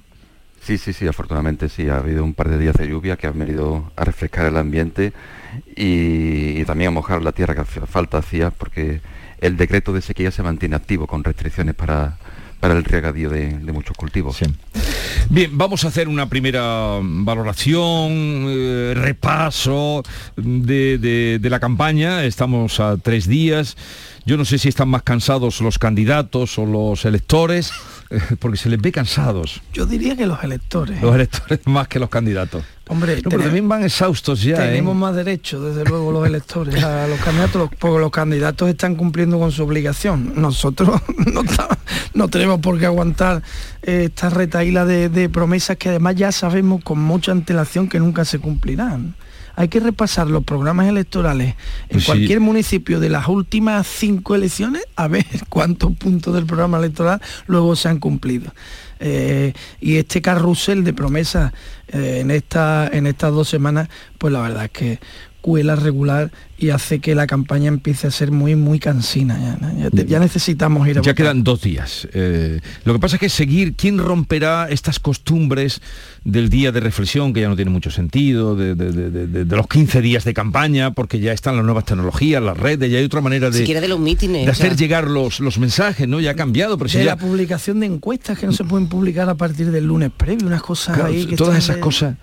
Sí, 0.60 0.78
sí, 0.78 0.92
sí, 0.92 1.06
afortunadamente 1.06 1.68
sí, 1.68 1.88
ha 1.88 1.98
habido 1.98 2.24
un 2.24 2.34
par 2.34 2.48
de 2.48 2.58
días 2.58 2.74
de 2.76 2.88
lluvia 2.88 3.16
que 3.16 3.26
han 3.26 3.38
venido 3.38 3.90
a 3.96 4.04
refrescar 4.04 4.46
el 4.46 4.56
ambiente 4.56 5.12
y, 5.76 6.60
y 6.60 6.64
también 6.64 6.88
a 6.88 6.90
mojar 6.92 7.22
la 7.22 7.32
tierra 7.32 7.54
que 7.54 7.64
falta 7.64 8.18
hacía, 8.18 8.50
porque 8.50 9.00
el 9.46 9.56
decreto 9.56 9.92
de 9.92 10.00
sequía 10.00 10.30
se 10.30 10.42
mantiene 10.42 10.74
activo 10.76 11.06
con 11.06 11.22
restricciones 11.22 11.74
para, 11.74 12.16
para 12.60 12.74
el 12.74 12.84
regadío 12.84 13.28
de, 13.28 13.58
de 13.58 13.72
muchos 13.72 13.96
cultivos. 13.96 14.38
Bien, 15.28 15.50
vamos 15.56 15.84
a 15.84 15.88
hacer 15.88 16.08
una 16.08 16.28
primera 16.28 16.98
valoración, 17.02 18.12
eh, 18.48 18.92
repaso 18.96 20.02
de, 20.36 20.98
de- 20.98 21.38
de 21.40 21.50
la 21.50 21.60
campaña. 21.60 22.24
Estamos 22.24 22.80
a 22.80 22.96
tres 22.96 23.26
días. 23.28 23.76
Yo 24.26 24.36
no 24.38 24.44
sé 24.46 24.58
si 24.58 24.68
están 24.70 24.88
más 24.88 25.02
cansados 25.02 25.60
los 25.60 25.78
candidatos 25.78 26.58
o 26.58 26.64
los 26.64 27.04
electores, 27.04 27.72
eh, 28.10 28.18
porque 28.38 28.56
se 28.56 28.70
les 28.70 28.80
ve 28.80 28.90
cansados. 28.90 29.60
Yo 29.74 29.84
diría 29.84 30.16
que 30.16 30.24
los 30.26 30.42
electores. 30.42 31.02
Los 31.02 31.14
electores 31.14 31.60
más 31.66 31.88
que 31.88 31.98
los 31.98 32.08
candidatos. 32.08 32.64
Hombre, 32.88 33.16
No, 33.16 33.22
pero 33.22 33.30
tenemos- 33.30 33.44
también 33.46 33.68
van 33.68 33.84
exhaustos 33.84 34.42
ya. 34.42 34.54
¿eh? 34.64 34.68
Tenemos 34.70 34.96
más 34.96 35.14
derechos, 35.14 35.64
desde 35.64 35.84
luego, 35.88 36.10
los 36.10 36.26
electores 36.26 36.82
a 36.82 37.06
los 37.06 37.18
candidatos, 37.20 37.68
porque 37.78 37.98
los 38.00 38.10
candidatos 38.10 38.68
están 38.70 38.94
cumpliendo 38.94 39.38
con 39.38 39.52
su 39.52 39.62
obligación. 39.62 40.32
Nosotros 40.36 41.00
no, 42.14 42.28
tenemos 42.28 42.60
por 42.60 42.78
qué 42.78 42.86
aguantar 42.86 43.42
eh, 43.82 44.04
esta 44.06 44.30
retaíla 44.30 44.84
de, 44.86 45.08
de 45.08 45.28
promesas 45.28 45.76
que 45.76 45.90
además 45.90 46.16
ya 46.16 46.32
sabemos 46.32 46.82
con 46.82 46.98
mucha 46.98 47.32
antelación 47.32 47.88
que 47.88 47.98
nunca 48.00 48.24
se 48.24 48.38
cumplirán. 48.38 49.14
Hay 49.56 49.68
que 49.68 49.80
repasar 49.80 50.28
los 50.28 50.44
programas 50.44 50.88
electorales 50.88 51.54
en 51.88 51.88
Pues 51.90 52.04
sí. 52.04 52.06
cualquier 52.06 52.40
municipio 52.40 53.00
de 53.00 53.08
las 53.08 53.28
últimas 53.28 53.86
cinco 53.86 54.34
elecciones 54.34 54.82
a 54.96 55.08
ver 55.08 55.24
cuántos 55.48 55.92
puntos 55.96 56.34
del 56.34 56.46
programa 56.46 56.78
electoral 56.78 57.20
luego 57.46 57.76
se 57.76 57.88
han 57.88 57.98
cumplido. 58.00 58.52
Eh, 59.00 59.52
y 59.80 59.96
este 59.96 60.22
carrusel 60.22 60.84
de 60.84 60.92
promesas 60.92 61.52
eh, 61.88 62.20
en, 62.20 62.30
esta, 62.30 62.88
en 62.88 63.06
estas 63.06 63.32
dos 63.32 63.48
semanas, 63.48 63.88
pues 64.18 64.32
la 64.32 64.40
verdad 64.40 64.64
es 64.64 64.70
que 64.70 64.98
cuela 65.44 65.76
regular 65.76 66.30
y 66.56 66.70
hace 66.70 67.00
que 67.00 67.14
la 67.14 67.26
campaña 67.26 67.68
empiece 67.68 68.06
a 68.06 68.10
ser 68.10 68.30
muy, 68.30 68.56
muy 68.56 68.78
cansina. 68.78 69.58
Ya. 69.78 69.90
Ya 69.92 70.04
ya 70.04 70.18
necesitamos 70.18 70.88
ir 70.88 70.92
a 70.92 70.94
Ya 70.94 71.00
votar. 71.00 71.14
quedan 71.16 71.44
dos 71.44 71.60
días. 71.60 72.08
Eh, 72.14 72.60
lo 72.86 72.94
que 72.94 72.98
pasa 72.98 73.16
es 73.16 73.20
que 73.20 73.28
seguir, 73.28 73.74
¿quién 73.74 73.98
romperá 73.98 74.68
estas 74.70 74.98
costumbres 74.98 75.82
del 76.24 76.48
día 76.48 76.72
de 76.72 76.80
reflexión, 76.80 77.34
que 77.34 77.42
ya 77.42 77.48
no 77.50 77.56
tiene 77.56 77.70
mucho 77.70 77.90
sentido, 77.90 78.56
de, 78.56 78.74
de- 78.74 78.90
de- 78.92 79.10
de- 79.10 79.26
de- 79.26 79.44
de 79.44 79.56
los 79.56 79.66
15 79.68 80.00
días 80.00 80.24
de 80.24 80.32
campaña, 80.32 80.92
porque 80.92 81.18
ya 81.20 81.34
están 81.34 81.56
las 81.56 81.64
nuevas 81.66 81.84
tecnologías, 81.84 82.42
las 82.42 82.56
redes, 82.56 82.90
ya 82.90 82.96
hay 82.96 83.04
otra 83.04 83.20
manera 83.20 83.50
de, 83.50 83.58
Siquiera 83.58 83.82
de 83.82 83.88
los 83.88 84.00
mítines. 84.00 84.46
de 84.46 84.50
o 84.50 84.54
sea, 84.54 84.64
hacer 84.64 84.78
llegar 84.78 85.08
los, 85.10 85.40
los 85.40 85.58
mensajes, 85.58 86.08
¿no? 86.08 86.20
Ya 86.20 86.30
ha 86.30 86.36
cambiado, 86.36 86.78
pero 86.78 86.88
si 86.88 86.96
de 86.98 87.04
ya... 87.04 87.10
la 87.10 87.18
publicación 87.18 87.80
de 87.80 87.86
encuestas 87.86 88.38
que 88.38 88.46
no 88.46 88.52
se 88.52 88.64
pueden 88.64 88.88
publicar 88.88 89.28
a 89.28 89.34
partir 89.34 89.70
del 89.70 89.84
lunes 89.84 90.10
previo, 90.16 90.46
unas 90.46 90.62
cosas 90.62 90.94
Claro, 90.96 91.10
ahí 91.12 91.26
que 91.26 91.36
todas 91.36 91.58
esas 91.58 91.76
de- 91.76 91.82
cosas. 91.82 92.14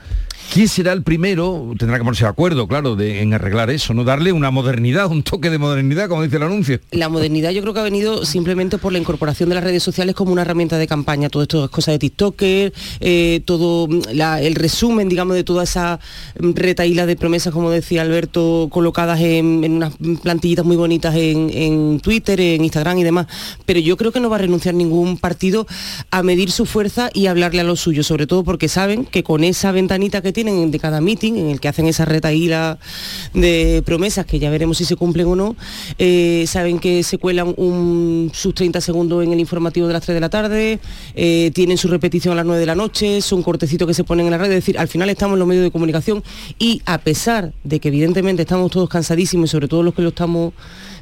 ¿Quién 0.51 0.67
será 0.67 0.91
el 0.91 1.01
primero? 1.01 1.73
Tendrá 1.79 1.97
que 1.97 2.03
ponerse 2.03 2.25
de 2.25 2.29
acuerdo, 2.29 2.67
claro, 2.67 2.97
de, 2.97 3.21
en 3.21 3.33
arreglar 3.33 3.69
eso, 3.69 3.93
¿no? 3.93 4.03
Darle 4.03 4.33
una 4.33 4.51
modernidad, 4.51 5.09
un 5.09 5.23
toque 5.23 5.49
de 5.49 5.57
modernidad, 5.57 6.09
como 6.09 6.23
dice 6.23 6.35
el 6.35 6.43
anuncio. 6.43 6.81
La 6.91 7.07
modernidad 7.07 7.51
yo 7.51 7.61
creo 7.61 7.73
que 7.73 7.79
ha 7.79 7.83
venido 7.83 8.25
simplemente 8.25 8.77
por 8.77 8.91
la 8.91 8.99
incorporación 8.99 9.47
de 9.47 9.55
las 9.55 9.63
redes 9.63 9.81
sociales 9.81 10.13
como 10.13 10.33
una 10.33 10.41
herramienta 10.41 10.77
de 10.77 10.87
campaña. 10.87 11.29
Todo 11.29 11.43
esto 11.43 11.63
es 11.63 11.71
cosa 11.71 11.91
de 11.91 11.99
TikToker, 11.99 12.73
eh, 12.99 13.41
todo 13.45 13.87
mm, 13.87 14.01
el 14.41 14.55
resumen, 14.55 15.07
digamos, 15.07 15.37
de 15.37 15.45
toda 15.45 15.63
esa 15.63 16.01
mm, 16.37 16.51
retaíla 16.53 17.05
de 17.05 17.15
promesas, 17.15 17.53
como 17.53 17.71
decía 17.71 18.01
Alberto, 18.01 18.67
colocadas 18.69 19.21
en, 19.21 19.63
unas 19.71 19.93
plantillitas 20.21 20.65
muy 20.65 20.75
bonitas 20.75 21.15
en, 21.15 22.01
Twitter, 22.01 22.41
en 22.41 22.65
Instagram 22.65 22.97
y 22.97 23.03
demás. 23.05 23.27
Pero 23.65 23.79
yo 23.79 23.95
creo 23.95 24.11
que 24.11 24.19
no 24.19 24.29
va 24.29 24.35
a 24.35 24.39
renunciar 24.39 24.75
ningún 24.75 25.17
partido 25.17 25.65
a 26.09 26.23
medir 26.23 26.51
su 26.51 26.65
fuerza 26.65 27.09
y 27.13 27.27
hablarle 27.27 27.61
a 27.61 27.63
lo 27.63 27.77
suyo, 27.77 28.03
sobre 28.03 28.27
todo 28.27 28.43
porque 28.43 28.67
saben 28.67 29.05
que 29.05 29.23
con 29.23 29.45
esa 29.45 29.71
ventanita 29.71 30.21
que 30.21 30.40
tienen 30.43 30.71
de 30.71 30.79
cada 30.79 31.01
meeting, 31.01 31.33
en 31.35 31.49
el 31.49 31.59
que 31.59 31.67
hacen 31.67 31.85
esa 31.85 32.03
retaíla 32.03 32.79
de 33.35 33.83
promesas, 33.85 34.25
que 34.25 34.39
ya 34.39 34.49
veremos 34.49 34.77
si 34.79 34.85
se 34.85 34.95
cumplen 34.95 35.27
o 35.27 35.35
no, 35.35 35.55
eh, 35.99 36.45
saben 36.47 36.79
que 36.79 37.03
se 37.03 37.19
cuelan 37.19 37.53
sus 38.33 38.55
30 38.55 38.81
segundos 38.81 39.23
en 39.23 39.33
el 39.33 39.39
informativo 39.39 39.85
de 39.85 39.93
las 39.93 40.01
3 40.01 40.15
de 40.15 40.19
la 40.19 40.29
tarde, 40.29 40.79
eh, 41.13 41.51
tienen 41.53 41.77
su 41.77 41.89
repetición 41.89 42.33
a 42.33 42.37
las 42.37 42.45
9 42.45 42.59
de 42.59 42.65
la 42.65 42.73
noche, 42.73 43.21
son 43.21 43.43
cortecitos 43.43 43.87
que 43.87 43.93
se 43.93 44.03
ponen 44.03 44.25
en 44.25 44.31
la 44.31 44.39
red, 44.39 44.49
es 44.49 44.55
decir, 44.55 44.79
al 44.79 44.87
final 44.87 45.11
estamos 45.11 45.35
en 45.35 45.39
los 45.39 45.47
medios 45.47 45.63
de 45.63 45.69
comunicación 45.69 46.23
y 46.57 46.81
a 46.87 46.97
pesar 46.97 47.53
de 47.63 47.79
que 47.79 47.89
evidentemente 47.89 48.41
estamos 48.41 48.71
todos 48.71 48.89
cansadísimos 48.89 49.47
y 49.47 49.51
sobre 49.51 49.67
todo 49.67 49.83
los 49.83 49.93
que 49.93 50.01
lo 50.01 50.09
estamos 50.09 50.53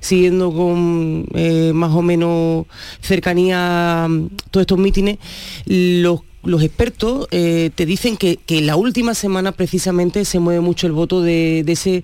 siguiendo 0.02 0.52
con 0.54 1.26
eh, 1.34 1.72
más 1.74 1.92
o 1.92 2.02
menos 2.02 2.66
cercanía 3.02 4.06
mm, 4.10 4.28
todos 4.52 4.64
estos 4.64 4.78
mítines, 4.78 5.18
los 5.66 6.22
los 6.44 6.64
expertos 6.64 7.28
eh, 7.32 7.72
te 7.76 7.86
dicen 7.86 8.18
que, 8.18 8.38
que 8.38 8.62
la 8.62 8.76
última 8.76 9.14
semana 9.14 9.52
precisamente 9.52 10.26
se 10.26 10.40
mueve 10.40 10.62
mucho 10.62 10.88
el 10.88 10.94
voto 10.94 11.22
de, 11.22 11.64
de 11.66 11.72
ese, 11.72 12.04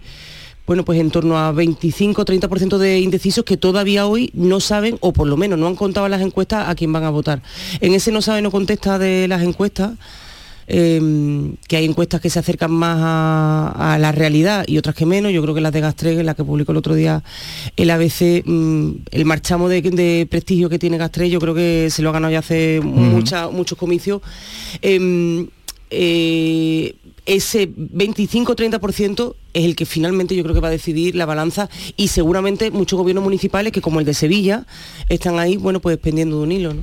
bueno, 0.67 0.83
pues 0.83 0.99
en 0.99 1.11
torno 1.11 1.37
a 1.37 1.53
25-30% 1.53 2.77
de 2.77 2.99
indecisos 2.99 3.45
que 3.45 3.57
todavía 3.57 4.07
hoy 4.07 4.31
no 4.33 4.59
saben, 4.59 4.97
o 5.01 5.13
por 5.13 5.27
lo 5.27 5.37
menos 5.37 5.57
no 5.59 5.67
han 5.67 5.75
contado 5.75 6.07
en 6.07 6.11
las 6.11 6.21
encuestas 6.21 6.67
a 6.67 6.75
quién 6.75 6.91
van 6.91 7.03
a 7.03 7.09
votar. 7.09 7.41
En 7.81 7.93
ese 7.93 8.11
no 8.11 8.21
sabe, 8.21 8.41
no 8.41 8.51
contesta 8.51 8.99
de 8.99 9.27
las 9.27 9.41
encuestas, 9.41 9.91
eh, 10.67 11.51
que 11.67 11.77
hay 11.77 11.85
encuestas 11.85 12.21
que 12.21 12.29
se 12.29 12.39
acercan 12.39 12.71
más 12.71 12.97
a, 13.01 13.93
a 13.93 13.99
la 13.99 14.11
realidad 14.11 14.65
y 14.67 14.77
otras 14.77 14.95
que 14.95 15.05
menos. 15.05 15.31
Yo 15.31 15.41
creo 15.41 15.53
que 15.55 15.61
las 15.61 15.71
de 15.73 15.81
Gastreg, 15.81 16.23
la 16.23 16.33
que 16.33 16.43
publicó 16.43 16.71
el 16.71 16.77
otro 16.79 16.95
día 16.95 17.23
el 17.75 17.89
ABC, 17.91 18.43
mm, 18.45 18.91
el 19.11 19.25
marchamo 19.25 19.69
de, 19.69 19.81
de 19.81 20.27
prestigio 20.29 20.69
que 20.69 20.79
tiene 20.79 20.97
Gastreg, 20.97 21.29
yo 21.29 21.39
creo 21.39 21.53
que 21.53 21.89
se 21.91 22.01
lo 22.01 22.09
ha 22.09 22.13
ganado 22.13 22.31
ya 22.33 22.39
hace 22.39 22.81
mucha- 22.83 23.49
muchos 23.49 23.77
comicios. 23.77 24.21
Em, 24.81 25.47
eh, 25.91 26.95
ese 27.25 27.67
25-30% 27.75 29.35
es 29.53 29.65
el 29.65 29.75
que 29.75 29.85
finalmente 29.85 30.35
yo 30.35 30.43
creo 30.43 30.53
que 30.53 30.61
va 30.61 30.67
a 30.67 30.71
decidir 30.71 31.15
la 31.15 31.25
balanza 31.25 31.69
y 31.97 32.09
seguramente 32.09 32.69
muchos 32.71 32.97
gobiernos 32.99 33.23
municipales 33.23 33.71
que 33.71 33.81
como 33.81 33.99
el 33.99 34.05
de 34.05 34.13
Sevilla 34.13 34.65
están 35.09 35.39
ahí, 35.39 35.57
bueno, 35.57 35.79
pues 35.79 35.97
pendiendo 35.97 36.37
de 36.37 36.43
un 36.43 36.51
hilo, 36.51 36.73
¿no? 36.73 36.81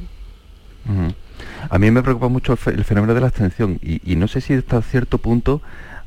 A 1.70 1.78
mí 1.78 1.90
me 1.90 2.02
preocupa 2.02 2.28
mucho 2.28 2.52
el, 2.52 2.58
fe- 2.58 2.70
el 2.72 2.84
fenómeno 2.84 3.14
de 3.14 3.20
la 3.20 3.26
abstención 3.28 3.78
y, 3.82 4.00
y 4.10 4.16
no 4.16 4.28
sé 4.28 4.40
si 4.40 4.54
hasta 4.54 4.80
cierto 4.82 5.18
punto 5.18 5.62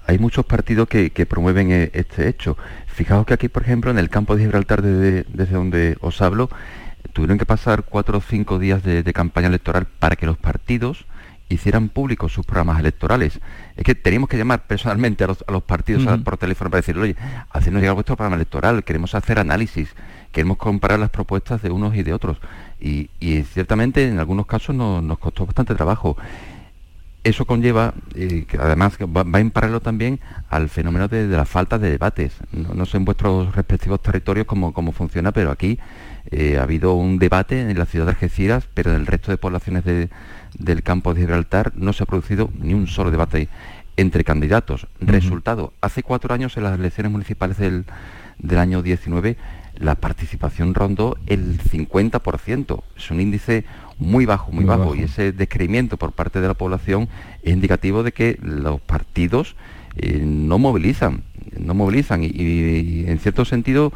hay 0.08 0.20
muchos 0.20 0.46
partidos 0.46 0.88
que, 0.88 1.10
que 1.10 1.26
promueven 1.26 1.72
eh, 1.72 1.90
este 1.94 2.28
hecho. 2.28 2.58
Fijaos 2.88 3.26
que 3.26 3.34
aquí, 3.34 3.48
por 3.50 3.64
ejemplo, 3.64 3.90
en 3.92 3.98
el 3.98 4.10
campo 4.10 4.36
de 4.36 4.44
Gibraltar, 4.44 4.82
desde, 4.82 5.26
desde 5.34 5.54
donde 5.56 5.98
os 6.02 6.22
hablo, 6.22 6.50
tuvieron 7.14 7.38
que 7.38 7.46
pasar 7.46 7.84
cuatro 7.84 8.20
o 8.20 8.22
cinco 8.22 8.60
días 8.60 8.84
de, 8.84 9.02
de 9.04 9.14
campaña 9.14 9.48
electoral 9.48 9.88
para 10.00 10.16
que 10.16 10.26
los 10.26 10.38
partidos 10.38 11.06
hicieran 11.50 11.90
públicos 11.90 12.34
sus 12.34 12.46
programas 12.46 12.80
electorales. 12.80 13.40
Es 13.78 13.84
que 13.84 13.96
teníamos 13.96 14.30
que 14.30 14.38
llamar 14.38 14.66
personalmente 14.68 15.24
a 15.24 15.28
los, 15.28 15.44
a 15.48 15.52
los 15.52 15.64
partidos 15.64 16.06
a- 16.08 16.18
por 16.24 16.38
teléfono 16.38 16.70
para 16.70 16.80
decirle, 16.82 17.02
oye, 17.04 17.16
hacernos 17.52 17.82
llegar 17.82 17.96
vuestro 17.96 18.16
programa 18.16 18.36
electoral, 18.36 18.84
queremos 18.84 19.14
hacer 19.16 19.40
análisis, 19.40 19.90
queremos 20.36 20.58
comparar 20.58 21.00
las 21.00 21.10
propuestas 21.10 21.62
de 21.62 21.72
unos 21.72 21.96
y 21.96 22.04
de 22.04 22.12
otros. 22.14 22.38
Y, 22.82 23.10
y 23.22 23.42
ciertamente 23.44 24.06
en 24.06 24.20
algunos 24.20 24.46
casos 24.46 24.76
no- 24.76 25.02
nos 25.02 25.18
costó 25.18 25.46
bastante 25.46 25.74
trabajo. 25.76 26.18
Eso 27.24 27.46
conlleva, 27.46 27.94
eh, 28.14 28.46
que 28.48 28.58
además 28.58 28.98
va, 29.00 29.24
va 29.24 29.40
en 29.40 29.50
paralelo 29.50 29.80
también 29.80 30.20
al 30.50 30.68
fenómeno 30.70 31.08
de, 31.08 31.28
de 31.28 31.38
la 31.38 31.46
falta 31.46 31.80
de 31.80 31.90
debates. 31.90 32.34
No, 32.52 32.74
no 32.76 32.86
sé 32.86 32.98
en 32.98 33.06
vuestros 33.06 33.56
respectivos 33.56 34.02
territorios 34.02 34.46
cómo, 34.46 34.74
cómo 34.74 34.92
funciona, 34.92 35.32
pero 35.32 35.50
aquí 35.52 35.80
eh, 36.30 36.58
ha 36.60 36.64
habido 36.64 36.94
un 36.96 37.18
debate 37.18 37.62
en 37.62 37.80
la 37.80 37.86
ciudad 37.86 38.06
de 38.06 38.12
Algeciras, 38.12 38.68
pero 38.74 38.92
en 38.92 38.98
el 38.98 39.08
resto 39.08 39.32
de 39.32 39.38
poblaciones 39.38 39.86
de- 39.86 40.10
del 40.60 40.84
campo 40.84 41.14
de 41.14 41.22
Gibraltar 41.22 41.72
no 41.76 41.94
se 41.94 42.04
ha 42.04 42.06
producido 42.06 42.50
ni 42.60 42.74
un 42.74 42.88
solo 42.88 43.10
debate 43.10 43.48
entre 43.98 44.24
candidatos. 44.26 44.88
Resultado, 45.00 45.72
hace 45.82 46.04
cuatro 46.04 46.34
años 46.34 46.58
en 46.58 46.64
las 46.64 46.78
elecciones 46.78 47.12
municipales 47.12 47.58
del, 47.58 47.86
del 48.38 48.60
año 48.60 48.82
19 48.84 49.38
la 49.78 49.96
participación 49.96 50.74
rondó 50.74 51.18
el 51.28 51.60
50%. 51.60 52.82
Es 52.98 53.12
un 53.12 53.22
índice 53.22 53.66
muy 54.00 54.26
bajo, 54.26 54.52
muy, 54.52 54.66
Muy 54.66 54.70
bajo, 54.70 54.82
bajo. 54.92 54.96
y 54.96 55.04
ese 55.04 55.32
descreimiento 55.32 55.98
por 55.98 56.12
parte 56.12 56.42
de 56.42 56.48
la 56.48 56.54
población 56.54 57.08
es 57.44 57.54
indicativo 57.54 58.04
de 58.04 58.12
que 58.12 58.38
los 58.42 58.80
partidos 58.82 59.56
eh, 59.98 60.22
no 60.26 60.60
movilizan, 60.60 61.24
no 61.58 61.74
movilizan 61.74 62.24
y, 62.24 62.28
y- 62.28 63.04
y 63.06 63.06
en 63.08 63.20
cierto 63.20 63.46
sentido 63.46 63.94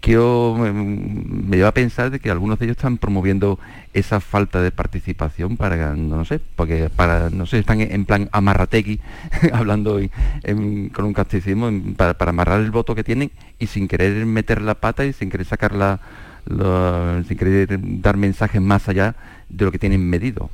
quiero 0.00 0.56
mm, 0.58 1.48
me 1.48 1.56
lleva 1.56 1.68
a 1.68 1.74
pensar 1.74 2.10
de 2.10 2.20
que 2.20 2.30
algunos 2.30 2.58
de 2.58 2.66
ellos 2.66 2.76
están 2.76 2.98
promoviendo 2.98 3.58
esa 3.92 4.20
falta 4.20 4.62
de 4.62 4.70
participación 4.70 5.56
para 5.56 5.94
no 5.94 6.24
sé 6.24 6.40
porque 6.56 6.88
para 6.94 7.28
no 7.30 7.44
sé 7.46 7.58
están 7.58 7.80
en 7.80 8.04
plan 8.04 8.28
amarrategui 8.32 9.00
hablando 9.52 9.98
en- 10.42 10.88
con 10.90 11.04
un 11.04 11.12
casticismo 11.12 11.68
en- 11.68 11.94
para, 11.94 12.16
amarrar 12.30 12.60
el 12.60 12.70
voto 12.70 12.94
que 12.94 13.04
tienen 13.04 13.30
y 13.58 13.66
sin 13.66 13.88
querer 13.88 14.24
meter 14.26 14.62
la 14.62 14.74
pata 14.74 15.04
y 15.04 15.12
sin 15.12 15.30
querer 15.30 15.46
sacar 15.46 15.74
la, 15.74 16.00
la- 16.46 17.22
sin 17.26 17.36
querer 17.36 17.78
dar 18.00 18.16
mensajes 18.16 18.60
más 18.60 18.88
allá 18.88 19.14
de 19.48 19.64
lo 19.64 19.72
que 19.72 19.78
tienen 19.78 20.08
medido 20.08 20.50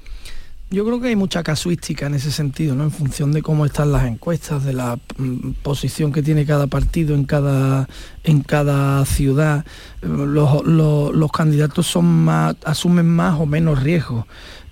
Yo 0.69 0.85
creo 0.85 1.01
que 1.01 1.09
hay 1.09 1.17
mucha 1.17 1.45
casuística 1.45 2.07
en 2.07 2.15
ese 2.15 2.33
sentido, 2.33 2.75
¿no? 2.75 2.83
En 2.83 2.91
función 2.91 3.31
de 3.31 3.41
cómo 3.41 3.65
están 3.65 3.93
las 3.93 4.05
encuestas, 4.05 4.65
de 4.65 4.73
la 4.73 4.99
mm, 5.17 5.51
posición 5.63 6.13
que 6.13 6.25
tiene 6.25 6.45
cada 6.45 6.67
partido 6.67 7.15
en 7.15 7.25
cada 7.25 7.89
en 8.25 8.43
cada 8.43 9.05
ciudad. 9.07 9.65
Los, 10.03 10.65
los- 10.67 11.31
candidatos 11.31 11.97
asumen 12.65 13.07
más 13.07 13.39
o 13.41 13.47
menos 13.47 13.81
riesgos. 13.81 14.25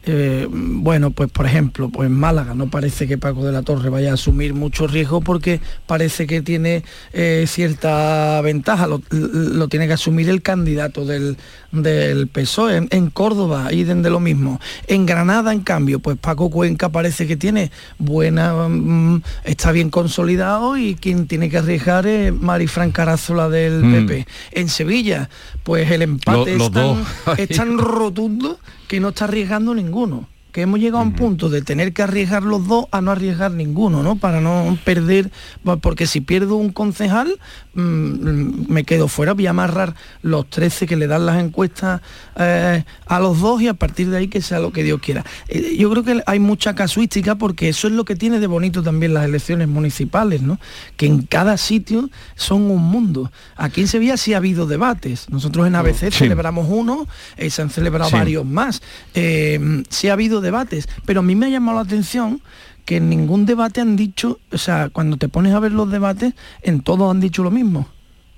Eh, 0.07 0.47
bueno, 0.51 1.13
pues 1.13 1.31
por 1.31 1.47
ejemplo, 1.47 1.89
pues 1.89 2.09
en 2.09 2.15
Málaga 2.15 2.55
no 2.55 2.69
parece 2.69 3.07
que 3.07 3.17
Paco 3.17 3.43
de 3.45 3.53
la 3.53 3.63
Torre 3.63 3.89
vaya 3.89 4.11
a 4.11 4.15
asumir 4.15 4.53
mucho 4.53 4.87
riesgo 4.87 5.23
porque 5.23 5.61
parece 5.87 6.27
que 6.27 6.43
tiene 6.43 6.85
eh, 7.15 7.47
cierta 7.49 8.39
ventaja, 8.43 8.87
lo, 8.87 9.01
lo 9.11 9.69
tiene 9.69 9.87
que 9.87 9.95
asumir 9.95 10.29
el 10.29 10.43
candidato 10.43 11.07
del, 11.07 11.39
del 11.73 12.29
PSOE. 12.29 12.77
En, 12.77 12.89
en 12.91 13.09
Córdoba, 13.09 13.73
idem 13.73 14.03
de 14.03 14.11
lo 14.11 14.21
mismo. 14.21 14.61
En 14.89 15.07
Granada, 15.07 15.53
en 15.55 15.61
cambio, 15.61 16.01
pues 16.01 16.19
Paco 16.19 16.51
Cuenca 16.51 16.91
parece 16.91 17.27
que 17.27 17.37
tiene 17.39 17.71
buena, 17.99 18.53
mm, 18.69 19.23
está 19.45 19.73
bien 19.73 19.89
consolidado 19.89 20.77
y 20.77 20.97
quien 20.97 21.27
tiene 21.27 21.49
que 21.49 21.59
arriesgar 21.59 22.07
es 22.07 22.33
Marifran 22.33 22.93
Carazola 22.93 23.49
del 23.49 23.83
Mm. 23.83 23.93
PP. 24.07 24.27
En 24.53 24.69
Sevilla, 24.69 25.31
pues 25.63 25.91
el 25.91 26.03
empate 26.03 26.57
Lo- 26.59 26.71
tan- 26.71 27.05
es 27.39 27.49
tan 27.57 27.79
rotundo 27.79 28.59
que 28.89 29.01
no 29.01 29.11
está 29.11 29.25
arriesgando 29.25 29.75
ninguno. 29.75 30.29
Que 30.55 30.63
hemos 30.63 30.79
llegado 30.79 30.99
a 30.99 31.03
un 31.03 31.15
punto 31.15 31.51
de 31.51 31.63
tener 31.63 31.93
que 31.93 32.03
arriesgar 32.03 32.45
los 32.45 32.69
dos 32.69 32.87
a 32.93 33.01
no 33.01 33.11
arriesgar 33.11 33.51
ninguno, 33.51 34.05
¿no? 34.05 34.15
Para 34.15 34.41
no 34.41 34.79
perder, 34.85 35.33
porque 35.81 36.07
si 36.07 36.21
pierdo 36.21 36.55
un 36.55 36.71
concejal, 36.71 37.41
mm, 37.75 38.71
me 38.73 38.85
quedo 38.85 39.09
fuera, 39.09 39.33
voy 39.33 39.49
a 39.49 39.51
amarrar 39.51 39.97
los 40.23 40.49
13 40.49 40.87
que 40.87 40.95
le 40.95 41.09
dan 41.09 41.27
las 41.27 41.43
encuestas 41.43 42.03
eh, 42.37 42.85
a 43.07 43.19
los 43.19 43.41
dos 43.41 43.63
y 43.63 43.67
a 43.67 43.75
partir 43.75 44.11
de 44.11 44.19
ahí 44.19 44.29
que 44.29 44.41
sea 44.41 44.61
lo 44.61 44.71
que 44.71 44.85
Dios 44.85 45.01
quiera. 45.01 45.25
Eh, 45.49 45.75
yo 45.77 45.91
creo 45.91 46.05
que 46.05 46.23
hay 46.25 46.39
mucha 46.39 46.77
casuística 46.77 47.35
porque 47.35 47.71
eso 47.71 47.89
es 47.89 47.93
lo 47.93 48.05
que 48.05 48.15
tiene 48.15 48.39
de 48.39 48.47
bonito 48.47 48.81
también 48.81 49.13
las 49.13 49.25
elecciones 49.25 49.67
municipales, 49.67 50.41
¿no? 50.43 50.61
Que 50.97 51.07
en 51.07 51.23
cada 51.23 51.57
sitio 51.57 52.11
son 52.37 52.71
un 52.71 52.81
mundo. 52.81 53.33
Aquí 53.57 53.81
en 53.81 53.89
Sevilla 53.89 54.17
sí 54.17 54.35
ha 54.35 54.37
habido 54.37 54.69
debates. 54.69 55.29
Nosotros 55.31 55.67
en 55.67 55.75
ABC 55.75 56.13
celebramos 56.13 56.69
uno, 56.71 57.09
eh, 57.37 57.51
se 57.51 57.61
han 57.61 57.71
celebrado 57.71 58.13
varios 58.13 58.47
más. 58.47 58.83
sí 59.13 60.09
ha 60.09 60.13
habido 60.13 60.44
debates, 60.45 60.89
pero 61.05 61.21
a 61.21 61.23
mí 61.25 61.35
me 61.35 61.47
ha 61.47 61.49
llamado 61.49 61.79
la 61.79 61.85
atención 61.85 62.41
que 62.85 62.99
en 62.99 63.09
ningún 63.09 63.47
debate 63.47 63.81
han 63.81 63.97
dicho, 63.97 64.39
o 64.53 64.59
sea, 64.59 64.91
cuando 64.91 65.17
te 65.17 65.29
pones 65.29 65.55
a 65.55 65.61
ver 65.61 65.73
los 65.73 65.91
debates, 65.91 66.35
en 66.63 66.83
todos 66.83 67.11
han 67.11 67.21
dicho 67.21 67.43
lo 67.43 67.51
mismo. 67.51 67.89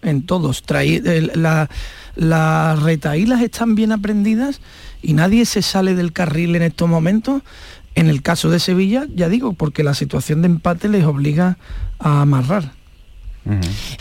En 0.03 0.23
todos. 0.23 0.63
las 2.15 2.83
retaílas 2.83 3.43
están 3.43 3.75
bien 3.75 3.93
aprendidas 3.93 4.61
y 5.03 5.15
nadie 5.15 5.45
se 5.47 5.63
sale 5.63 5.95
del 5.95 6.13
carril 6.13 6.55
en 6.55 6.63
estos 6.63 6.89
momentos. 6.89 7.43
En 7.97 8.09
el 8.09 8.23
caso 8.23 8.51
de 8.51 8.61
Sevilla, 8.61 9.07
ya 9.15 9.29
digo, 9.29 9.55
porque 9.55 9.83
la 9.83 9.95
situación 9.95 10.43
de 10.43 10.47
empate 10.47 10.89
les 10.89 11.05
obliga 11.05 11.59
a 11.99 12.21
amarrar. 12.21 12.76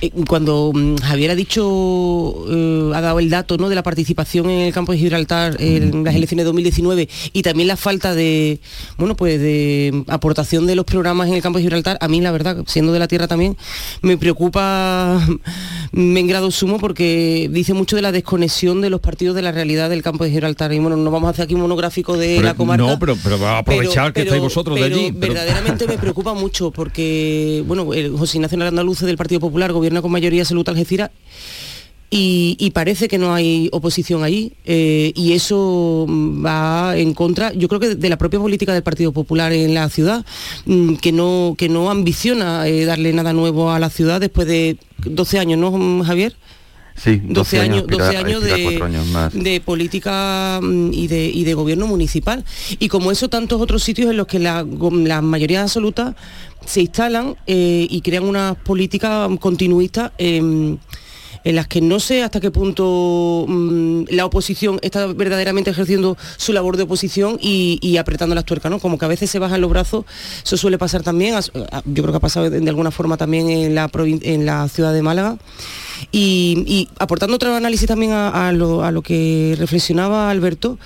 Eh, 0.02 0.12
cuando 0.28 0.72
mm, 0.74 0.98
Javier 0.98 1.32
ha 1.32 1.36
dicho, 1.36 2.46
eh, 2.50 2.92
ha 2.94 3.02
dado 3.02 3.20
el 3.20 3.30
dato 3.30 3.58
¿no? 3.58 3.70
de 3.70 3.76
la 3.76 3.84
participación 3.84 4.50
en 4.50 4.62
el 4.62 4.74
campo 4.74 4.92
de 4.92 4.98
Gibraltar 4.98 5.56
en 5.60 6.04
las 6.04 6.16
elecciones 6.16 6.44
de 6.44 6.48
2019 6.48 7.10
y 7.34 7.42
también 7.44 7.68
la 7.68 7.78
falta 7.78 8.16
de, 8.16 8.60
bueno, 8.98 9.16
pues 9.16 9.40
de 9.40 10.04
aportación 10.08 10.66
de 10.66 10.76
los 10.76 10.86
programas 10.86 11.28
en 11.28 11.36
el 11.36 11.42
campo 11.42 11.60
de 11.60 11.64
Gibraltar, 11.64 11.98
a 12.02 12.08
mí 12.08 12.22
la 12.22 12.32
verdad, 12.32 12.64
siendo 12.68 12.92
de 12.92 13.00
la 13.00 13.08
tierra 13.08 13.28
también, 13.28 13.56
me 14.02 14.18
preocupa 14.18 15.20
mm, 15.92 16.18
en 16.18 16.28
grado 16.28 16.52
sumo 16.52 16.80
porque 16.80 17.50
dice 17.52 17.74
mucho 17.74 17.96
de 17.96 18.02
la 18.02 18.12
desconexión 18.12 18.82
de 18.82 18.90
los 18.90 19.02
partidos 19.02 19.36
de 19.36 19.42
la 19.42 19.52
realidad 19.52 19.90
del 19.90 20.02
campo 20.02 20.24
de 20.24 20.32
Gibraltar. 20.32 20.74
Y 20.74 20.80
bueno, 20.80 20.98
no 20.98 21.12
vamos 21.12 21.28
a 21.28 21.32
hacer 21.32 21.46
aquí 21.46 21.54
un 21.54 21.62
monográfico 21.62 22.18
de 22.18 22.42
la 22.42 22.54
comarca. 22.54 22.86
No, 22.86 23.00
pero, 23.00 23.16
pero 23.24 23.40
va 23.40 23.58
a 23.58 23.58
aprovechar 23.60 24.14
que 24.14 24.22
estáis 24.22 24.42
vosotros 24.42 24.78
de 24.78 24.86
allí. 24.86 25.12
Verdaderamente 25.12 25.88
me 25.88 25.98
preocupa 25.98 26.34
mucho 26.34 26.72
porque, 26.72 27.64
bueno, 27.68 27.94
el 27.94 28.12
José 28.18 28.38
Ignacio 28.38 28.62
Andaluz 28.66 29.02
del 29.02 29.18
Partido 29.18 29.35
Popular 29.40 29.72
gobierna 29.72 30.02
con 30.02 30.12
mayoría 30.12 30.42
absoluta 30.42 30.72
Algeciras 30.72 31.12
y, 32.18 32.72
parece 32.74 33.08
que 33.08 33.18
no 33.18 33.34
hay 33.34 33.70
oposición 33.74 34.24
ahí 34.24 34.54
eh, 34.66 35.12
y 35.16 35.34
eso 35.34 36.06
va 36.08 36.96
en 36.98 37.14
contra, 37.14 37.52
yo 37.54 37.68
creo 37.68 37.80
que 37.80 37.96
de 37.96 38.10
la 38.10 38.18
propia 38.18 38.40
política 38.40 38.74
del 38.74 38.84
Partido 38.84 39.12
Popular 39.12 39.52
en 39.52 39.74
la 39.74 39.90
ciudad, 39.90 40.26
mm, 40.66 40.96
que 40.96 41.12
no, 41.12 41.56
que 41.58 41.68
no 41.68 41.90
ambiciona 41.90 42.68
eh, 42.68 42.86
darle 42.86 43.12
nada 43.12 43.34
nuevo 43.34 43.72
a 43.72 43.80
la 43.80 43.90
ciudad 43.90 44.22
después 44.22 44.48
de 44.48 44.78
12 45.04 45.40
años, 45.40 45.60
¿no, 45.60 46.04
Javier? 46.04 46.36
Sí, 46.96 47.22
12, 47.22 47.60
años, 47.60 47.88
12 47.88 48.18
años, 48.18 48.42
de, 48.42 49.62
política 49.66 50.62
mm, 50.64 50.94
y 50.94 51.08
de, 51.08 51.26
y 51.26 51.44
de 51.44 51.54
gobierno 51.54 51.88
municipal. 51.88 52.46
Y 52.80 52.88
como 52.88 53.12
eso, 53.12 53.28
tantos 53.28 53.60
otros 53.60 53.84
sitios 53.84 54.10
en 54.10 54.16
los 54.16 54.28
que 54.28 54.40
la, 54.40 54.66
la 54.92 55.22
mayoría 55.22 55.64
absoluta 55.64 56.16
se 56.66 56.82
instalan 56.82 57.36
eh, 57.48 57.88
y 57.90 58.02
crean 58.02 58.24
una 58.24 58.56
política 58.56 59.28
continuista 59.40 60.12
en 61.46 61.56
las 61.56 61.68
que 61.68 61.80
no 61.80 62.00
sé 62.00 62.24
hasta 62.24 62.42
qué 62.42 62.52
punto 62.52 63.46
mm, 63.48 64.06
la 64.10 64.26
oposición 64.26 64.80
está 64.82 65.06
verdaderamente 65.06 65.70
ejerciendo 65.70 66.18
su 66.38 66.52
labor 66.52 66.76
de 66.76 66.84
oposición 66.84 67.38
y, 67.40 67.98
apretando 67.98 68.36
las 68.36 68.46
tuercas, 68.46 68.70
¿no? 68.72 68.80
Como 68.80 68.98
que 68.98 69.06
a 69.06 69.08
veces 69.08 69.30
se 69.30 69.40
bajan 69.40 69.62
los 69.62 69.70
brazos, 69.70 70.06
eso 70.44 70.58
suele 70.58 70.78
pasar 70.78 71.04
también, 71.04 71.36
yo 71.36 72.04
creo 72.04 72.12
que 72.12 72.18
ha 72.18 72.20
pasado 72.20 72.50
de, 72.50 72.70
alguna 72.70 72.92
forma 72.92 73.16
también 73.16 73.50
en 73.50 73.76
la, 73.76 73.90
en 73.94 74.46
la 74.46 74.68
ciudad 74.68 74.92
de 74.92 75.02
Málaga. 75.02 75.38
Y, 76.12 76.90
aportando 77.00 77.36
otro 77.36 77.56
análisis 77.56 77.88
también 77.88 78.12
a, 78.12 78.52
lo, 78.52 79.02
que 79.04 79.56
reflexionaba 79.58 80.30
Alberto, 80.32 80.78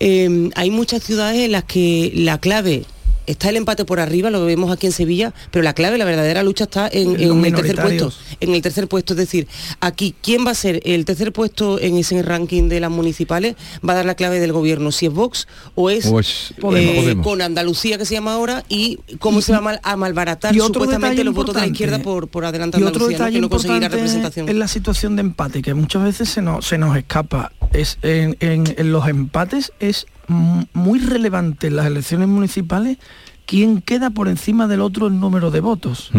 eh, 0.00 0.50
hay 0.56 0.70
muchas 0.70 1.02
ciudades 1.02 1.40
en 1.40 1.52
las 1.52 1.64
que 1.64 2.12
la 2.14 2.38
clave 2.38 2.84
está 3.32 3.48
el 3.48 3.56
empate 3.56 3.84
por 3.84 4.00
arriba, 4.00 4.30
lo 4.30 4.44
vemos 4.44 4.70
aquí 4.70 4.86
en 4.86 4.92
Sevilla, 4.92 5.34
pero 5.50 5.62
la 5.62 5.74
clave, 5.74 5.98
la 5.98 6.04
verdadera 6.04 6.42
lucha 6.42 6.64
está 6.64 6.88
en, 6.90 7.20
el 7.20 7.54
tercer 7.54 7.76
puesto. 7.76 8.12
En 8.40 8.54
el 8.54 8.62
tercer 8.62 8.88
puesto, 8.88 9.14
es 9.14 9.18
decir, 9.18 9.48
aquí, 9.80 10.14
¿quién 10.22 10.46
va 10.46 10.52
a 10.52 10.54
ser 10.54 10.80
el 10.84 11.04
tercer 11.04 11.32
puesto 11.32 11.80
en 11.80 11.96
ese 11.96 12.22
ranking 12.22 12.68
de 12.68 12.80
las 12.80 12.90
municipales? 12.90 13.56
Va 13.86 13.94
a 13.94 13.96
dar 13.96 14.06
la 14.06 14.14
clave 14.14 14.40
del 14.40 14.52
gobierno, 14.52 14.92
si 14.92 15.06
es 15.06 15.12
Vox 15.12 15.48
o 15.74 15.90
es, 15.90 16.06
eh, 16.06 17.16
con 17.22 17.42
Andalucía, 17.42 17.98
que 17.98 18.04
se 18.04 18.14
llama 18.14 18.34
ahora, 18.34 18.64
y 18.68 18.98
cómo 19.18 19.40
se 19.40 19.52
va 19.52 19.80
a 19.82 19.96
malbaratar 19.96 20.54
supuestamente 20.54 21.24
los 21.24 21.34
votos 21.34 21.54
de 21.54 21.62
la 21.62 21.66
izquierda 21.66 21.98
por, 22.00 22.28
por 22.28 22.44
adelante 22.44 22.76
Andalucía, 22.76 23.30
que 23.30 23.40
no 23.40 23.48
conseguirá 23.48 23.88
representación. 23.88 24.48
Es 24.48 24.54
la 24.54 24.68
situación 24.68 25.16
de 25.16 25.20
empate, 25.20 25.62
que 25.62 25.74
muchas 25.74 26.04
veces 26.04 26.28
se 26.28 26.42
nos, 26.42 26.66
se 26.66 26.78
nos 26.78 26.96
escapa. 26.96 27.52
Es, 27.72 27.98
en, 28.02 28.36
en 28.40 28.92
los 28.92 29.08
empates 29.08 29.72
es 29.80 30.06
muy 30.32 30.98
relevante 30.98 31.68
en 31.68 31.76
las 31.76 31.86
elecciones 31.86 32.28
municipales 32.28 32.98
quién 33.46 33.82
queda 33.82 34.10
por 34.10 34.28
encima 34.28 34.66
del 34.66 34.80
otro 34.80 35.06
en 35.06 35.20
número 35.20 35.50
de 35.50 35.60
votos. 35.60 36.10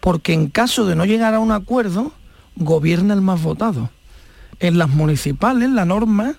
Porque 0.00 0.32
en 0.32 0.48
caso 0.48 0.86
de 0.86 0.96
no 0.96 1.04
llegar 1.04 1.34
a 1.34 1.40
un 1.40 1.52
acuerdo, 1.52 2.12
gobierna 2.56 3.14
el 3.14 3.22
más 3.22 3.42
votado. 3.42 3.90
En 4.60 4.78
las 4.78 4.90
municipales, 4.90 5.70
la 5.70 5.84
norma 5.84 6.36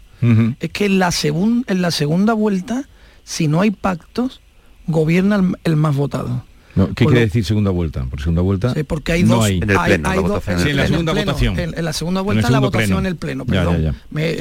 es 0.59 0.71
que 0.71 0.85
en 0.85 0.99
la, 0.99 1.11
en 1.21 1.81
la 1.81 1.91
segunda 1.91 2.33
vuelta, 2.33 2.85
si 3.23 3.47
no 3.47 3.61
hay 3.61 3.71
pactos, 3.71 4.41
gobierna 4.87 5.53
el 5.63 5.75
más 5.75 5.95
votado. 5.95 6.43
¿Qué 6.95 7.05
quiere 7.05 7.21
decir 7.21 7.45
segunda 7.45 7.71
vuelta? 7.71 8.05
Por 8.05 8.19
segunda 8.19 8.41
vuelta. 8.41 8.73
porque 8.87 9.11
hay 9.13 9.23
dos. 9.23 9.49
En, 9.49 9.67
la 9.67 10.87
segunda 10.87 11.13
votación. 11.13 11.59
En, 11.59 11.85
la 11.85 11.93
segunda 11.93 12.21
vuelta 12.21 12.49
la 12.49 12.59
votación 12.59 12.99
en 12.99 13.05
el 13.05 13.15
pleno. 13.15 13.45
Perdón. 13.45 13.95
Me, 14.09 14.31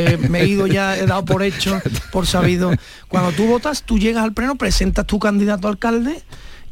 he 0.40 0.46
ido 0.46 0.66
ya, 0.66 0.96
he 0.96 1.06
dado 1.06 1.24
por 1.24 1.42
hecho, 1.42 1.80
por 2.12 2.26
sabido. 2.26 2.72
Cuando 3.08 3.32
tú 3.32 3.46
votas, 3.46 3.82
tú 3.82 3.98
llegas 3.98 4.24
al 4.24 4.32
pleno, 4.32 4.56
presentas 4.56 5.06
tu 5.06 5.18
candidato 5.18 5.68
a 5.68 5.70
alcalde 5.70 6.22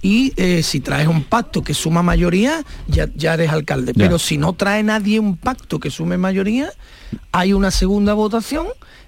y 0.02 0.34
eh, 0.36 0.62
si 0.62 0.80
traes 0.80 1.08
un 1.08 1.24
pacto 1.24 1.62
que 1.62 1.72
suma 1.72 2.02
mayoría, 2.02 2.62
ya, 2.86 3.08
ya 3.14 3.34
eres 3.34 3.50
alcalde. 3.50 3.94
Pero 3.94 4.18
si 4.18 4.36
no 4.36 4.52
trae 4.52 4.82
nadie 4.82 5.18
un 5.18 5.36
pacto 5.36 5.80
que 5.80 5.90
sume 5.90 6.18
mayoría, 6.18 6.70
hay 7.32 7.52
una 7.54 7.70
segunda 7.70 8.12
votación 8.12 8.66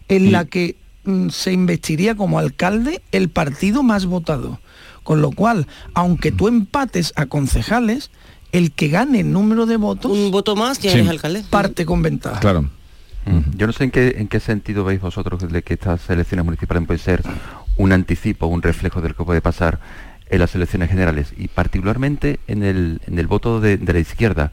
en 0.08 0.32
la 0.32 0.46
que 0.46 0.76
mm, 1.04 1.28
se 1.28 1.52
investiría 1.52 2.14
como 2.14 2.38
alcalde 2.38 3.02
el 3.12 3.28
partido 3.28 3.82
más 3.82 4.06
votado. 4.06 4.58
Con 5.06 5.22
lo 5.22 5.30
cual, 5.30 5.68
aunque 5.94 6.32
tú 6.32 6.48
empates 6.48 7.12
a 7.14 7.26
concejales, 7.26 8.10
el 8.50 8.72
que 8.72 8.88
gane 8.88 9.20
el 9.20 9.30
número 9.30 9.64
de 9.64 9.76
votos... 9.76 10.10
Un 10.10 10.32
voto 10.32 10.56
más 10.56 10.80
ya 10.80 10.90
es 10.90 11.08
alcalde. 11.08 11.44
Parte 11.48 11.86
con 11.86 12.02
ventaja. 12.02 12.40
Claro. 12.40 12.68
Yo 13.56 13.68
no 13.68 13.72
sé 13.72 13.84
en 13.84 13.92
qué, 13.92 14.16
en 14.18 14.26
qué 14.26 14.40
sentido 14.40 14.82
veis 14.82 15.00
vosotros 15.00 15.40
de 15.48 15.62
que 15.62 15.74
estas 15.74 16.10
elecciones 16.10 16.44
municipales 16.44 16.84
pueden 16.88 17.00
ser 17.00 17.22
un 17.76 17.92
anticipo, 17.92 18.48
un 18.48 18.62
reflejo 18.62 19.00
de 19.00 19.10
lo 19.10 19.14
que 19.14 19.22
puede 19.22 19.40
pasar 19.40 19.78
en 20.28 20.40
las 20.40 20.52
elecciones 20.56 20.90
generales 20.90 21.32
y 21.36 21.46
particularmente 21.46 22.40
en 22.48 22.64
el, 22.64 23.00
en 23.06 23.20
el 23.20 23.28
voto 23.28 23.60
de 23.60 23.78
la 23.78 24.00
izquierda. 24.00 24.50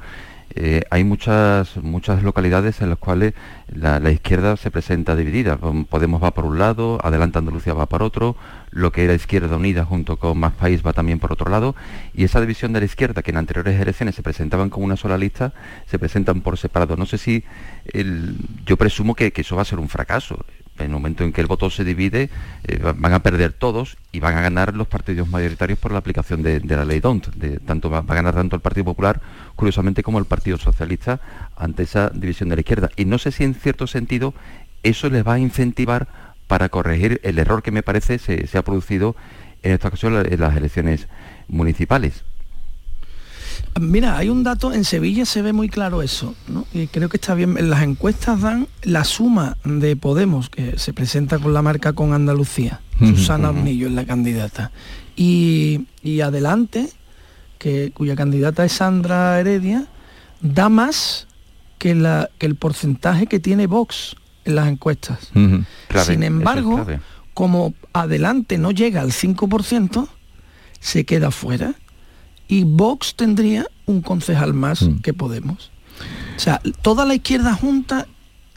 Eh, 0.56 0.82
hay 0.92 1.04
muchas, 1.04 1.78
muchas 1.78 2.22
localidades 2.22 2.82
en 2.82 2.90
las 2.90 3.00
cuales 3.00 3.34
la, 3.68 4.12
izquierda 4.12 4.56
se 4.56 4.70
presenta 4.70 5.16
dividida. 5.16 5.58
Podemos 5.58 6.22
va 6.22 6.32
por 6.32 6.46
un 6.46 6.60
lado, 6.60 7.00
Adelante 7.04 7.40
Andalucía 7.40 7.74
va 7.74 7.88
por 7.88 8.04
otro, 8.04 8.36
lo 8.70 8.92
que 8.92 9.04
era 9.04 9.14
Izquierda 9.14 9.56
Unida 9.58 9.86
junto 9.86 10.18
con 10.18 10.38
Más 10.38 10.54
País 10.54 10.82
va 10.86 10.94
también 10.94 11.20
por 11.20 11.32
otro 11.32 11.50
lado, 11.50 11.76
y 12.14 12.24
esa 12.24 12.40
división 12.40 12.72
de 12.74 12.80
la 12.82 12.86
izquierda 12.86 13.24
que 13.24 13.32
en 13.32 13.38
anteriores 13.38 13.80
elecciones 13.80 14.16
se 14.16 14.22
presentaban 14.22 14.70
como 14.70 14.86
una 14.86 14.98
sola 14.98 15.18
lista, 15.18 15.54
se 15.88 15.98
presentan 15.98 16.42
por 16.42 16.58
separado. 16.58 16.98
No 16.98 17.06
sé 17.06 17.18
si 17.18 17.44
yo 18.66 18.78
presumo 18.78 19.16
que 19.16 19.34
eso 19.36 19.56
va 19.56 19.64
a 19.64 19.66
ser 19.66 19.80
un 19.80 19.90
fracaso 19.90 20.46
en 20.78 20.86
el 20.86 20.92
momento 20.92 21.24
en 21.24 21.32
que 21.32 21.42
el 21.42 21.48
voto 21.48 21.70
se 21.70 21.84
divide, 21.84 22.30
eh, 22.64 22.80
van 22.96 23.14
a 23.14 23.20
perder 23.20 23.54
todos 23.54 23.98
y 24.12 24.20
van 24.20 24.36
a 24.38 24.42
ganar 24.42 24.76
los 24.76 24.88
partidos 24.88 25.28
mayoritarios 25.30 25.78
por 25.78 25.92
la 25.92 26.00
aplicación 26.00 26.42
de, 26.42 26.60
la 26.62 26.86
ley 26.86 27.00
DONT. 27.00 27.28
Tanto 27.66 27.90
va, 27.90 28.00
a 28.00 28.14
ganar 28.14 28.34
tanto 28.34 28.56
el 28.56 28.62
Partido 28.62 28.86
Popular, 28.86 29.22
curiosamente, 29.56 30.04
como 30.04 30.20
el 30.20 30.26
Partido 30.26 30.58
Socialista 30.58 31.22
ante 31.56 31.84
esa 31.84 32.10
división 32.10 32.50
de 32.50 32.56
la 32.56 32.62
izquierda. 32.62 32.90
Y 32.96 33.06
no 33.06 33.18
sé 33.18 33.32
si 33.32 33.44
en 33.44 33.54
cierto 33.54 33.88
sentido 33.88 34.34
eso 34.82 35.10
les 35.10 35.26
va 35.26 35.34
a 35.34 35.40
incentivar 35.40 36.08
para 36.48 36.70
corregir 36.70 37.22
el 37.24 37.40
error 37.40 37.64
que 37.64 37.72
me 37.72 37.84
parece 37.84 38.20
se, 38.20 38.48
se 38.48 38.58
ha 38.58 38.64
producido 38.64 39.16
en 39.62 39.72
esta 39.72 39.88
ocasión 39.88 40.26
en 40.30 40.40
las 40.40 40.56
elecciones 40.56 41.08
municipales. 41.48 42.24
Mira, 43.80 44.18
hay 44.18 44.30
un 44.30 44.44
dato, 44.44 44.72
en 44.72 44.86
Sevilla 44.86 45.26
se 45.26 45.42
ve 45.42 45.52
muy 45.52 45.68
claro 45.68 46.04
eso, 46.04 46.36
¿no? 46.48 46.68
y 46.74 46.88
creo 46.88 47.10
que 47.10 47.18
está 47.18 47.34
bien, 47.34 47.56
las 47.70 47.82
encuestas 47.82 48.42
dan 48.42 48.68
la 48.84 49.04
suma 49.04 49.58
de 49.66 49.96
Podemos, 49.96 50.50
que 50.50 50.78
se 50.78 50.94
presenta 50.94 51.40
con 51.40 51.54
la 51.54 51.64
marca 51.64 51.94
con 51.94 52.14
Andalucía, 52.14 52.82
Susana 53.00 53.50
Ornillo 53.50 53.88
es 53.88 53.94
la 53.94 54.06
candidata, 54.06 54.72
y, 55.16 55.88
adelante, 56.24 56.90
que, 57.58 57.92
cuya 57.94 58.16
candidata 58.16 58.64
es 58.64 58.74
Sandra 58.74 59.40
Heredia, 59.40 59.88
da 60.42 60.70
más 60.70 61.28
que, 61.80 61.96
la, 61.96 62.30
que 62.38 62.46
el 62.46 62.56
porcentaje 62.56 63.26
que 63.26 63.40
tiene 63.40 63.66
Vox 63.66 64.16
en 64.46 64.56
las 64.56 64.68
encuestas. 64.68 65.32
Sin 66.06 66.22
embargo, 66.24 66.86
como 67.34 67.74
adelante 67.92 68.60
no 68.60 68.70
llega 68.70 69.02
al 69.02 69.12
5%, 69.12 70.08
se 70.80 71.06
queda 71.06 71.32
fuera 71.32 71.74
y 72.54 72.66
Vox 72.66 73.16
tendría 73.16 73.66
un 73.88 74.02
concejal 74.02 74.54
más 74.54 74.84
Mm. 74.84 75.00
que 75.00 75.14
Podemos. 75.14 75.72
O 76.38 76.40
sea, 76.40 76.62
toda 76.84 77.04
la 77.06 77.16
izquierda 77.16 77.54
junta, 77.56 78.08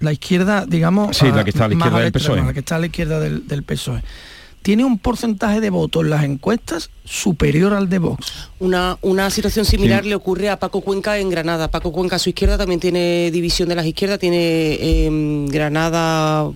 la 0.01 0.13
izquierda, 0.13 0.67
digamos... 0.67 1.17
Sí, 1.17 1.27
la 1.33 1.45
que 1.45 1.51
está 1.51 1.65
a 1.65 1.69
la 1.69 1.75
izquierda 1.75 1.99
del 1.99 2.09
extremo, 2.09 2.35
PSOE. 2.35 2.47
La 2.47 2.53
que 2.53 2.59
está 2.61 2.77
a 2.77 2.79
la 2.79 2.87
izquierda 2.87 3.21
del, 3.21 3.49
del 3.49 3.63
PSOE. 3.63 4.03
Tiene 4.61 4.85
un 4.85 4.99
porcentaje 4.99 5.61
de 5.61 5.71
votos 5.71 6.03
en 6.05 6.11
las 6.11 6.25
encuestas 6.25 6.91
superior 7.05 7.73
al 7.73 7.89
de 7.89 8.01
Vox. 8.01 8.51
Una, 8.59 8.99
una 9.01 9.31
situación 9.31 9.65
similar 9.65 10.05
le 10.05 10.15
ocurre 10.15 10.51
a 10.51 10.59
Paco 10.59 10.81
Cuenca 10.83 11.19
en 11.19 11.31
Granada. 11.31 11.71
Paco 11.71 11.93
Cuenca 11.93 12.17
a 12.17 12.19
su 12.19 12.31
izquierda 12.31 12.59
también 12.59 12.81
tiene 12.81 13.31
división 13.31 13.69
de 13.69 13.77
las 13.77 13.87
izquierdas, 13.87 14.19
tiene 14.19 15.07
em, 15.07 15.47
Granada 15.47 16.51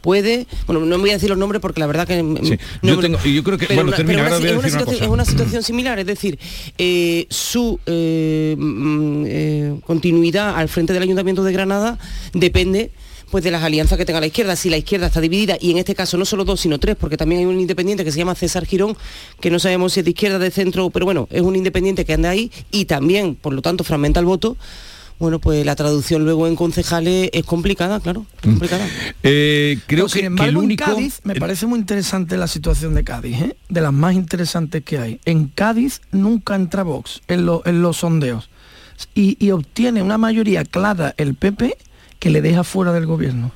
puede, 0.00 0.46
bueno, 0.66 0.84
no 0.84 0.98
voy 0.98 1.10
a 1.10 1.14
decir 1.14 1.28
los 1.28 1.38
nombres 1.38 1.60
porque 1.60 1.80
la 1.80 1.86
verdad 1.86 2.06
que 2.06 2.18
Sí, 2.42 2.58
no 2.82 2.94
yo 2.94 3.00
tengo- 3.00 3.18
yo 3.24 3.42
creo 3.42 3.58
que- 3.58 3.66
pero 3.66 3.76
bueno, 3.78 3.88
una- 3.88 3.96
termina, 3.96 4.22
pero 4.22 4.34
ahora 4.34 4.36
una- 4.36 4.38
voy 4.38 4.48
a 4.48 4.52
es, 4.52 4.58
una 4.58 4.68
situación, 4.70 4.94
cosa. 4.98 5.04
es 5.04 5.10
una 5.10 5.24
situación 5.24 5.62
similar, 5.62 5.98
es 5.98 6.06
decir, 6.06 6.38
eh, 6.78 7.26
su 7.30 7.78
eh, 7.86 8.56
eh, 9.26 9.74
continuidad 9.86 10.56
al 10.56 10.68
frente 10.68 10.92
del 10.92 11.02
Ayuntamiento 11.02 11.42
de 11.44 11.52
Granada 11.52 11.98
depende 12.32 12.90
pues 13.30 13.42
de 13.44 13.50
las 13.50 13.62
alianzas 13.62 13.96
que 13.96 14.04
tenga 14.04 14.20
la 14.20 14.26
izquierda. 14.26 14.56
Si 14.56 14.68
la 14.68 14.76
izquierda 14.76 15.06
está 15.06 15.18
dividida, 15.22 15.56
y 15.58 15.70
en 15.70 15.78
este 15.78 15.94
caso 15.94 16.18
no 16.18 16.26
solo 16.26 16.44
dos, 16.44 16.60
sino 16.60 16.78
tres, 16.78 16.96
porque 17.00 17.16
también 17.16 17.38
hay 17.40 17.46
un 17.46 17.58
independiente 17.58 18.04
que 18.04 18.12
se 18.12 18.18
llama 18.18 18.34
César 18.34 18.66
Girón, 18.66 18.94
que 19.40 19.50
no 19.50 19.58
sabemos 19.58 19.94
si 19.94 20.00
es 20.00 20.04
de 20.04 20.10
izquierda, 20.10 20.38
de 20.38 20.50
centro, 20.50 20.90
pero 20.90 21.06
bueno, 21.06 21.28
es 21.30 21.40
un 21.40 21.56
independiente 21.56 22.04
que 22.04 22.12
anda 22.12 22.28
ahí 22.28 22.50
y 22.70 22.84
también, 22.84 23.34
por 23.34 23.54
lo 23.54 23.62
tanto, 23.62 23.84
fragmenta 23.84 24.20
el 24.20 24.26
voto. 24.26 24.58
Bueno, 25.18 25.38
pues 25.38 25.64
la 25.64 25.76
traducción 25.76 26.24
luego 26.24 26.48
en 26.48 26.56
concejales 26.56 27.30
es 27.32 27.44
complicada, 27.44 28.00
claro, 28.00 28.26
es 28.36 28.40
complicada. 28.42 28.86
Eh, 29.22 29.78
creo 29.86 30.08
sin 30.08 30.20
que, 30.22 30.26
embargo, 30.26 30.44
que 30.44 30.50
el 30.50 30.56
en 30.56 30.64
único... 30.64 30.84
Cádiz 30.84 31.20
me 31.22 31.34
parece 31.36 31.66
muy 31.66 31.78
interesante 31.78 32.36
la 32.36 32.48
situación 32.48 32.94
de 32.94 33.04
Cádiz, 33.04 33.40
¿eh? 33.40 33.56
de 33.68 33.80
las 33.80 33.92
más 33.92 34.14
interesantes 34.14 34.82
que 34.82 34.98
hay. 34.98 35.20
En 35.24 35.46
Cádiz 35.46 36.00
nunca 36.10 36.56
entra 36.56 36.82
Vox 36.82 37.20
en, 37.28 37.46
lo- 37.46 37.62
en 37.66 37.82
los 37.82 37.98
sondeos 37.98 38.50
y, 39.14 39.36
y 39.44 39.52
obtiene 39.52 40.02
una 40.02 40.18
mayoría 40.18 40.64
clara 40.64 41.14
el 41.16 41.34
PP 41.34 41.76
que 42.18 42.30
le 42.30 42.42
deja 42.42 42.64
fuera 42.64 42.92
del 42.92 43.06
gobierno. 43.06 43.52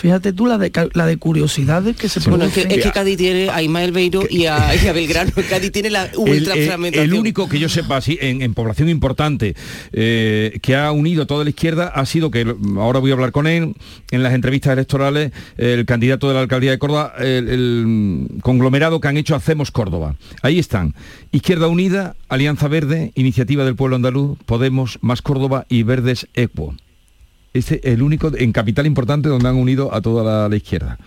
Fíjate 0.00 0.32
tú 0.32 0.46
la 0.46 0.58
de, 0.58 0.70
la 0.94 1.06
de 1.06 1.16
curiosidades 1.16 1.96
que 1.96 2.08
se 2.08 2.20
Bueno, 2.30 2.44
es 2.44 2.52
que, 2.52 2.60
es 2.62 2.84
que 2.84 2.92
Cádiz 2.92 3.16
tiene 3.18 3.50
a 3.50 3.60
Ismael 3.62 3.90
Beiro 3.92 4.22
y 4.30 4.46
a, 4.46 4.74
y 4.82 4.86
a 4.86 4.92
Belgrano. 4.92 5.32
Cádiz 5.48 5.72
tiene 5.72 5.90
la 5.90 6.04
El, 6.04 6.18
ultra 6.18 6.54
el- 6.54 6.94
el 6.94 7.14
único 7.14 7.48
que 7.48 7.58
yo 7.58 7.68
sepa 7.68 7.96
así 7.96 8.16
en, 8.20 8.42
en 8.42 8.54
población 8.54 8.88
importante 8.88 9.54
eh, 9.92 10.58
que 10.62 10.76
ha 10.76 10.92
unido 10.92 11.24
a 11.24 11.26
toda 11.26 11.42
la 11.44 11.50
izquierda 11.50 11.88
ha 11.88 12.06
sido 12.06 12.30
que 12.30 12.46
ahora 12.76 13.00
voy 13.00 13.10
a 13.10 13.14
hablar 13.14 13.32
con 13.32 13.46
él 13.46 13.74
en 14.10 14.22
las 14.22 14.34
entrevistas 14.34 14.72
electorales 14.74 15.32
el 15.56 15.84
candidato 15.84 16.28
de 16.28 16.34
la 16.34 16.40
alcaldía 16.40 16.70
de 16.70 16.78
Córdoba 16.78 17.14
el, 17.18 17.48
el 17.48 18.28
conglomerado 18.42 19.00
que 19.00 19.08
han 19.08 19.16
hecho 19.16 19.34
Hacemos 19.34 19.70
Córdoba. 19.70 20.14
Ahí 20.42 20.58
están. 20.58 20.94
Izquierda 21.32 21.66
Unida 21.68 22.14
Alianza 22.28 22.68
Verde 22.68 23.12
Iniciativa 23.14 23.64
del 23.64 23.74
Pueblo 23.76 23.96
Andaluz 23.96 24.38
Podemos 24.46 24.98
Más 25.02 25.22
Córdoba 25.22 25.66
y 25.68 25.82
Verdes 25.82 26.26
Equo 26.34 26.74
es 27.54 27.72
el 27.72 28.02
único 28.02 28.30
en 28.36 28.52
capital 28.52 28.86
importante 28.86 29.28
donde 29.28 29.48
han 29.48 29.56
unido 29.56 29.94
a 29.94 30.00
toda 30.00 30.24
la, 30.24 30.48
la 30.48 30.56
izquierda 30.56 30.98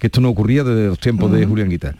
que 0.00 0.06
esto 0.06 0.20
no 0.20 0.30
ocurría 0.30 0.64
desde 0.64 0.88
los 0.88 0.98
tiempos 0.98 1.30
de. 1.30 1.46
Julián 1.46 1.68
Guitar 1.68 1.94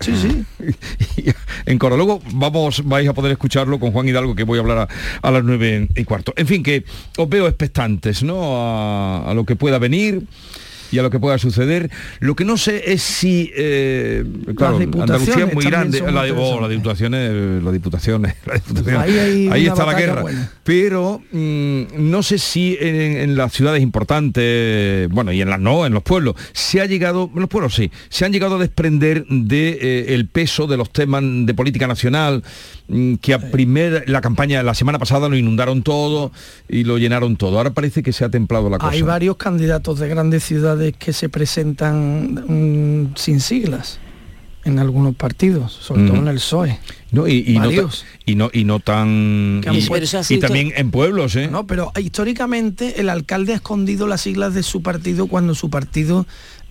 Sí, 0.00 0.12
sí. 0.16 0.44
en 1.66 1.78
coro. 1.78 1.96
Luego 1.96 2.20
vamos, 2.32 2.84
vais 2.84 3.08
a 3.08 3.14
poder 3.14 3.32
escucharlo 3.32 3.78
con 3.78 3.92
Juan 3.92 4.08
Hidalgo, 4.08 4.34
que 4.34 4.42
voy 4.42 4.58
a 4.58 4.62
hablar 4.62 4.78
a, 4.78 4.88
a 5.22 5.30
las 5.30 5.44
nueve 5.44 5.88
y 5.94 6.04
cuarto. 6.04 6.34
En 6.36 6.46
fin, 6.46 6.62
que 6.62 6.84
os 7.16 7.28
veo 7.28 7.46
expectantes, 7.46 8.22
¿no? 8.22 8.56
A, 8.56 9.30
a 9.30 9.34
lo 9.34 9.44
que 9.44 9.56
pueda 9.56 9.78
venir 9.78 10.24
y 10.90 10.98
a 10.98 11.02
lo 11.02 11.10
que 11.10 11.18
pueda 11.18 11.38
suceder. 11.38 11.90
Lo 12.20 12.34
que 12.34 12.44
no 12.44 12.56
sé 12.56 12.92
es 12.92 13.02
si, 13.02 13.50
eh, 13.56 14.24
claro, 14.56 14.78
Andalucía 14.78 15.46
es 15.46 15.54
muy 15.54 15.64
grande, 15.64 16.00
la, 16.00 16.24
oh, 16.36 16.60
las 16.60 16.70
diputaciones, 16.70 17.62
las 17.62 17.72
diputaciones, 17.72 18.34
las 18.46 18.64
diputaciones. 18.64 19.00
Ahí 19.00 19.48
hay 19.50 19.66
está 19.66 19.86
la 19.86 19.94
guerra. 19.94 20.22
buena. 20.22 20.50
Pero 20.62 21.22
mm, 21.32 21.82
no 22.10 22.22
sé 22.22 22.38
si 22.38 22.76
en, 22.80 22.96
en 22.96 23.36
las 23.36 23.52
ciudades 23.52 23.82
importantes, 23.82 25.08
bueno, 25.10 25.32
y 25.32 25.40
en 25.40 25.50
las 25.50 25.60
no, 25.60 25.86
en 25.86 25.92
los 25.92 26.02
pueblos, 26.02 26.34
se 26.52 26.80
ha 26.80 26.86
llegado, 26.86 27.30
en 27.34 27.40
los 27.40 27.48
pueblos 27.48 27.74
sí, 27.74 27.90
se 28.08 28.24
han 28.24 28.32
llegado 28.32 28.56
a 28.56 28.58
desprender 28.58 29.26
de 29.28 29.78
eh, 29.80 30.14
el 30.14 30.28
peso 30.28 30.66
de 30.66 30.76
los 30.76 30.90
temas 30.90 31.22
de 31.22 31.54
política 31.54 31.86
nacional, 31.86 32.42
mm, 32.88 33.14
que 33.16 33.34
a 33.34 33.38
primer, 33.50 34.08
la 34.08 34.20
campaña, 34.20 34.62
la 34.62 34.74
semana 34.74 34.98
pasada 34.98 35.28
lo 35.28 35.36
inundaron 35.36 35.82
todo 35.82 36.32
y 36.68 36.84
lo 36.84 36.98
llenaron 36.98 37.36
todo. 37.36 37.58
Ahora 37.58 37.70
parece 37.70 38.02
que 38.02 38.12
se 38.12 38.24
ha 38.24 38.28
templado 38.28 38.70
la 38.70 38.78
cosa. 38.78 38.92
Hay 38.92 39.02
varios 39.02 39.36
candidatos 39.36 39.98
de 39.98 40.08
grandes 40.08 40.44
ciudades 40.44 40.73
que 40.92 41.12
se 41.12 41.28
presentan 41.28 42.34
mm, 43.08 43.14
sin 43.16 43.40
siglas 43.40 43.98
en 44.64 44.78
algunos 44.78 45.14
partidos, 45.14 45.72
sobre 45.72 46.06
todo 46.06 46.16
en 46.16 46.28
el 46.28 46.36
PSOE. 46.36 46.78
No, 47.10 47.28
y, 47.28 47.44
y 47.46 47.58
no, 47.58 47.68
ta- 47.70 47.88
y 48.24 48.34
no 48.34 48.50
y 48.52 48.64
no 48.64 48.80
tan 48.80 49.60
y, 49.70 49.78
y 50.30 50.38
también 50.38 50.72
en 50.74 50.90
pueblos, 50.90 51.36
¿eh? 51.36 51.48
No, 51.48 51.66
pero 51.66 51.92
históricamente 52.00 52.98
el 53.00 53.10
alcalde 53.10 53.52
ha 53.52 53.56
escondido 53.56 54.06
las 54.06 54.22
siglas 54.22 54.54
de 54.54 54.62
su 54.62 54.80
partido 54.82 55.26
cuando 55.26 55.54
su 55.54 55.68
partido 55.68 56.26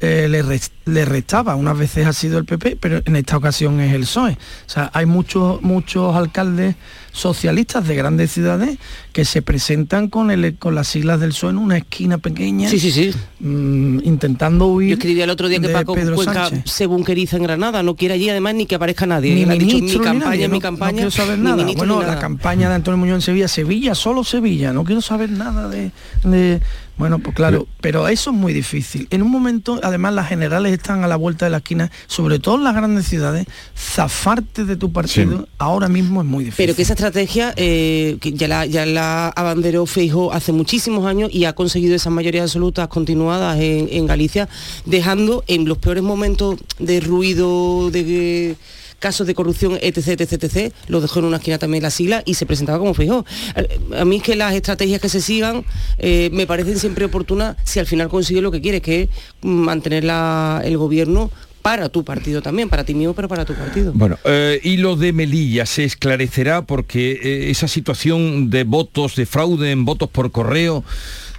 eh, 0.06 0.28
le, 0.30 0.42
res- 0.42 0.72
le 0.86 1.06
restaba. 1.06 1.56
Unas 1.56 1.78
veces 1.78 2.06
ha 2.06 2.14
sido 2.14 2.38
el 2.38 2.46
PP, 2.46 2.78
pero 2.80 3.02
en 3.06 3.16
esta 3.16 3.38
ocasión 3.38 3.80
es 3.80 3.94
el 3.94 4.02
PSOE. 4.02 4.32
O 4.34 4.70
sea, 4.70 4.92
hay 4.94 5.06
muchos, 5.06 5.62
muchos 5.62 6.14
alcaldes 6.16 6.76
socialistas 7.14 7.88
de 7.88 7.96
grandes 7.96 8.32
ciudades 8.32 8.78
que 9.12 9.24
se 9.24 9.42
presentan 9.44 10.08
con, 10.10 10.32
el, 10.32 10.58
con 10.58 10.74
las 10.76 10.88
siglas 10.88 11.20
del 11.20 11.30
PSOE 11.30 11.52
en 11.52 11.58
una 11.60 11.78
esquina 11.78 12.18
pequeña. 12.18 12.68
Sí, 12.70 12.80
sí, 12.80 12.92
sí. 12.92 13.12
mm, 13.40 14.00
intentando 14.04 14.68
huir. 14.68 14.90
Yo 14.90 14.94
escribí 14.96 15.22
el 15.22 15.30
otro 15.30 15.48
día 15.48 15.60
que 15.60 15.70
Paco 15.70 15.94
Pedro 15.94 16.16
Cuenca 16.16 16.50
Sánchez. 16.50 16.72
se 16.72 16.86
bunkeriza 16.88 17.38
en 17.38 17.44
Granada, 17.44 17.84
no 17.84 17.96
quiere 17.96 18.16
allí 18.16 18.30
además 18.30 18.56
ni 18.56 18.66
que 18.66 18.76
aparezca 18.76 19.06
nadie. 19.06 19.34
Ni 19.36 19.44
ha 19.44 19.54
dicho 19.54 19.66
mi 19.66 19.74
ministro, 19.74 20.00
ni 20.02 20.06
campaña, 20.06 20.26
nadie, 20.32 20.48
mi 20.50 20.58
no- 20.58 20.62
campaña. 20.62 20.92
No 20.92 20.96
quiero 20.98 21.12
saber 21.12 21.40
nada. 21.40 21.56
ministro, 21.58 21.86
Bueno, 21.86 22.02
la 22.02 22.08
nada. 22.08 22.20
campaña 22.20 22.68
de 22.70 22.76
Antonio 22.76 22.98
Muñoz 22.98 23.16
en 23.16 23.22
Sevilla, 23.22 23.48
Sevilla, 23.48 23.96
solo 23.96 24.24
Sevilla, 24.24 24.74
no 24.74 24.84
quiero 24.84 25.02
saber 25.02 25.30
nada 25.30 25.70
de... 25.70 25.92
de- 26.24 26.62
bueno, 26.98 27.20
pues 27.20 27.36
claro, 27.36 27.68
pero 27.82 28.08
eso 28.08 28.30
es 28.30 28.36
muy 28.36 28.54
difícil. 28.54 29.08
En 29.10 29.24
un 29.24 29.32
momento, 29.32 29.80
además, 29.82 30.14
las 30.14 30.28
generales 30.28 30.74
están 30.74 31.04
a 31.04 31.08
la 31.08 31.16
vuelta 31.16 31.46
de 31.46 31.52
la 31.52 31.58
esquina, 31.58 31.92
sobre 32.08 32.38
todo 32.40 32.56
en 32.56 32.64
las 32.64 32.76
grandes 32.76 33.08
ciudades, 33.08 33.48
zafarte 33.76 34.64
de 34.66 34.76
tu 34.76 34.92
partido 34.92 35.48
ahora 35.58 35.90
mismo 35.90 36.22
es 36.22 36.28
muy 36.28 36.44
difícil. 36.44 36.64
Pero 36.64 36.76
que 36.76 36.84
esa 36.84 36.94
estrategia 36.94 37.54
eh, 37.56 38.18
que 38.22 38.34
ya 38.34 38.48
la, 38.48 38.66
ya 38.66 38.86
la 38.86 39.30
abanderó 39.30 39.86
Feijo 39.86 40.32
hace 40.34 40.52
muchísimos 40.52 41.06
años 41.08 41.30
y 41.34 41.46
ha 41.46 41.54
conseguido 41.54 41.96
esas 41.96 42.14
mayorías 42.14 42.44
absolutas 42.44 42.88
continuadas 42.90 43.60
en, 43.60 43.90
en 43.92 44.06
Galicia, 44.06 44.48
dejando 44.86 45.44
en 45.48 45.66
los 45.66 45.80
peores 45.80 46.04
momentos 46.04 46.58
de 46.78 47.00
ruido, 47.00 47.90
de 47.90 48.56
casos 49.04 49.28
de 49.28 49.36
corrupción, 49.36 49.78
etc, 49.82 50.22
etc, 50.22 50.44
etc, 50.46 50.74
lo 50.88 51.02
dejó 51.02 51.20
en 51.20 51.26
una 51.26 51.38
esquina 51.38 51.58
también 51.58 51.84
la 51.84 51.92
sigla 51.92 52.24
y 52.26 52.34
se 52.36 52.46
presentaba 52.46 52.80
como 52.80 52.94
Feijóo. 52.94 53.26
A, 53.56 54.02
a 54.02 54.06
mí 54.06 54.16
es 54.18 54.24
que 54.24 54.36
las 54.36 54.54
estrategias 54.56 55.02
que 55.02 55.10
se 55.10 55.20
sigan 55.22 55.66
eh, 55.98 56.30
me 56.32 56.48
parecen 56.48 56.80
siempre 56.80 57.06
oportunas 57.06 57.58
si 57.66 57.80
al 57.80 57.86
final 57.86 58.08
consigue 58.08 58.42
lo 58.42 58.50
que 58.52 58.62
quiere, 58.62 58.82
que 58.82 59.02
es 59.04 59.10
mantener 59.42 60.04
la- 60.06 60.62
el 60.64 60.78
gobierno 60.78 61.30
para 61.62 61.88
tu 61.90 62.04
partido 62.04 62.42
también, 62.42 62.68
para 62.70 62.84
ti 62.84 62.94
mismo, 62.94 63.14
pero 63.14 63.28
para 63.30 63.46
tu 63.46 63.54
partido. 63.54 63.92
Bueno, 63.96 64.18
eh, 64.26 64.60
y 64.64 64.78
lo 64.78 64.96
de 64.98 65.14
Melilla 65.14 65.66
se 65.66 65.84
esclarecerá 65.86 66.62
porque 66.66 67.12
eh, 67.24 67.50
esa 67.52 67.68
situación 67.70 68.50
de 68.50 68.64
votos, 68.66 69.16
de 69.16 69.26
fraude 69.26 69.72
en 69.72 69.86
votos 69.86 70.10
por 70.10 70.32
correo, 70.32 70.84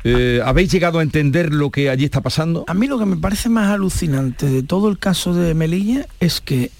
eh, 0.02 0.40
¿habéis 0.44 0.70
llegado 0.72 0.98
a 0.98 1.02
entender 1.02 1.52
lo 1.52 1.70
que 1.70 1.90
allí 1.90 2.04
está 2.04 2.20
pasando? 2.22 2.64
A 2.68 2.74
mí 2.74 2.86
lo 2.86 2.98
que 2.98 3.04
me 3.06 3.16
parece 3.16 3.48
más 3.50 3.68
alucinante 3.70 4.46
de 4.46 4.62
todo 4.62 4.88
el 4.88 4.98
caso 4.98 5.34
de 5.34 5.52
Melilla 5.54 6.06
es 6.20 6.40
que 6.40 6.70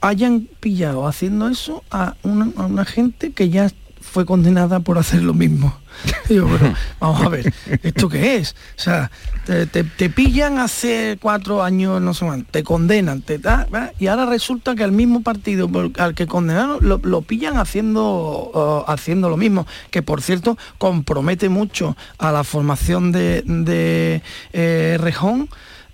hayan 0.00 0.48
pillado 0.60 1.06
haciendo 1.06 1.48
eso 1.48 1.84
a 1.90 2.14
una, 2.22 2.84
gente 2.84 3.32
que 3.32 3.50
ya 3.50 3.70
fue 4.00 4.24
condenada 4.24 4.80
por 4.80 4.98
hacer 4.98 5.22
lo 5.22 5.34
mismo. 5.34 5.76
Digo, 6.28 6.48
pero 6.50 6.74
vamos 6.98 7.22
a 7.22 7.28
ver, 7.28 7.52
¿esto 7.82 8.08
qué 8.08 8.36
es? 8.36 8.56
O 8.78 8.80
sea, 8.80 9.10
te, 9.44 10.10
pillan 10.10 10.58
hace 10.58 11.18
cuatro 11.20 11.62
años, 11.62 12.00
no 12.00 12.14
sé 12.14 12.24
cuánto, 12.24 12.50
te 12.50 12.62
condenan, 12.62 13.20
te 13.20 13.38
da, 13.38 13.66
y 13.98 14.06
ahora 14.06 14.26
resulta 14.26 14.74
que 14.74 14.84
al 14.84 14.92
mismo 14.92 15.22
partido 15.22 15.68
al 15.98 16.14
que 16.14 16.26
condenaron 16.26 16.78
lo, 16.80 17.22
pillan 17.22 17.58
haciendo, 17.58 18.84
haciendo 18.86 19.28
lo 19.28 19.36
mismo, 19.36 19.66
que 19.90 20.02
por 20.02 20.22
cierto 20.22 20.56
compromete 20.78 21.48
mucho 21.48 21.96
a 22.18 22.32
la 22.32 22.44
formación 22.44 23.12
de, 23.12 23.42
de 23.42 24.22
eh, 24.52 24.96
Rejón. 24.98 25.48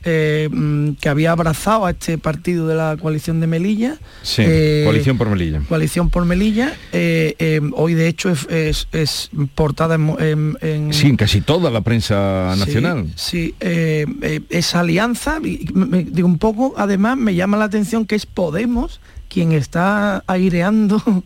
Eh, 0.06 0.48
mm, 0.50 0.92
que 1.00 1.08
había 1.10 1.32
abrazado 1.32 1.84
a 1.84 1.90
este 1.90 2.16
partido 2.16 2.66
de 2.66 2.74
la 2.76 2.96
coalición 2.96 3.40
de 3.40 3.46
Melilla. 3.46 3.98
Sí, 4.22 4.42
Eh, 4.46 4.82
coalición 4.84 5.18
por 5.18 5.28
Melilla. 5.28 5.60
Coalición 5.68 6.08
por 6.08 6.24
Melilla. 6.24 6.74
eh, 6.92 7.60
hoy 7.74 7.94
de 7.94 8.08
hecho 8.08 8.30
es, 8.30 8.46
es- 8.48 8.88
es 8.92 9.30
portada 9.54 9.96
en, 9.96 10.56
en- 10.62 10.92
Sí, 10.94 11.08
en 11.08 11.16
casi 11.16 11.40
toda 11.40 11.70
la 11.70 11.80
prensa 11.82 12.52
Sí, 12.54 12.60
nacional. 12.60 13.06
Sí, 13.16 13.54
eh, 13.60 14.06
esa 14.50 14.80
alianza, 14.80 15.40
digo 15.42 16.26
un 16.28 16.38
poco, 16.38 16.74
además 16.76 17.16
me 17.16 17.34
llama 17.34 17.56
la 17.56 17.64
atención 17.64 18.06
que 18.06 18.14
es 18.14 18.24
Podemos 18.26 19.00
quien 19.36 19.52
está 19.52 20.24
aireando 20.26 21.02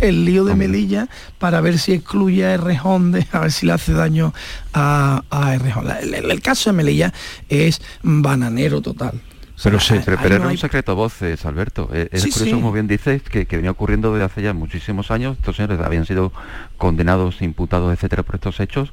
el 0.00 0.26
lío 0.26 0.44
de 0.44 0.54
Melilla 0.54 1.08
para 1.38 1.62
ver 1.62 1.78
si 1.78 1.94
excluye 1.94 2.44
a 2.44 2.52
Errejón, 2.52 3.12
de, 3.12 3.26
a 3.32 3.38
ver 3.38 3.50
si 3.50 3.64
le 3.64 3.72
hace 3.72 3.94
daño 3.94 4.34
a, 4.74 5.22
a 5.30 5.54
Errejón. 5.54 5.90
El, 5.90 6.12
el- 6.12 6.30
el 6.30 6.42
caso 6.42 6.68
de 6.68 6.76
Melilla 6.76 7.14
es 7.48 7.80
bananero 8.02 8.82
total. 8.82 9.22
Pero, 9.62 9.80
sí, 9.80 9.94
pero, 10.04 10.18
era 10.36 10.46
un 10.48 10.58
secreto 10.58 10.92
a 10.92 10.96
voces, 10.96 11.46
Alberto. 11.46 11.88
Eh, 11.94 12.10
Es, 12.12 12.26
curioso, 12.26 12.56
como 12.56 12.72
bien 12.72 12.88
dices, 12.88 13.22
que, 13.22 13.46
venía 13.50 13.70
ocurriendo 13.70 14.12
desde 14.12 14.26
hace 14.26 14.42
ya 14.42 14.52
muchísimos 14.52 15.10
años. 15.10 15.38
Estos 15.38 15.56
señores 15.56 15.80
habían 15.80 16.04
sido 16.04 16.30
condenados, 16.76 17.40
imputados, 17.40 17.90
etcétera, 17.90 18.22
por 18.22 18.34
estos 18.34 18.60
hechos. 18.60 18.92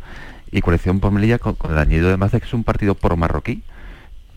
Y 0.53 0.61
Coalición 0.61 1.01
por 1.01 1.11
Melilla, 1.11 1.37
con, 1.37 1.57
el 1.69 1.77
añadido 1.77 2.07
además 2.07 2.31
de 2.31 2.39
que 2.39 2.47
es 2.47 2.53
un 2.53 2.63
partido 2.63 2.95
pro 2.95 3.17
marroquí, 3.17 3.61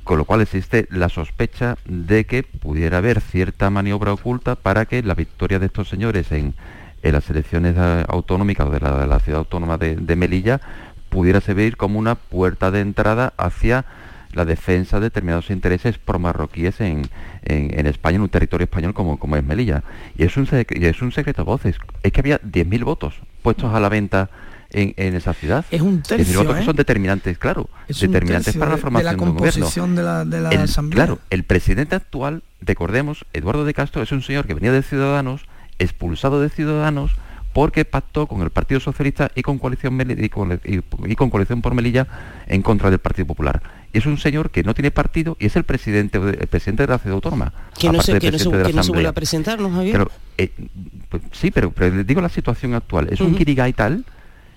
con 0.05 0.19
lo 0.19 0.27
cual 0.27 0.43
existe 0.43 0.87
la 0.91 1.09
sospecha 1.09 1.77
de 1.87 2.27
que 2.27 2.43
pudiera 2.43 2.99
haber 2.99 3.21
cierta 3.21 3.71
maniobra 3.71 4.13
oculta 4.13 4.55
para 4.55 4.85
que 4.85 5.03
la 5.03 5.15
victoria 5.15 5.59
de 5.59 5.67
estos 5.67 5.89
señores 5.89 6.31
en, 6.31 6.55
las 7.03 7.29
elecciones 7.29 7.77
autonómicas 8.09 8.71
de 8.71 8.81
la, 8.81 9.19
ciudad 9.21 9.41
autónoma 9.41 9.77
de, 9.77 10.17
Melilla 10.17 10.61
pudiera 11.11 11.41
servir 11.41 11.77
como 11.77 11.99
una 11.99 12.15
puerta 12.15 12.71
de 12.71 12.81
entrada 12.81 13.35
hacia 13.37 13.85
la 14.33 14.45
defensa 14.45 14.99
de 14.99 15.07
determinados 15.07 15.51
intereses 15.51 15.99
pro 15.99 16.19
marroquíes 16.19 16.81
en, 16.81 17.03
en, 17.43 17.87
España, 17.87 18.17
en 18.17 18.23
un 18.23 18.31
territorio 18.31 18.65
español 18.65 18.95
como, 18.95 19.19
como 19.19 19.37
es 19.37 19.45
Melilla. 19.45 19.85
Y 20.17 20.25
es 20.25 20.37
un, 20.37 20.49
es 20.51 21.03
un 21.03 21.13
secreto 21.13 21.43
a 21.43 21.45
voces. 21.45 21.77
Es 22.03 22.11
que 22.11 22.21
había 22.21 22.41
10.000 22.41 22.85
votos 22.85 23.21
puestos 23.43 23.75
a 23.75 23.81
la 23.81 23.91
venta 23.91 24.31
en, 24.75 25.15
esa 25.15 25.33
ciudad. 25.35 25.65
Es 25.71 25.81
un 25.81 26.03
tercio, 26.03 26.43
es 26.43 26.59
que 26.59 26.65
son 26.65 26.77
determinantes, 26.77 27.39
claro, 27.39 27.69
determinantes 27.89 28.57
para 28.57 28.73
la 28.73 28.77
formación 28.79 29.07
de, 29.07 29.13
la 29.13 29.17
composición 29.17 29.95
de 29.95 30.03
la, 30.03 30.25
de 30.25 30.41
la 30.41 30.49
asamblea. 30.51 31.07
Claro, 31.07 31.21
el 31.31 31.45
presidente 31.45 31.95
actual, 31.95 32.43
recordemos, 32.61 33.25
Eduardo 33.33 33.65
de 33.65 33.75
Castro 33.75 34.03
es 34.03 34.13
un 34.13 34.23
señor 34.23 34.47
que 34.47 34.55
venía 34.55 34.73
de 34.73 34.83
Ciudadanos, 34.83 35.43
expulsado 35.79 36.41
de 36.41 36.49
Ciudadanos, 36.49 37.13
porque 37.53 37.85
pactó 37.85 38.27
con 38.27 38.43
el 38.43 38.51
Partido 38.51 38.81
Socialista 38.81 39.31
y 39.35 39.43
con 39.43 39.59
coalición 39.59 39.99
y 40.19 40.29
con, 40.29 40.61
y 40.65 41.15
con 41.15 41.31
coalición 41.31 41.63
por 41.63 41.75
Melilla 41.75 42.07
en 42.49 42.63
contra 42.63 42.91
del 42.91 42.99
Partido 42.99 43.27
Popular 43.27 43.63
es 43.95 44.07
un 44.07 44.19
señor 44.19 44.51
que 44.51 44.65
no 44.65 44.75
tiene 44.75 44.91
partido 44.91 45.37
y 45.39 45.47
es 45.47 45.57
el 45.57 45.63
presidente 45.63 46.19
el 46.19 46.49
presidente 46.49 46.83
de 46.83 46.89
la 46.89 46.99
ciudad 46.99 47.15
autónoma. 47.15 47.53
Que 47.79 47.91
no 47.91 48.03
se, 48.03 48.19
que 48.19 48.33
no 48.33 48.39
se, 48.39 48.91
vuelve 48.91 49.07
a 49.07 49.13
presentar, 49.13 49.61
¿no, 49.61 49.71
Javier? 49.71 49.93
Pero, 49.93 50.11
eh, 50.37 50.51
pues, 51.09 51.23
sí, 51.31 51.53
pero, 51.53 51.71
pero, 51.71 52.03
digo 52.03 52.21
la 52.21 52.29
situación 52.29 52.75
actual. 52.75 53.09
Es 53.11 53.21
un 53.21 53.37
Kirigay 53.37 53.73
tal 53.73 54.05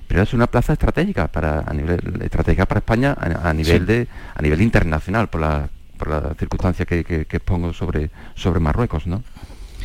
pero 0.07 0.21
es 0.21 0.33
una 0.33 0.47
plaza 0.47 0.73
estratégica 0.73 1.27
para 1.27 1.59
a 1.59 1.73
nivel 1.73 1.99
estratégica 2.21 2.65
para 2.65 2.79
España 2.79 3.15
a, 3.19 3.53
nivel 3.53 3.85
de 3.85 4.07
a 4.35 4.41
nivel 4.41 4.61
internacional 4.61 5.29
por 5.29 5.41
la 5.41 5.69
por 5.97 6.09
la 6.09 6.33
circunstancia 6.35 6.85
que, 6.85 7.03
que, 7.03 7.25
que 7.25 7.39
pongo 7.39 7.73
sobre 7.73 8.09
sobre 8.35 8.59
Marruecos, 8.59 9.07
¿no? 9.07 9.23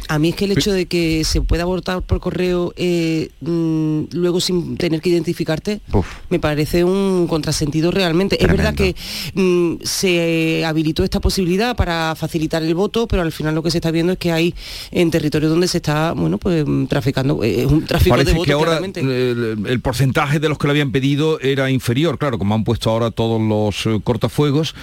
A 0.08 0.18
mí 0.18 0.30
es 0.30 0.36
que 0.36 0.44
el 0.44 0.52
hecho 0.52 0.72
de 0.72 0.86
que 0.86 1.24
se 1.24 1.40
pueda 1.40 1.62
abortar 1.62 2.02
por 2.02 2.20
correo 2.20 2.72
eh, 2.76 3.30
mm, 3.40 4.04
luego 4.12 4.40
sin 4.40 4.76
tener 4.76 5.00
que 5.00 5.10
identificarte, 5.10 5.80
me 6.28 6.38
parece 6.38 6.84
un 6.84 7.26
contrasentido 7.28 7.90
realmente. 7.90 8.42
Es 8.42 8.48
verdad 8.48 8.74
que 8.74 8.94
mm, 9.34 9.76
se 9.82 10.64
habilitó 10.64 11.04
esta 11.04 11.20
posibilidad 11.20 11.76
para 11.76 12.14
facilitar 12.16 12.62
el 12.62 12.74
voto, 12.74 13.06
pero 13.06 13.22
al 13.22 13.32
final 13.32 13.54
lo 13.54 13.62
que 13.62 13.70
se 13.70 13.78
está 13.78 13.90
viendo 13.90 14.12
es 14.12 14.18
que 14.18 14.32
hay 14.32 14.54
en 14.90 15.10
territorios 15.10 15.50
donde 15.50 15.68
se 15.68 15.78
está, 15.78 16.12
bueno, 16.12 16.38
pues 16.38 16.64
mm, 16.66 16.86
traficando, 16.86 17.42
eh, 17.42 17.62
es 17.62 17.66
un 17.66 17.84
tráfico 17.84 18.16
de 18.16 18.32
votos. 18.32 18.46
que 18.46 18.52
ahora 18.52 18.78
el, 18.78 19.80
porcentaje 19.82 20.38
de 20.38 20.48
los 20.48 20.58
que 20.58 20.66
lo 20.66 20.72
habían 20.72 20.92
pedido 20.92 21.40
era 21.40 21.70
inferior, 21.70 22.18
claro, 22.18 22.38
como 22.38 22.54
han 22.54 22.64
puesto 22.64 22.90
ahora 22.90 23.10
todos 23.10 23.40
los 23.40 23.86
eh, 23.86 24.00
cortafuegos, 24.02 24.74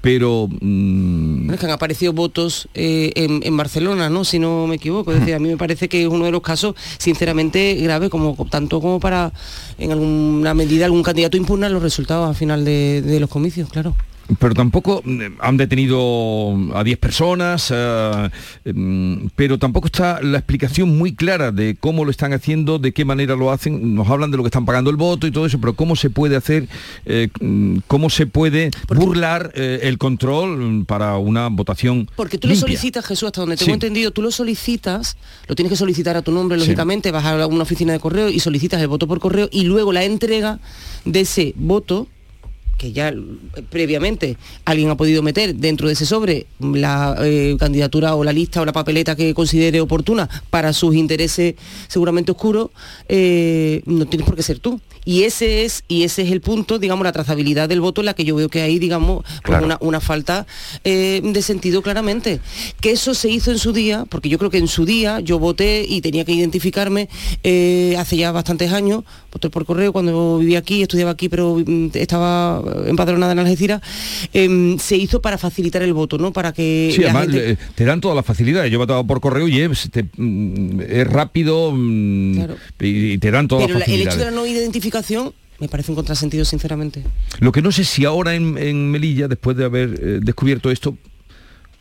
pero... 0.00 0.48
es 0.52 1.58
que 1.60 1.66
han 1.66 1.72
aparecido 1.72 2.12
votos 2.12 2.68
en, 2.74 3.42
en 3.42 3.56
Barcelona, 3.56 4.08
¿no? 4.08 4.24
Si 4.24 4.38
no 4.38 4.49
me 4.68 4.76
equivoco. 4.76 5.12
Es 5.12 5.20
decir, 5.20 5.34
a 5.34 5.38
mí 5.38 5.48
me 5.48 5.56
parece 5.56 5.88
que 5.88 6.02
es 6.02 6.08
uno 6.08 6.24
de 6.24 6.30
los 6.30 6.42
casos, 6.42 6.74
sinceramente, 6.98 7.74
grave, 7.74 8.10
como 8.10 8.36
tanto 8.50 8.80
como 8.80 9.00
para, 9.00 9.32
en 9.78 9.92
alguna 9.92 10.54
medida, 10.54 10.84
algún 10.84 11.02
candidato 11.02 11.36
impugnar 11.36 11.70
los 11.70 11.82
resultados 11.82 12.28
al 12.28 12.34
final 12.34 12.64
de 12.64 13.18
los 13.20 13.30
comicios, 13.30 13.68
claro 13.68 13.94
pero 14.38 14.54
tampoco 14.54 15.02
mm, 15.04 15.20
han 15.40 15.56
detenido 15.56 16.56
a 16.74 16.84
10 16.84 16.98
personas, 16.98 17.72
eh, 17.74 18.30
mm, 18.64 19.28
pero 19.34 19.58
tampoco 19.58 19.86
está 19.86 20.20
la 20.22 20.38
explicación 20.38 20.96
muy 20.96 21.14
clara 21.14 21.52
de 21.52 21.76
cómo 21.78 22.04
lo 22.04 22.10
están 22.10 22.32
haciendo, 22.32 22.78
de 22.78 22.92
qué 22.92 23.04
manera 23.04 23.36
lo 23.36 23.50
hacen. 23.50 23.94
Nos 23.94 24.08
hablan 24.08 24.30
de 24.30 24.36
lo 24.36 24.42
que 24.42 24.48
están 24.48 24.64
pagando 24.64 24.90
el 24.90 24.96
voto 24.96 25.26
y 25.26 25.30
todo 25.30 25.46
eso, 25.46 25.60
pero 25.60 25.74
cómo 25.74 25.96
se 25.96 26.10
puede 26.10 26.36
hacer, 26.36 26.68
eh, 27.06 27.28
mm, 27.40 27.78
cómo 27.86 28.10
se 28.10 28.26
puede 28.26 28.70
burlar 28.88 29.52
eh, 29.54 29.80
el 29.82 29.98
control 29.98 30.84
para 30.86 31.16
una 31.16 31.48
votación. 31.48 32.08
Porque 32.16 32.38
tú 32.38 32.48
lo 32.48 32.54
solicitas, 32.54 33.04
Jesús, 33.04 33.26
hasta 33.26 33.40
donde 33.40 33.56
tengo 33.56 33.74
entendido, 33.74 34.10
tú 34.10 34.22
lo 34.22 34.30
solicitas, 34.30 35.16
lo 35.48 35.54
tienes 35.54 35.70
que 35.70 35.76
solicitar 35.76 36.16
a 36.16 36.22
tu 36.22 36.32
nombre, 36.32 36.58
lógicamente, 36.58 37.10
vas 37.10 37.24
a 37.24 37.46
una 37.46 37.62
oficina 37.62 37.92
de 37.92 38.00
correo 38.00 38.28
y 38.28 38.40
solicitas 38.40 38.80
el 38.80 38.88
voto 38.88 39.06
por 39.06 39.20
correo 39.20 39.48
y 39.50 39.64
luego 39.64 39.92
la 39.92 40.04
entrega 40.04 40.60
de 41.04 41.20
ese 41.20 41.54
voto 41.56 42.06
que 42.80 42.92
ya 42.92 43.12
previamente 43.68 44.38
alguien 44.64 44.88
ha 44.88 44.96
podido 44.96 45.22
meter 45.22 45.54
dentro 45.54 45.86
de 45.86 45.92
ese 45.92 46.06
sobre 46.06 46.46
la 46.60 47.14
eh, 47.20 47.54
candidatura 47.58 48.14
o 48.14 48.24
la 48.24 48.32
lista 48.32 48.62
o 48.62 48.64
la 48.64 48.72
papeleta 48.72 49.16
que 49.16 49.34
considere 49.34 49.82
oportuna 49.82 50.30
para 50.48 50.72
sus 50.72 50.94
intereses 50.94 51.56
seguramente 51.88 52.32
oscuros, 52.32 52.70
eh, 53.06 53.82
no 53.84 54.06
tienes 54.06 54.26
por 54.26 54.34
qué 54.34 54.42
ser 54.42 54.60
tú. 54.60 54.80
Y 55.04 55.24
ese 55.24 55.64
es, 55.64 55.84
y 55.88 56.04
ese 56.04 56.22
es 56.22 56.30
el 56.30 56.40
punto, 56.40 56.78
digamos, 56.78 57.04
la 57.04 57.12
trazabilidad 57.12 57.68
del 57.68 57.80
voto 57.80 58.00
en 58.00 58.06
la 58.06 58.14
que 58.14 58.24
yo 58.24 58.36
veo 58.36 58.48
que 58.48 58.62
hay, 58.62 58.78
digamos, 58.78 59.24
pues 59.44 59.58
una, 59.80 60.00
falta 60.00 60.46
eh, 60.84 61.20
de 61.22 61.42
sentido 61.42 61.82
claramente. 61.82 62.40
Que 62.80 62.92
eso 62.92 63.14
se 63.14 63.28
hizo 63.28 63.50
en 63.50 63.58
su 63.58 63.72
día, 63.72 64.06
porque 64.08 64.28
yo 64.28 64.38
creo 64.38 64.50
que 64.50 64.58
en 64.58 64.68
su 64.68 64.84
día 64.84 65.20
yo 65.20 65.38
voté 65.38 65.84
y 65.86 66.00
tenía 66.00 66.24
que 66.24 66.32
identificarme 66.32 67.08
hace 67.98 68.16
ya 68.16 68.30
bastantes 68.30 68.72
años, 68.72 69.04
voté 69.32 69.48
por 69.48 69.64
correo 69.64 69.92
cuando 69.92 70.38
vivía 70.38 70.58
aquí, 70.58 70.82
estudiaba 70.82 71.12
aquí, 71.12 71.28
pero 71.28 71.56
mm, 71.64 71.90
estaba 71.94 72.62
empadronada 72.86 73.32
en 73.32 73.38
Algeciras, 73.38 73.80
em, 74.32 74.78
se 74.78 74.96
hizo 74.96 75.20
para 75.20 75.38
facilitar 75.38 75.82
el 75.82 75.92
voto, 75.92 76.18
¿no? 76.18 76.32
Para 76.32 76.52
que 76.52 76.92
sí, 76.94 77.04
además, 77.04 77.28
te 77.74 77.84
dan 77.84 78.00
todas 78.00 78.16
las 78.16 78.24
facilidades. 78.24 78.70
Yo 78.70 78.76
he 78.76 78.78
votado 78.78 79.06
por 79.06 79.20
correo 79.20 79.48
y 79.48 79.60
es, 79.60 79.90
mm, 80.16 80.80
rápido 81.04 81.72
mm, 81.72 82.44
y, 82.80 83.18
te 83.18 83.30
dan 83.30 83.48
todas 83.48 83.70
las 83.70 83.80
facilidades. 83.80 84.06
el 84.06 84.08
hecho 84.08 84.18
de 84.18 84.30
la 84.30 84.36
no 84.36 84.46
identificación 84.46 85.32
me 85.60 85.68
parece 85.68 85.92
un 85.92 85.96
contrasentido, 85.96 86.44
sinceramente. 86.44 87.04
Lo 87.38 87.52
que 87.52 87.60
no 87.60 87.70
sé 87.70 87.84
si 87.84 88.06
ahora 88.06 88.34
en, 88.34 88.90
Melilla, 88.90 89.28
después 89.28 89.56
de 89.56 89.66
haber 89.66 89.90
eh, 89.90 90.18
descubierto 90.22 90.70
esto, 90.70 90.96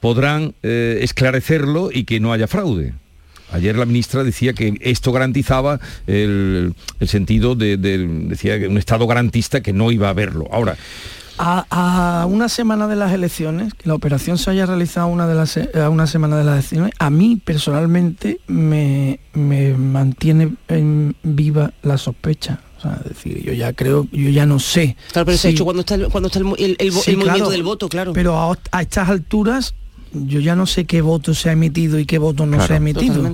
podrán 0.02 0.54
eh, 0.64 1.00
esclarecerlo 1.02 1.90
y 1.92 2.04
que 2.04 2.20
no 2.20 2.34
haya 2.34 2.48
fraude. 2.48 2.94
Ayer 3.52 3.76
la 3.76 3.86
ministra 3.86 4.24
decía 4.24 4.54
que 4.54 4.78
esto 4.82 5.12
garantizaba 5.12 5.80
el, 6.08 6.74
sentido 7.06 7.56
de, 7.56 7.78
decía 7.78 8.56
un 8.68 8.78
Estado 8.78 9.08
garantista 9.08 9.62
que 9.62 9.74
no 9.74 9.92
iba 9.92 10.08
a 10.08 10.12
haberlo. 10.12 10.48
Ahora, 10.52 10.78
a, 11.40 12.28
una 12.30 12.50
semana 12.50 12.88
de 12.88 12.96
las 12.96 13.14
elecciones, 13.14 13.74
que 13.74 13.88
la 13.88 13.96
operación 13.96 14.38
se 14.38 14.52
haya 14.52 14.66
realizado 14.66 15.08
una 15.08 15.28
de 15.28 15.36
las, 15.36 15.58
a 15.58 15.90
una 15.90 16.06
semana 16.06 16.38
de 16.38 16.44
las 16.44 16.56
elecciones, 16.56 16.92
a 17.00 17.10
mí 17.10 17.42
personalmente 17.44 18.40
me, 18.48 19.20
mantiene 19.34 20.56
en 20.68 21.16
viva 21.24 21.72
la 21.82 21.98
sospecha. 21.98 22.62
O 22.78 22.82
sea, 22.82 23.02
decir, 23.06 23.44
yo 23.44 23.52
ya 23.54 23.74
creo, 23.74 24.08
yo 24.12 24.30
ya 24.30 24.46
no 24.46 24.60
sé. 24.60 24.96
Claro, 25.12 25.26
pero 25.26 25.38
se 25.38 25.50
ha 25.50 25.52
hecho 25.52 25.66
cuando 25.66 25.82
está 25.82 25.96
el, 25.96 26.08
cuando 26.08 26.28
está 26.28 26.40
el, 26.40 26.46
movimiento 26.46 27.50
del 27.50 27.64
voto, 27.64 27.90
claro. 27.90 28.14
Pero 28.14 28.58
a 28.72 28.82
estas 28.82 29.10
alturas 29.10 29.76
yo 30.14 30.40
ya 30.40 30.56
no 30.56 30.66
sé 30.66 30.86
qué 30.86 31.02
voto 31.02 31.34
se 31.34 31.50
ha 31.50 31.54
emitido 31.54 32.00
y 32.00 32.06
qué 32.06 32.18
voto 32.18 32.46
no 32.46 32.66
se 32.66 32.74
ha 32.74 32.78
emitido. 32.78 33.34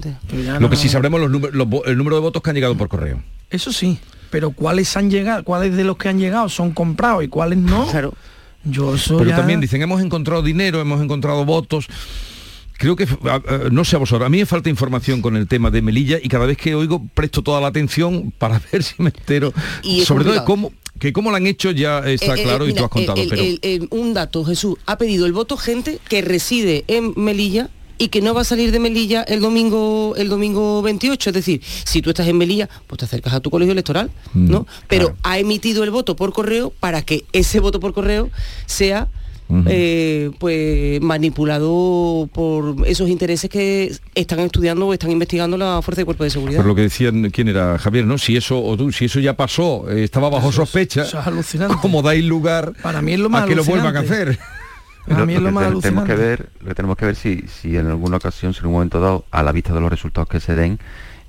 Lo 0.59 0.69
que 0.69 0.75
sí 0.75 0.89
sabremos 0.89 1.19
los 1.21 1.41
el 1.85 1.97
número 1.97 2.15
de 2.15 2.21
votos 2.21 2.41
que 2.41 2.49
han 2.49 2.55
llegado 2.55 2.75
por 2.75 2.87
correo. 2.87 3.21
Eso 3.49 3.71
sí, 3.71 3.99
pero 4.29 4.51
cuáles 4.51 4.95
han 4.97 5.09
llegado, 5.09 5.43
cuáles 5.43 5.75
de 5.75 5.83
los 5.83 5.97
que 5.97 6.09
han 6.09 6.19
llegado 6.19 6.49
son 6.49 6.71
comprados 6.71 7.23
y 7.23 7.27
cuáles 7.27 7.59
no. 7.59 7.87
Claro. 7.87 8.13
Yo 8.65 8.95
Pero 9.19 9.29
también 9.29 9.61
dicen, 9.61 9.81
hemos 9.81 10.01
encontrado 10.01 10.41
dinero, 10.41 10.81
hemos 10.81 11.01
encontrado 11.01 11.45
votos. 11.45 11.87
Creo 12.77 12.95
que, 12.95 13.07
no 13.71 13.85
sé 13.85 13.95
a 13.95 13.99
vosotros, 13.99 14.25
a 14.25 14.29
mí 14.29 14.39
me 14.39 14.45
falta 14.45 14.69
información 14.69 15.21
con 15.21 15.37
el 15.37 15.47
tema 15.47 15.71
de 15.71 15.81
Melilla 15.81 16.17
y 16.21 16.27
cada 16.27 16.45
vez 16.45 16.57
que 16.57 16.75
oigo 16.75 17.05
presto 17.13 17.41
toda 17.41 17.61
la 17.61 17.67
atención 17.67 18.33
para 18.37 18.59
ver 18.71 18.83
si 18.83 18.95
me 18.97 19.09
entero. 19.09 19.53
sobre 20.03 20.25
todo 20.25 20.33
de 20.33 20.43
cómo, 20.43 20.73
que 20.99 21.13
cómo 21.13 21.29
lo 21.29 21.37
han 21.37 21.47
hecho 21.47 21.71
ya 21.71 21.99
está 21.99 22.35
eh, 22.35 22.39
eh, 22.39 22.43
claro 22.43 22.67
y 22.67 22.73
tú 22.73 22.83
has 22.83 22.89
contado. 22.89 23.21
pero... 23.29 23.43
un 23.91 24.13
dato, 24.13 24.43
Jesús, 24.45 24.75
ha 24.85 24.97
pedido 24.97 25.25
el 25.25 25.33
voto 25.33 25.57
gente 25.57 25.99
que 26.07 26.21
reside 26.21 26.85
en 26.87 27.13
Melilla 27.15 27.69
y 27.97 28.09
que 28.09 28.21
no 28.21 28.33
va 28.33 28.41
a 28.41 28.45
salir 28.45 28.71
de 28.71 28.79
Melilla 28.79 29.23
el 29.23 29.39
domingo 29.39 30.15
el 30.17 30.27
domingo 30.27 30.81
28 30.81 31.29
es 31.29 31.33
decir 31.33 31.61
si 31.63 32.01
tú 32.01 32.09
estás 32.09 32.27
en 32.27 32.37
Melilla 32.37 32.69
pues 32.87 32.99
te 32.99 33.05
acercas 33.05 33.33
a 33.33 33.39
tu 33.39 33.49
colegio 33.49 33.71
electoral 33.71 34.11
mm, 34.33 34.49
no 34.49 34.67
pero 34.89 35.15
ha 35.23 35.39
emitido 35.39 35.81
el 35.85 35.91
voto 35.91 36.17
por 36.17 36.33
correo 36.33 36.71
para 36.71 37.03
que 37.03 37.23
ese 37.31 37.61
voto 37.61 37.79
por 37.79 37.93
correo 37.93 38.29
sea 38.65 39.07
eh, 39.67 40.31
pues 40.39 41.01
manipulado 41.01 42.27
por 42.33 42.75
esos 42.87 43.09
intereses 43.09 43.49
que 43.49 43.95
están 44.15 44.39
estudiando 44.39 44.87
o 44.87 44.93
están 44.93 45.11
investigando 45.11 45.57
la 45.57 45.81
fuerza 45.81 46.01
de 46.01 46.05
cuerpo 46.05 46.23
de 46.23 46.29
seguridad. 46.29 46.57
Por 46.57 46.65
lo 46.65 46.75
que 46.75 46.81
decían 46.81 47.29
quién 47.29 47.47
era 47.47 47.77
Javier, 47.77 48.05
¿no? 48.05 48.17
Si 48.17 48.35
eso 48.35 48.61
o 48.61 48.75
tú, 48.75 48.91
si 48.91 49.05
eso 49.05 49.19
ya 49.19 49.35
pasó, 49.35 49.89
eh, 49.89 50.03
estaba 50.03 50.29
bajo 50.29 50.51
sospecha, 50.51 51.03
eso 51.03 51.19
es 51.19 51.27
alucinante. 51.27 51.75
como 51.81 52.01
dais 52.01 52.23
lugar 52.23 52.73
Para 52.81 53.01
mí 53.01 53.13
es 53.13 53.19
lo 53.19 53.29
más 53.29 53.43
a 53.43 53.47
que 53.47 53.55
lo 53.55 53.63
vuelvan 53.63 53.95
a 53.95 53.99
hacer. 53.99 54.39
Para 55.07 55.25
mí 55.25 55.35
es 55.35 55.41
lo, 55.41 55.51
más 55.51 55.71
que 55.71 55.81
tenemos 55.81 56.05
que 56.05 56.15
ver, 56.15 56.49
lo 56.61 56.67
que 56.69 56.75
tenemos 56.75 56.97
que 56.97 57.05
ver 57.05 57.15
si, 57.15 57.43
si 57.47 57.77
en 57.77 57.87
alguna 57.87 58.17
ocasión, 58.17 58.55
si 58.55 58.61
en 58.61 58.67
un 58.67 58.73
momento 58.73 58.99
dado, 58.99 59.25
a 59.29 59.43
la 59.43 59.51
vista 59.51 59.71
de 59.71 59.79
los 59.79 59.91
resultados 59.91 60.27
que 60.27 60.39
se 60.39 60.55
den, 60.55 60.79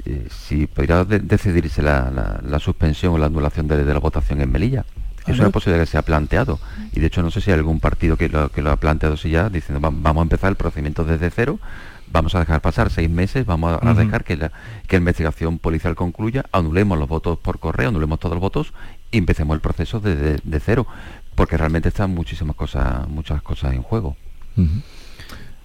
eh, 0.06 0.28
si 0.30 0.66
podría 0.66 1.04
decidirse 1.04 1.82
la, 1.82 2.58
suspensión 2.60 3.12
o 3.12 3.18
la 3.18 3.26
anulación 3.26 3.68
de, 3.68 3.84
la 3.84 3.98
votación 3.98 4.40
en 4.40 4.50
Melilla 4.50 4.86
Es 5.26 5.38
una 5.38 5.50
posibilidad 5.50 5.84
que 5.84 5.90
se 5.90 5.98
ha 5.98 6.02
planteado. 6.02 6.58
Y 6.92 7.00
de 7.00 7.06
hecho 7.06 7.22
no 7.22 7.30
sé 7.30 7.40
si 7.40 7.50
hay 7.50 7.58
algún 7.58 7.80
partido 7.80 8.16
que 8.16 8.28
lo, 8.28 8.50
que 8.50 8.62
lo 8.62 8.70
ha 8.70 8.76
planteado 8.76 9.16
si 9.16 9.30
ya, 9.30 9.48
diciendo 9.50 9.80
vamos 9.80 10.20
a 10.20 10.22
empezar 10.22 10.50
el 10.50 10.56
procedimiento 10.56 11.04
desde 11.04 11.30
cero, 11.30 11.58
vamos 12.10 12.34
a 12.34 12.40
dejar 12.40 12.60
pasar 12.60 12.90
seis 12.90 13.10
meses, 13.10 13.46
vamos 13.46 13.78
a, 13.82 13.94
dejar 13.94 14.24
que 14.24 14.36
la, 14.36 14.52
que 14.86 14.96
la 14.96 14.98
investigación 14.98 15.58
policial 15.58 15.94
concluya, 15.94 16.46
anulemos 16.52 16.98
los 16.98 17.08
votos 17.08 17.38
por 17.38 17.58
correo, 17.58 17.88
anulemos 17.88 18.18
todos 18.20 18.34
los 18.34 18.40
votos 18.40 18.72
y 19.10 19.18
empecemos 19.18 19.54
el 19.54 19.60
proceso 19.60 20.00
desde 20.00 20.38
de, 20.42 20.60
cero. 20.60 20.86
Porque 21.34 21.56
realmente 21.56 21.90
están 21.90 22.14
muchísimas 22.14 22.56
cosas, 22.56 23.06
muchas 23.08 23.42
cosas 23.42 23.74
en 23.74 23.82
juego. 23.82 24.16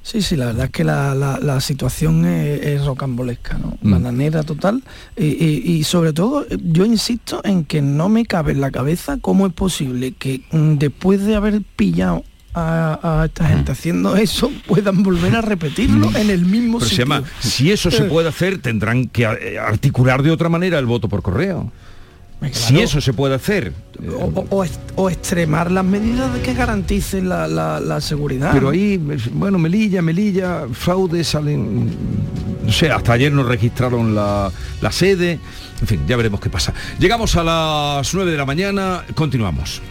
Sí, 0.04 0.22
sí, 0.22 0.36
la 0.36 0.48
verdad 0.48 0.66
es 0.66 0.72
que 0.72 0.84
la, 0.84 1.60
situación 1.62 2.26
es, 2.26 2.84
rocambolesca, 2.84 3.58
¿no? 3.58 3.78
Mm. 3.82 3.92
Bananera 3.92 4.44
total. 4.44 4.84
Y, 5.16 5.84
sobre 5.84 6.14
todo, 6.14 6.46
yo 6.50 6.86
insisto 6.86 7.42
en 7.44 7.66
que 7.66 7.82
no 7.82 8.10
me 8.10 8.26
cabe 8.26 8.54
en 8.54 8.62
la 8.62 8.72
cabeza 8.72 9.18
cómo 9.22 9.46
es 9.46 9.54
posible 9.54 10.14
que 10.14 10.42
mm, 10.52 10.78
después 10.78 11.24
de 11.24 11.36
haber 11.36 11.62
pillado 11.76 12.24
a, 12.54 13.24
esta 13.26 13.48
gente 13.48 13.72
mm. 13.72 13.74
haciendo 13.74 14.16
eso 14.18 14.52
puedan 14.68 15.04
volver 15.04 15.36
a 15.36 15.42
repetirlo 15.42 16.10
en 16.18 16.30
el 16.30 16.46
mismo 16.46 16.80
Pero 16.80 16.90
sitio. 16.90 17.06
Se 17.06 17.10
llama, 17.10 17.24
si 17.40 17.72
eso 17.72 17.92
se 17.92 18.04
puede 18.06 18.28
hacer, 18.28 18.58
tendrán 18.62 19.08
que 19.08 19.24
eh, 19.24 19.60
articular 19.60 20.24
de 20.24 20.32
otra 20.32 20.50
manera 20.50 20.80
el 20.80 20.86
voto 20.86 21.08
por 21.08 21.22
correo. 21.22 21.72
Si 22.52 22.80
eso 22.80 23.00
se 23.02 23.14
puede 23.14 23.36
hacer. 23.36 23.72
O, 24.96 25.10
extremar 25.10 25.70
las 25.70 25.86
medidas 25.86 26.34
de 26.34 26.42
que 26.42 26.54
garanticen 26.54 27.30
la, 27.30 27.98
seguridad. 28.02 28.52
Pero 28.52 28.70
ahí, 28.70 28.98
bueno, 29.32 29.60
Melilla, 29.60 30.02
Melilla, 30.02 30.66
fraude 30.72 31.24
salen. 31.24 31.92
No 32.64 32.72
sé, 32.72 32.92
hasta 32.92 33.14
ayer 33.14 33.32
nos 33.32 33.46
registraron 33.46 34.16
la, 34.16 34.52
la 34.82 34.92
sede. 34.92 35.40
En 35.82 35.88
fin, 35.88 36.02
ya 36.08 36.18
veremos 36.18 36.40
qué 36.40 36.50
pasa. 36.50 36.74
Llegamos 37.00 37.36
a 37.36 37.44
las 37.44 38.14
9 38.14 38.32
de 38.32 38.38
la 38.38 38.46
mañana, 38.46 39.04
continuamos. 39.14 39.82